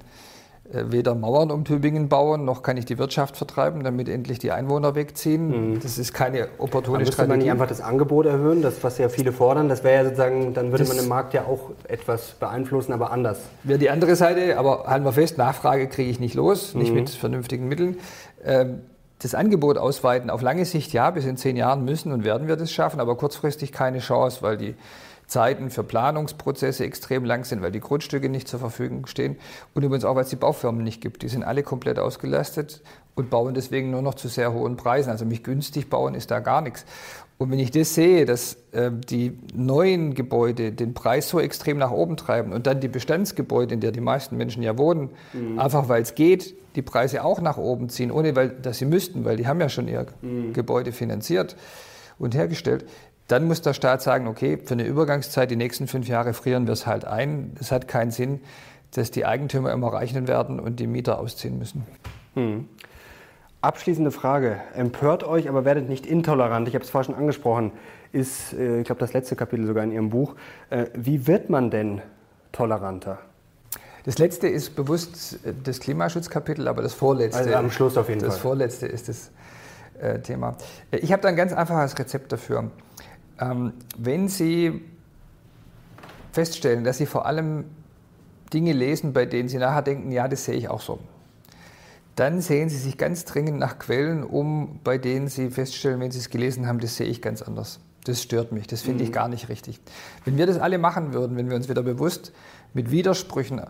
weder 0.73 1.15
Mauern 1.15 1.51
um 1.51 1.65
Tübingen 1.65 2.09
bauen, 2.09 2.45
noch 2.45 2.63
kann 2.63 2.77
ich 2.77 2.85
die 2.85 2.99
Wirtschaft 2.99 3.37
vertreiben, 3.37 3.85
damit 3.85 4.09
endlich 4.09 4.39
die 4.39 4.53
Einwohner 4.53 4.95
wegziehen. 4.95 5.73
Mhm. 5.73 5.81
Das 5.81 5.99
ist 5.99 6.13
keine 6.13 6.49
opportune 6.59 6.99
Aber 6.99 7.07
Strategie. 7.07 7.29
man 7.29 7.39
nicht 7.39 7.51
einfach 7.51 7.69
das 7.69 7.81
Angebot 7.81 8.27
erhöhen, 8.27 8.63
das 8.63 8.83
was 8.83 8.99
ja 8.99 9.09
viele 9.09 9.33
fordern? 9.33 9.69
Das 9.69 9.85
wäre 9.85 9.97
ja 9.97 10.05
sozusagen, 10.05 10.55
dann 10.55 10.67
würde 10.67 10.85
das 10.85 10.89
man 10.89 10.97
den 10.97 11.09
Markt 11.09 11.35
ja 11.35 11.45
auch 11.45 11.71
etwas 11.89 12.33
beeinflussen, 12.33 12.93
aber 12.93 13.11
anders. 13.11 13.39
Wäre 13.63 13.79
die 13.79 13.91
andere 13.91 14.17
Seite, 14.17 14.59
aber 14.59 14.85
halten 14.87 15.05
wir 15.05 15.13
fest, 15.13 15.39
Nachfrage 15.39 15.89
kriege 15.89 16.11
ich 16.11 16.21
nicht 16.21 16.35
los, 16.35 16.75
nicht 16.75 16.91
mhm. 16.91 16.97
mit 16.97 17.11
vernünftigen 17.11 17.69
Mitteln. 17.69 17.99
Ähm, 18.45 18.81
das 19.21 19.35
Angebot 19.35 19.79
ausweiten 19.79 20.29
auf 20.31 20.43
lange 20.43 20.65
Sicht, 20.65 20.93
ja, 20.93 21.11
bis 21.11 21.25
in 21.25 21.37
zehn 21.37 21.57
Jahren 21.57 21.85
müssen 21.85 22.13
und 22.13 22.25
werden 22.25 22.49
wir 22.49 22.57
das 22.57 22.71
schaffen, 22.71 23.01
aber 23.01 23.17
kurzfristig 23.17 23.73
keine 23.73 24.01
Chance, 24.01 24.43
weil 24.43 24.57
die 24.59 24.75
Zeiten 25.27 25.71
für 25.71 25.83
Planungsprozesse 25.83 26.85
extrem 26.85 27.25
lang 27.25 27.45
sind, 27.45 27.63
weil 27.63 27.73
die 27.73 27.81
Grundstücke 27.81 28.29
nicht 28.29 28.47
zur 28.49 28.61
Verfügung 28.61 29.07
stehen 29.07 29.37
und 29.75 29.83
übrigens 29.83 30.05
auch, 30.05 30.15
weil 30.15 30.25
es 30.25 30.31
die 30.31 30.37
Baufirmen 30.37 30.85
nicht 30.85 31.01
gibt. 31.01 31.23
Die 31.23 31.29
sind 31.29 31.43
alle 31.43 31.63
komplett 31.63 31.99
ausgelastet 31.99 32.83
und 33.17 33.31
bauen 33.31 33.55
deswegen 33.55 33.91
nur 33.91 34.03
noch 34.03 34.15
zu 34.15 34.29
sehr 34.29 34.53
hohen 34.53 34.77
Preisen. 34.77 35.11
Also 35.11 35.25
mich 35.25 35.43
günstig 35.43 35.91
bauen 35.91 36.15
ist 36.15 36.31
da 36.31 36.41
gar 36.41 36.61
nichts. 36.61 36.85
Und 37.39 37.51
wenn 37.51 37.59
ich 37.59 37.71
das 37.71 37.95
sehe, 37.95 38.25
dass 38.25 38.57
äh, 38.73 38.91
die 38.91 39.39
neuen 39.55 40.15
Gebäude 40.15 40.73
den 40.73 40.95
Preis 40.95 41.29
so 41.29 41.39
extrem 41.39 41.77
nach 41.77 41.91
oben 41.91 42.17
treiben 42.17 42.53
und 42.53 42.67
dann 42.67 42.81
die 42.81 42.89
Bestandsgebäude, 42.89 43.75
in 43.75 43.81
der 43.81 43.93
die 43.93 44.01
meisten 44.01 44.37
Menschen 44.37 44.63
ja 44.63 44.79
wohnen, 44.79 45.11
mhm. 45.33 45.59
einfach 45.59 45.89
weil 45.89 46.03
es 46.03 46.15
geht, 46.15 46.55
die 46.77 46.83
Preise 46.83 47.25
auch 47.25 47.41
nach 47.41 47.59
oben 47.59 47.89
ziehen, 47.89 48.11
ohne 48.11 48.37
weil, 48.37 48.51
dass 48.51 48.79
sie 48.79 48.87
müssten, 48.87 49.25
weil 49.25 49.37
die 49.37 49.47
haben 49.47 49.61
ja 49.61 49.69
schon 49.69 49.89
ihr 49.89 50.07
mhm. 50.23 50.53
Gebäude 50.53 50.93
finanziert 50.93 51.57
und 52.19 52.35
hergestellt, 52.35 52.87
dann 53.29 53.47
muss 53.47 53.61
der 53.63 53.75
Staat 53.75 54.03
sagen, 54.03 54.29
okay, 54.29 54.59
für 54.65 54.75
eine 54.75 54.85
Übergangszeit, 54.85 55.51
die 55.51 55.57
nächsten 55.57 55.89
fünf 55.89 56.07
Jahre 56.07 56.33
frieren 56.33 56.67
wir 56.67 56.73
es 56.73 56.87
halt 56.87 57.05
ein. 57.05 57.57
Es 57.61 57.73
hat 57.73 57.89
keinen 57.89 58.11
Sinn, 58.13 58.41
dass 58.93 59.11
die 59.11 59.27
Eigentümer 59.27 59.73
immer 59.73 59.93
reichen 59.93 60.29
werden 60.29 60.61
und 60.61 60.79
die 60.79 60.87
Mieter 60.87 61.19
ausziehen 61.19 61.59
müssen. 61.59 61.85
Hm. 62.35 62.69
Abschließende 63.63 64.13
Frage. 64.13 64.61
Empört 64.75 65.25
euch, 65.25 65.49
aber 65.49 65.65
werdet 65.65 65.89
nicht 65.89 66.07
intolerant. 66.07 66.69
Ich 66.69 66.75
habe 66.75 66.85
es 66.85 66.91
vorhin 66.91 67.13
schon 67.13 67.21
angesprochen. 67.21 67.73
Ist, 68.13 68.53
äh, 68.53 68.79
ich 68.79 68.85
glaube, 68.85 69.01
das 69.01 69.13
letzte 69.13 69.35
Kapitel 69.35 69.67
sogar 69.67 69.83
in 69.83 69.91
Ihrem 69.91 70.11
Buch. 70.11 70.37
Äh, 70.71 70.87
wie 70.95 71.27
wird 71.27 71.51
man 71.51 71.71
denn 71.71 72.01
toleranter? 72.53 73.19
Das 74.05 74.19
letzte 74.19 74.47
ist 74.47 74.77
bewusst 74.77 75.41
äh, 75.45 75.53
das 75.65 75.81
Klimaschutzkapitel, 75.81 76.69
aber 76.69 76.83
das 76.83 76.95
vorletzte. 76.95 77.41
Also 77.41 77.55
am 77.55 77.73
Schluss 77.73 77.97
auf 77.97 78.09
jeden 78.09 78.21
das 78.21 78.29
Fall. 78.29 78.37
Das 78.37 78.43
vorletzte 78.43 78.87
ist 78.87 79.09
das 79.09 79.31
Thema. 80.25 80.59
Ich 80.91 81.11
habe 81.11 81.23
da 81.23 81.29
ein 81.29 81.37
ganz 81.37 81.55
einfaches 81.55 81.99
Rezept 81.99 82.31
dafür. 82.31 82.71
Ähm, 83.41 83.73
wenn 83.99 84.29
Sie 84.29 84.83
feststellen, 86.33 86.85
dass 86.85 86.99
Sie 86.99 87.07
vor 87.07 87.27
allem 87.27 87.65
Dinge 88.53 88.73
lesen, 88.73 89.13
bei 89.13 89.27
denen 89.27 89.49
Sie 89.49 89.59
nachher 89.59 89.83
denken, 89.83 90.13
ja, 90.13 90.29
das 90.29 90.45
sehe 90.45 90.55
ich 90.55 90.69
auch 90.69 90.81
so, 90.81 90.99
dann 92.15 92.41
sehen 92.41 92.69
Sie 92.69 92.79
sich 92.79 92.97
ganz 92.97 93.25
dringend 93.25 93.59
nach 93.59 93.79
Quellen 93.79 94.25
um, 94.25 94.81
bei 94.83 94.99
denen 94.99 95.29
Sie 95.29 95.51
feststellen, 95.51 96.01
wenn 96.01 96.11
Sie 96.11 96.19
es 96.19 96.31
gelesen 96.31 96.67
haben, 96.67 96.79
das 96.79 96.97
sehe 96.97 97.07
ich 97.07 97.21
ganz 97.21 97.43
anders. 97.43 97.81
Das 98.05 98.23
stört 98.23 98.53
mich, 98.53 98.67
das 98.67 98.83
finde 98.83 99.03
mhm. 99.03 99.09
ich 99.09 99.13
gar 99.13 99.29
nicht 99.29 99.49
richtig. 99.49 99.81
Wenn 100.25 100.39
wir 100.39 100.47
das 100.47 100.59
alle 100.59 100.79
machen 100.79 101.13
würden, 101.13 101.37
wenn 101.37 101.51
wir 101.51 101.57
uns 101.57 101.69
wieder 101.69 101.83
bewusst 101.83 102.33
mit 102.73 102.91
Widersprüchen 102.91 103.61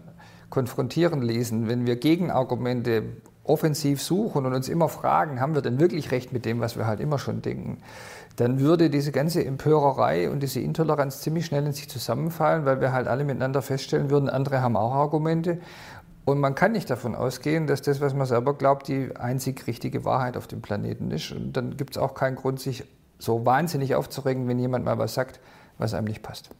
konfrontieren 0.50 1.22
lesen, 1.22 1.68
wenn 1.68 1.86
wir 1.86 1.96
Gegenargumente 1.96 3.02
offensiv 3.48 4.02
suchen 4.02 4.46
und 4.46 4.54
uns 4.54 4.68
immer 4.68 4.88
fragen, 4.88 5.40
haben 5.40 5.54
wir 5.54 5.62
denn 5.62 5.80
wirklich 5.80 6.10
recht 6.10 6.32
mit 6.32 6.44
dem, 6.44 6.60
was 6.60 6.76
wir 6.76 6.86
halt 6.86 7.00
immer 7.00 7.18
schon 7.18 7.42
denken, 7.42 7.78
dann 8.36 8.60
würde 8.60 8.90
diese 8.90 9.12
ganze 9.12 9.44
Empörerei 9.44 10.30
und 10.30 10.42
diese 10.42 10.60
Intoleranz 10.60 11.20
ziemlich 11.20 11.46
schnell 11.46 11.64
in 11.64 11.72
sich 11.72 11.88
zusammenfallen, 11.88 12.64
weil 12.66 12.80
wir 12.80 12.92
halt 12.92 13.08
alle 13.08 13.24
miteinander 13.24 13.62
feststellen 13.62 14.10
würden, 14.10 14.28
andere 14.28 14.60
haben 14.60 14.76
auch 14.76 14.92
Argumente. 14.92 15.58
Und 16.26 16.40
man 16.40 16.54
kann 16.54 16.72
nicht 16.72 16.90
davon 16.90 17.14
ausgehen, 17.14 17.66
dass 17.66 17.82
das, 17.82 18.00
was 18.00 18.12
man 18.12 18.26
selber 18.26 18.54
glaubt, 18.54 18.88
die 18.88 19.16
einzig 19.16 19.66
richtige 19.66 20.04
Wahrheit 20.04 20.36
auf 20.36 20.48
dem 20.48 20.60
Planeten 20.60 21.10
ist. 21.12 21.30
Und 21.30 21.52
dann 21.56 21.76
gibt 21.76 21.96
es 21.96 21.98
auch 22.02 22.14
keinen 22.14 22.34
Grund, 22.34 22.60
sich 22.60 22.84
so 23.18 23.46
wahnsinnig 23.46 23.94
aufzuregen, 23.94 24.48
wenn 24.48 24.58
jemand 24.58 24.84
mal 24.84 24.98
was 24.98 25.14
sagt, 25.14 25.40
was 25.78 25.94
einem 25.94 26.08
nicht 26.08 26.22
passt. 26.22 26.50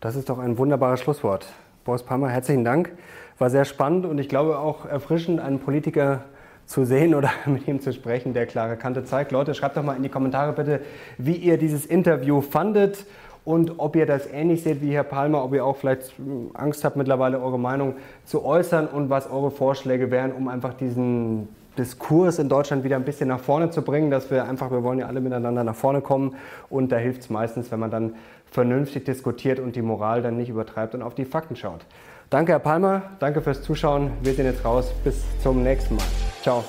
Das 0.00 0.16
ist 0.16 0.28
doch 0.28 0.38
ein 0.38 0.58
wunderbares 0.58 1.00
Schlusswort. 1.00 1.46
Boris 1.84 2.02
Palmer, 2.02 2.28
herzlichen 2.28 2.64
Dank. 2.64 2.92
War 3.38 3.50
sehr 3.50 3.64
spannend 3.64 4.06
und 4.06 4.18
ich 4.18 4.28
glaube 4.28 4.58
auch 4.58 4.86
erfrischend, 4.86 5.40
einen 5.40 5.58
Politiker 5.58 6.22
zu 6.66 6.84
sehen 6.84 7.14
oder 7.14 7.30
mit 7.46 7.66
ihm 7.68 7.80
zu 7.80 7.92
sprechen, 7.92 8.32
der 8.32 8.46
klare 8.46 8.76
Kante 8.76 9.04
zeigt. 9.04 9.32
Leute, 9.32 9.54
schreibt 9.54 9.76
doch 9.76 9.82
mal 9.82 9.96
in 9.96 10.02
die 10.02 10.08
Kommentare 10.08 10.52
bitte, 10.52 10.80
wie 11.18 11.36
ihr 11.36 11.58
dieses 11.58 11.86
Interview 11.86 12.40
fandet 12.40 13.06
und 13.44 13.78
ob 13.78 13.96
ihr 13.96 14.06
das 14.06 14.26
ähnlich 14.26 14.62
seht 14.62 14.80
wie 14.80 14.92
Herr 14.92 15.04
Palmer, 15.04 15.44
ob 15.44 15.52
ihr 15.52 15.64
auch 15.64 15.76
vielleicht 15.76 16.14
Angst 16.54 16.84
habt, 16.84 16.96
mittlerweile 16.96 17.40
eure 17.40 17.58
Meinung 17.58 17.94
zu 18.24 18.44
äußern 18.44 18.86
und 18.86 19.10
was 19.10 19.30
eure 19.30 19.50
Vorschläge 19.50 20.10
wären, 20.10 20.32
um 20.32 20.48
einfach 20.48 20.74
diesen 20.74 21.48
Diskurs 21.76 22.38
in 22.38 22.48
Deutschland 22.48 22.84
wieder 22.84 22.96
ein 22.96 23.04
bisschen 23.04 23.28
nach 23.28 23.40
vorne 23.40 23.68
zu 23.68 23.82
bringen, 23.82 24.10
dass 24.10 24.30
wir 24.30 24.44
einfach, 24.44 24.70
wir 24.70 24.82
wollen 24.84 25.00
ja 25.00 25.06
alle 25.06 25.20
miteinander 25.20 25.64
nach 25.64 25.74
vorne 25.74 26.00
kommen 26.00 26.36
und 26.70 26.92
da 26.92 26.96
hilft 26.96 27.22
es 27.22 27.30
meistens, 27.30 27.70
wenn 27.72 27.80
man 27.80 27.90
dann 27.90 28.14
vernünftig 28.50 29.04
diskutiert 29.04 29.58
und 29.58 29.74
die 29.74 29.82
Moral 29.82 30.22
dann 30.22 30.36
nicht 30.36 30.48
übertreibt 30.48 30.94
und 30.94 31.02
auf 31.02 31.14
die 31.14 31.24
Fakten 31.24 31.56
schaut. 31.56 31.84
Danke, 32.30 32.52
Herr 32.52 32.58
Palmer, 32.58 33.02
danke 33.20 33.40
fürs 33.40 33.62
Zuschauen. 33.62 34.10
Wir 34.22 34.34
sind 34.34 34.46
jetzt 34.46 34.64
raus. 34.64 34.92
Bis 35.04 35.22
zum 35.42 35.62
nächsten 35.62 35.96
Mal. 35.96 36.04
Ciao. 36.42 36.64